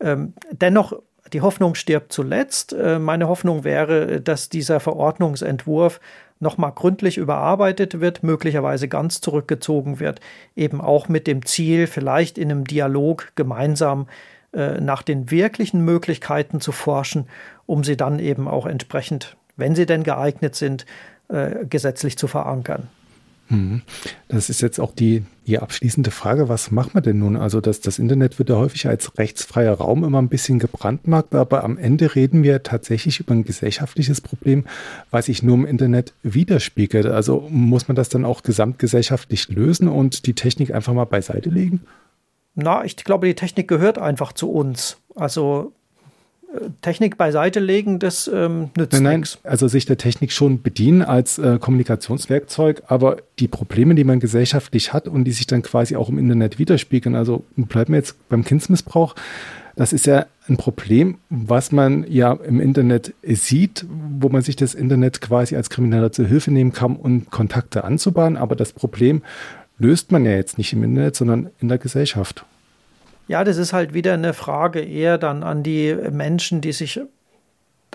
Ähm, 0.00 0.34
dennoch 0.52 0.92
die 1.32 1.40
Hoffnung 1.40 1.74
stirbt 1.74 2.12
zuletzt. 2.12 2.72
Äh, 2.72 2.98
meine 2.98 3.28
Hoffnung 3.28 3.64
wäre, 3.64 4.20
dass 4.20 4.48
dieser 4.48 4.80
Verordnungsentwurf 4.80 6.00
nochmal 6.38 6.72
gründlich 6.72 7.16
überarbeitet 7.16 8.00
wird, 8.00 8.22
möglicherweise 8.22 8.88
ganz 8.88 9.20
zurückgezogen 9.20 10.00
wird, 10.00 10.20
eben 10.54 10.80
auch 10.80 11.08
mit 11.08 11.26
dem 11.26 11.44
Ziel, 11.46 11.86
vielleicht 11.86 12.38
in 12.38 12.50
einem 12.50 12.64
Dialog 12.64 13.32
gemeinsam 13.36 14.06
äh, 14.52 14.80
nach 14.80 15.02
den 15.02 15.30
wirklichen 15.30 15.84
Möglichkeiten 15.84 16.60
zu 16.60 16.72
forschen, 16.72 17.26
um 17.64 17.84
sie 17.84 17.96
dann 17.96 18.18
eben 18.18 18.48
auch 18.48 18.66
entsprechend, 18.66 19.36
wenn 19.56 19.74
sie 19.74 19.86
denn 19.86 20.02
geeignet 20.02 20.54
sind, 20.54 20.84
äh, 21.28 21.64
gesetzlich 21.66 22.18
zu 22.18 22.28
verankern. 22.28 22.88
Mhm. 23.48 23.82
Das 24.28 24.50
ist 24.50 24.60
jetzt 24.60 24.80
auch 24.80 24.92
die, 24.92 25.24
die 25.46 25.58
abschließende 25.58 26.10
Frage. 26.10 26.48
Was 26.48 26.70
macht 26.70 26.94
man 26.94 27.02
denn 27.02 27.18
nun? 27.18 27.36
Also 27.36 27.60
das, 27.60 27.80
das 27.80 27.98
Internet 27.98 28.38
wird 28.38 28.50
ja 28.50 28.56
häufig 28.56 28.86
als 28.86 29.16
rechtsfreier 29.18 29.74
Raum 29.74 30.04
immer 30.04 30.20
ein 30.20 30.28
bisschen 30.28 30.58
gebrandmarkt, 30.58 31.34
aber 31.34 31.64
am 31.64 31.78
Ende 31.78 32.14
reden 32.14 32.42
wir 32.42 32.62
tatsächlich 32.62 33.20
über 33.20 33.34
ein 33.34 33.44
gesellschaftliches 33.44 34.20
Problem, 34.20 34.64
was 35.10 35.26
sich 35.26 35.42
nur 35.42 35.56
im 35.56 35.66
Internet 35.66 36.12
widerspiegelt. 36.22 37.06
Also 37.06 37.46
muss 37.50 37.88
man 37.88 37.94
das 37.94 38.08
dann 38.08 38.24
auch 38.24 38.42
gesamtgesellschaftlich 38.42 39.48
lösen 39.48 39.88
und 39.88 40.26
die 40.26 40.34
Technik 40.34 40.74
einfach 40.74 40.92
mal 40.92 41.04
beiseite 41.04 41.50
legen? 41.50 41.82
Na, 42.54 42.84
ich 42.84 42.96
glaube, 42.96 43.26
die 43.26 43.34
Technik 43.34 43.68
gehört 43.68 43.98
einfach 43.98 44.32
zu 44.32 44.50
uns. 44.50 44.96
Also 45.14 45.72
Technik 46.82 47.16
beiseite 47.16 47.60
legen, 47.60 47.98
das 47.98 48.30
ähm, 48.32 48.70
nützt 48.76 48.92
nein, 48.92 49.02
nein, 49.02 49.20
nichts. 49.20 49.38
Also 49.42 49.68
sich 49.68 49.86
der 49.86 49.98
Technik 49.98 50.32
schon 50.32 50.62
bedienen 50.62 51.02
als 51.02 51.38
äh, 51.38 51.58
Kommunikationswerkzeug, 51.60 52.82
aber 52.86 53.18
die 53.38 53.48
Probleme, 53.48 53.94
die 53.94 54.04
man 54.04 54.20
gesellschaftlich 54.20 54.92
hat 54.92 55.08
und 55.08 55.24
die 55.24 55.32
sich 55.32 55.46
dann 55.46 55.62
quasi 55.62 55.96
auch 55.96 56.08
im 56.08 56.18
Internet 56.18 56.58
widerspiegeln, 56.58 57.14
also 57.14 57.44
bleiben 57.56 57.92
wir 57.92 57.98
jetzt 57.98 58.28
beim 58.28 58.44
Kindsmissbrauch, 58.44 59.14
das 59.76 59.92
ist 59.92 60.06
ja 60.06 60.24
ein 60.48 60.56
Problem, 60.56 61.18
was 61.28 61.70
man 61.70 62.06
ja 62.08 62.32
im 62.32 62.60
Internet 62.60 63.12
sieht, 63.22 63.84
wo 63.90 64.30
man 64.30 64.40
sich 64.40 64.56
das 64.56 64.74
Internet 64.74 65.20
quasi 65.20 65.54
als 65.54 65.68
Krimineller 65.68 66.12
zur 66.12 66.26
Hilfe 66.26 66.50
nehmen 66.50 66.72
kann, 66.72 66.96
um 66.96 67.28
Kontakte 67.28 67.84
anzubahnen. 67.84 68.38
Aber 68.38 68.56
das 68.56 68.72
Problem 68.72 69.22
löst 69.78 70.12
man 70.12 70.24
ja 70.24 70.32
jetzt 70.32 70.56
nicht 70.56 70.72
im 70.72 70.82
Internet, 70.82 71.16
sondern 71.16 71.50
in 71.60 71.68
der 71.68 71.76
Gesellschaft. 71.76 72.46
Ja, 73.28 73.42
das 73.44 73.56
ist 73.56 73.72
halt 73.72 73.92
wieder 73.92 74.14
eine 74.14 74.34
Frage 74.34 74.80
eher 74.80 75.18
dann 75.18 75.42
an 75.42 75.62
die 75.62 75.94
Menschen, 76.10 76.60
die 76.60 76.72
sich 76.72 77.00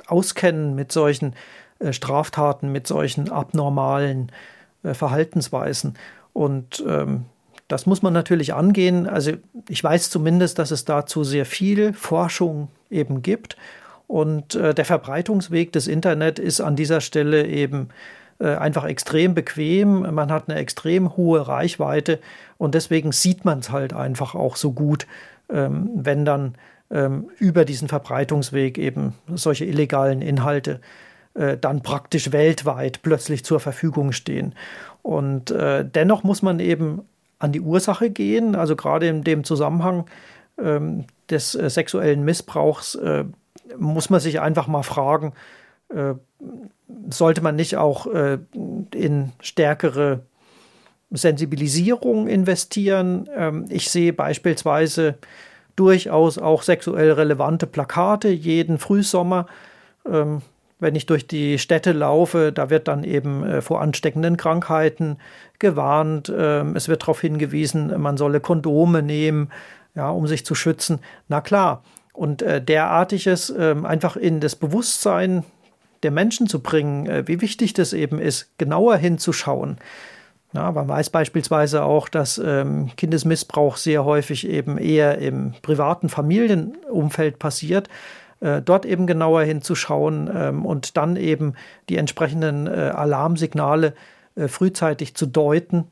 auskennen 0.08 0.76
mit 0.76 0.92
solchen 0.92 1.36
äh, 1.80 1.94
Straftaten, 1.94 2.72
mit 2.72 2.88
solchen 2.88 3.30
abnormalen 3.30 4.32
äh, 4.84 4.94
Verhaltensweisen. 4.94 5.96
Und 6.34 6.84
ähm, 6.88 7.26
das 7.68 7.86
muss 7.86 8.02
man 8.02 8.14
natürlich 8.14 8.54
angehen. 8.54 9.08
Also 9.08 9.32
ich 9.70 9.84
weiß 9.84 10.10
zumindest, 10.10 10.60
dass 10.60 10.72
es 10.72 10.86
dazu 10.86 11.24
sehr 11.24 11.46
viel 11.46 11.94
Forschung 11.94 12.68
eben 12.90 13.22
gibt. 13.22 13.56
Und 14.08 14.56
äh, 14.56 14.74
der 14.74 14.84
Verbreitungsweg 14.84 15.72
des 15.72 15.88
Internet 15.88 16.38
ist 16.38 16.60
an 16.60 16.76
dieser 16.76 17.00
Stelle 17.00 17.48
eben 17.48 17.90
einfach 18.46 18.86
extrem 18.86 19.34
bequem. 19.34 20.14
Man 20.14 20.32
hat 20.32 20.50
eine 20.50 20.60
extrem 20.60 21.16
hohe 21.16 21.48
Reichweite 21.48 22.20
und 22.58 22.76
deswegen 22.76 23.12
sieht 23.12 23.46
man 23.46 23.60
es 23.60 23.72
halt 23.72 23.94
einfach 23.94 24.36
auch 24.36 24.56
so 24.56 24.72
gut, 24.72 25.08
ähm, 25.52 25.90
wenn 25.96 26.26
dann 26.26 26.56
ähm, 26.90 27.30
über 27.40 27.66
diesen 27.66 27.88
Verbreitungsweg 27.88 28.78
eben 28.78 29.14
solche 29.34 29.66
illegalen 29.66 30.22
Inhalte 30.22 30.80
äh, 31.34 31.58
dann 31.58 31.82
praktisch 31.82 32.32
weltweit 32.32 33.02
plötzlich 33.02 33.46
zur 33.46 33.60
Verfügung 33.60 34.12
stehen. 34.12 34.54
Und 35.02 35.52
äh, 35.52 35.86
dennoch 35.86 36.24
muss 36.24 36.42
man 36.42 36.60
eben 36.60 37.02
an 37.40 37.52
die 37.52 37.62
Ursache 37.62 38.10
gehen, 38.10 38.56
also 38.56 38.76
gerade 38.76 39.08
in 39.08 39.24
dem 39.24 39.44
Zusammenhang 39.44 40.06
ähm, 40.62 41.06
des 41.30 41.56
äh, 41.56 41.70
sexuellen 41.70 42.24
Missbrauchs 42.24 42.96
äh, 42.96 43.26
muss 43.78 44.10
man 44.10 44.20
sich 44.20 44.40
einfach 44.42 44.68
mal 44.68 44.84
fragen, 44.84 45.34
äh, 45.90 46.14
sollte 47.10 47.42
man 47.42 47.56
nicht 47.56 47.78
auch 47.78 48.08
äh, 48.08 48.40
in 48.94 49.32
stärkere 49.42 50.22
Sensibilisierung 51.10 52.28
investieren? 52.28 53.30
Ähm, 53.36 53.66
ich 53.70 53.90
sehe 53.90 54.14
beispielsweise 54.14 55.16
durchaus 55.76 56.38
auch 56.38 56.64
sexuell 56.64 57.12
relevante 57.12 57.68
Plakate 57.68 58.30
jeden 58.30 58.78
Frühsommer, 58.78 59.46
ähm, 60.10 60.42
wenn 60.82 60.96
ich 60.96 61.06
durch 61.06 61.28
die 61.28 61.60
Städte 61.60 61.92
laufe, 61.92 62.52
da 62.52 62.72
wird 62.72 62.88
dann 62.88 63.04
eben 63.04 63.44
äh, 63.44 63.62
vor 63.62 63.82
ansteckenden 63.82 64.36
Krankheiten 64.36 65.18
gewarnt. 65.60 66.34
Ähm, 66.36 66.76
es 66.76 66.90
wird 66.90 67.04
darauf 67.04 67.22
hingewiesen, 67.22 68.02
man 68.02 68.18
solle 68.18 68.40
Kondome 68.40 69.04
nehmen, 69.04 69.52
ja, 69.94 70.10
um 70.10 70.26
sich 70.26 70.44
zu 70.44 70.56
schützen. 70.56 71.00
Na 71.28 71.40
klar. 71.40 71.84
Und 72.14 72.42
äh, 72.42 72.62
derartiges 72.62 73.54
ähm, 73.56 73.86
einfach 73.86 74.18
in 74.18 74.40
das 74.40 74.56
Bewusstsein 74.56 75.44
der 76.04 76.12
Menschen 76.12 76.48
zu 76.48 76.62
bringen, 76.62 77.06
äh, 77.08 77.28
wie 77.28 77.42
wichtig 77.42 77.74
das 77.74 77.94
eben 77.94 78.20
ist, 78.20 78.58
genauer 78.58 78.98
hinzuschauen. 78.98 79.78
Ja, 80.54 80.72
man 80.72 80.88
weiß 80.88 81.12
beispielsweise 81.12 81.84
auch, 81.84 82.10
dass 82.10 82.38
ähm, 82.38 82.90
Kindesmissbrauch 82.98 83.78
sehr 83.78 84.04
häufig 84.04 84.48
eben 84.48 84.78
eher 84.78 85.18
im 85.20 85.54
privaten 85.62 86.10
Familienumfeld 86.10 87.40
passiert. 87.40 87.88
Äh, 88.42 88.62
dort 88.62 88.86
eben 88.86 89.08
genauer 89.08 89.44
hinzuschauen 89.44 90.30
ähm, 90.34 90.66
und 90.66 90.98
dann 90.98 91.16
eben 91.16 91.54
die 91.88 91.98
entsprechenden 91.98 92.68
äh, 92.68 92.72
Alarmsignale 92.72 93.94
äh, 94.36 94.48
frühzeitig 94.48 95.16
zu 95.16 95.26
deuten. 95.26 95.86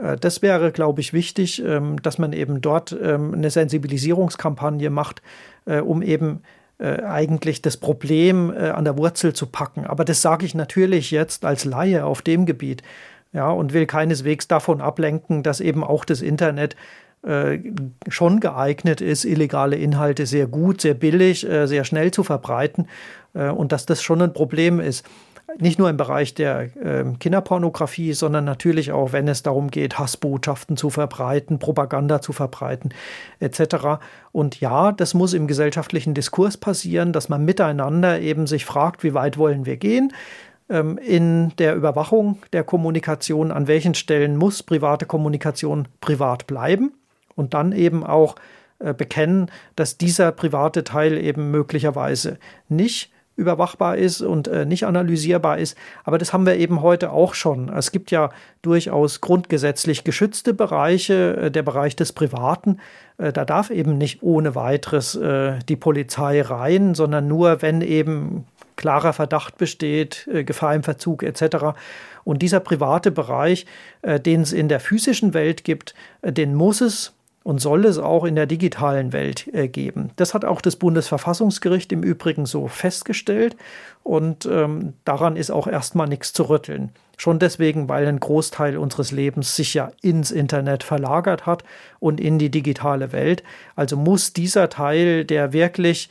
Äh, 0.00 0.16
das 0.16 0.40
wäre, 0.40 0.72
glaube 0.72 1.00
ich, 1.00 1.12
wichtig, 1.12 1.62
ähm, 1.64 2.00
dass 2.00 2.18
man 2.18 2.32
eben 2.32 2.60
dort 2.60 2.96
ähm, 3.02 3.34
eine 3.34 3.50
Sensibilisierungskampagne 3.50 4.90
macht, 4.90 5.22
äh, 5.66 5.80
um 5.80 6.00
eben 6.02 6.42
äh, 6.78 7.02
eigentlich 7.02 7.62
das 7.62 7.76
Problem 7.76 8.50
an 8.50 8.84
der 8.84 8.96
Wurzel 8.96 9.32
zu 9.32 9.46
packen. 9.46 9.86
Aber 9.86 10.04
das 10.04 10.22
sage 10.22 10.46
ich 10.46 10.54
natürlich 10.54 11.10
jetzt 11.10 11.44
als 11.44 11.64
Laie 11.64 12.04
auf 12.04 12.22
dem 12.22 12.46
Gebiet 12.46 12.82
ja, 13.32 13.50
und 13.50 13.72
will 13.72 13.86
keineswegs 13.86 14.48
davon 14.48 14.80
ablenken, 14.80 15.42
dass 15.42 15.60
eben 15.60 15.84
auch 15.84 16.04
das 16.04 16.22
Internet 16.22 16.76
äh, 17.22 17.58
schon 18.08 18.38
geeignet 18.38 19.00
ist, 19.00 19.24
illegale 19.24 19.76
Inhalte 19.76 20.24
sehr 20.24 20.46
gut, 20.46 20.80
sehr 20.80 20.94
billig, 20.94 21.48
äh, 21.48 21.66
sehr 21.66 21.84
schnell 21.84 22.12
zu 22.12 22.22
verbreiten 22.22 22.86
äh, 23.34 23.48
und 23.48 23.72
dass 23.72 23.86
das 23.86 24.02
schon 24.02 24.22
ein 24.22 24.32
Problem 24.32 24.78
ist. 24.78 25.04
Nicht 25.56 25.78
nur 25.78 25.88
im 25.88 25.96
Bereich 25.96 26.34
der 26.34 26.68
ähm, 26.82 27.18
Kinderpornografie, 27.18 28.12
sondern 28.12 28.44
natürlich 28.44 28.92
auch, 28.92 29.12
wenn 29.12 29.26
es 29.28 29.42
darum 29.42 29.70
geht, 29.70 29.98
Hassbotschaften 29.98 30.76
zu 30.76 30.90
verbreiten, 30.90 31.58
Propaganda 31.58 32.20
zu 32.20 32.34
verbreiten, 32.34 32.92
etc. 33.40 33.98
Und 34.30 34.60
ja, 34.60 34.92
das 34.92 35.14
muss 35.14 35.32
im 35.32 35.46
gesellschaftlichen 35.46 36.12
Diskurs 36.12 36.58
passieren, 36.58 37.14
dass 37.14 37.30
man 37.30 37.46
miteinander 37.46 38.20
eben 38.20 38.46
sich 38.46 38.66
fragt, 38.66 39.02
wie 39.02 39.14
weit 39.14 39.38
wollen 39.38 39.64
wir 39.64 39.78
gehen, 39.78 40.12
ähm, 40.68 40.98
in 40.98 41.52
der 41.56 41.74
Überwachung 41.74 42.38
der 42.52 42.62
Kommunikation, 42.62 43.50
an 43.50 43.66
welchen 43.66 43.94
Stellen 43.94 44.36
muss 44.36 44.62
private 44.62 45.06
Kommunikation 45.06 45.88
privat 46.02 46.46
bleiben 46.46 46.92
und 47.36 47.54
dann 47.54 47.72
eben 47.72 48.04
auch 48.04 48.36
äh, 48.80 48.92
bekennen, 48.92 49.50
dass 49.76 49.96
dieser 49.96 50.30
private 50.30 50.84
Teil 50.84 51.16
eben 51.16 51.50
möglicherweise 51.50 52.38
nicht 52.68 53.10
überwachbar 53.38 53.96
ist 53.96 54.20
und 54.20 54.48
äh, 54.48 54.66
nicht 54.66 54.84
analysierbar 54.84 55.58
ist. 55.58 55.78
Aber 56.04 56.18
das 56.18 56.32
haben 56.32 56.44
wir 56.44 56.56
eben 56.56 56.82
heute 56.82 57.12
auch 57.12 57.34
schon. 57.34 57.68
Es 57.68 57.92
gibt 57.92 58.10
ja 58.10 58.30
durchaus 58.62 59.20
grundgesetzlich 59.20 60.02
geschützte 60.02 60.52
Bereiche, 60.52 61.36
äh, 61.36 61.50
der 61.50 61.62
Bereich 61.62 61.94
des 61.94 62.12
Privaten. 62.12 62.78
Äh, 63.16 63.32
da 63.32 63.44
darf 63.44 63.70
eben 63.70 63.96
nicht 63.96 64.22
ohne 64.22 64.56
weiteres 64.56 65.14
äh, 65.14 65.60
die 65.68 65.76
Polizei 65.76 66.42
rein, 66.42 66.96
sondern 66.96 67.28
nur, 67.28 67.62
wenn 67.62 67.80
eben 67.80 68.44
klarer 68.74 69.12
Verdacht 69.12 69.56
besteht, 69.56 70.28
äh, 70.32 70.42
Gefahr 70.42 70.74
im 70.74 70.82
Verzug 70.82 71.22
etc. 71.22 71.78
Und 72.24 72.42
dieser 72.42 72.60
private 72.60 73.12
Bereich, 73.12 73.66
äh, 74.02 74.18
den 74.18 74.42
es 74.42 74.52
in 74.52 74.68
der 74.68 74.80
physischen 74.80 75.32
Welt 75.32 75.62
gibt, 75.62 75.94
den 76.22 76.54
muss 76.54 76.80
es 76.80 77.14
und 77.48 77.62
soll 77.62 77.86
es 77.86 77.96
auch 77.96 78.24
in 78.24 78.34
der 78.34 78.44
digitalen 78.44 79.14
Welt 79.14 79.48
geben. 79.72 80.10
Das 80.16 80.34
hat 80.34 80.44
auch 80.44 80.60
das 80.60 80.76
Bundesverfassungsgericht 80.76 81.90
im 81.92 82.02
Übrigen 82.02 82.44
so 82.44 82.68
festgestellt 82.68 83.56
und 84.02 84.44
ähm, 84.44 84.92
daran 85.06 85.34
ist 85.34 85.50
auch 85.50 85.66
erstmal 85.66 86.08
nichts 86.08 86.34
zu 86.34 86.42
rütteln. 86.42 86.90
Schon 87.16 87.38
deswegen, 87.38 87.88
weil 87.88 88.06
ein 88.06 88.20
Großteil 88.20 88.76
unseres 88.76 89.12
Lebens 89.12 89.56
sich 89.56 89.72
ja 89.72 89.92
ins 90.02 90.30
Internet 90.30 90.82
verlagert 90.82 91.46
hat 91.46 91.64
und 92.00 92.20
in 92.20 92.38
die 92.38 92.50
digitale 92.50 93.12
Welt. 93.12 93.42
Also 93.76 93.96
muss 93.96 94.34
dieser 94.34 94.68
Teil, 94.68 95.24
der 95.24 95.54
wirklich 95.54 96.10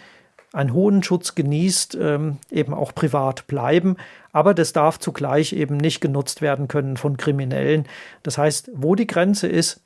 einen 0.53 0.73
hohen 0.73 1.03
Schutz 1.03 1.35
genießt, 1.35 1.99
ähm, 2.01 2.38
eben 2.49 2.73
auch 2.73 2.95
privat 2.95 3.45
bleiben. 3.45 3.97
Aber 4.31 4.55
das 4.55 4.73
darf 4.73 4.97
zugleich 4.97 5.53
eben 5.53 5.77
nicht 5.77 6.01
genutzt 6.01 6.41
werden 6.41 6.67
können 6.67 6.97
von 6.97 7.15
Kriminellen. 7.15 7.85
Das 8.23 8.39
heißt, 8.39 8.71
wo 8.73 8.95
die 8.95 9.05
Grenze 9.05 9.47
ist, 9.47 9.81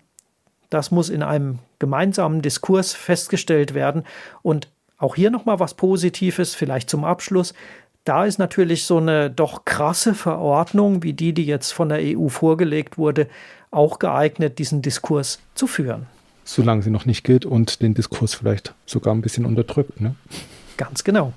das 0.71 0.89
muss 0.89 1.09
in 1.09 1.21
einem 1.21 1.59
gemeinsamen 1.77 2.41
Diskurs 2.41 2.93
festgestellt 2.93 3.75
werden. 3.75 4.03
Und 4.41 4.69
auch 4.97 5.15
hier 5.15 5.29
nochmal 5.29 5.59
was 5.59 5.75
Positives, 5.75 6.55
vielleicht 6.55 6.89
zum 6.89 7.05
Abschluss. 7.05 7.53
Da 8.03 8.25
ist 8.25 8.39
natürlich 8.39 8.85
so 8.85 8.97
eine 8.97 9.29
doch 9.29 9.65
krasse 9.65 10.15
Verordnung, 10.15 11.03
wie 11.03 11.13
die, 11.13 11.33
die 11.33 11.45
jetzt 11.45 11.71
von 11.71 11.89
der 11.89 11.99
EU 12.01 12.29
vorgelegt 12.29 12.97
wurde, 12.97 13.27
auch 13.69 13.99
geeignet, 13.99 14.57
diesen 14.57 14.81
Diskurs 14.81 15.39
zu 15.53 15.67
führen 15.67 16.07
solange 16.43 16.81
sie 16.81 16.89
noch 16.89 17.05
nicht 17.05 17.23
gilt 17.23 17.45
und 17.45 17.81
den 17.81 17.93
Diskurs 17.93 18.33
vielleicht 18.33 18.73
sogar 18.85 19.13
ein 19.13 19.21
bisschen 19.21 19.45
unterdrückt. 19.45 20.01
Ne? 20.01 20.15
Ganz 20.77 21.03
genau. 21.03 21.33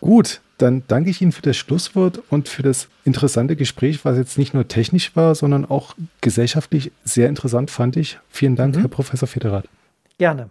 Gut, 0.00 0.40
dann 0.62 0.82
danke 0.88 1.10
ich 1.10 1.20
Ihnen 1.20 1.32
für 1.32 1.42
das 1.42 1.56
Schlusswort 1.56 2.22
und 2.28 2.48
für 2.48 2.62
das 2.62 2.88
interessante 3.04 3.56
Gespräch, 3.56 4.04
was 4.04 4.16
jetzt 4.16 4.38
nicht 4.38 4.54
nur 4.54 4.68
technisch 4.68 5.14
war, 5.16 5.34
sondern 5.34 5.64
auch 5.64 5.94
gesellschaftlich 6.20 6.92
sehr 7.04 7.28
interessant 7.28 7.70
fand 7.70 7.96
ich. 7.96 8.18
Vielen 8.30 8.56
Dank, 8.56 8.76
mhm. 8.76 8.80
Herr 8.80 8.88
Professor 8.88 9.28
Federath. 9.28 9.64
Gerne. 10.18 10.50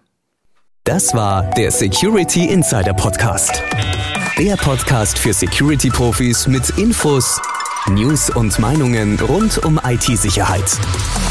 Das 0.84 1.14
war 1.14 1.51
der 1.51 1.72
Security 1.72 2.45
Insider 2.45 2.93
Podcast. 2.93 3.62
Der 4.38 4.55
Podcast 4.55 5.20
für 5.20 5.34
Security-Profis 5.34 6.47
mit 6.47 6.70
Infos, 6.78 7.39
News 7.93 8.29
und 8.29 8.57
Meinungen 8.59 9.19
rund 9.19 9.57
um 9.65 9.77
IT-Sicherheit. 9.83 10.77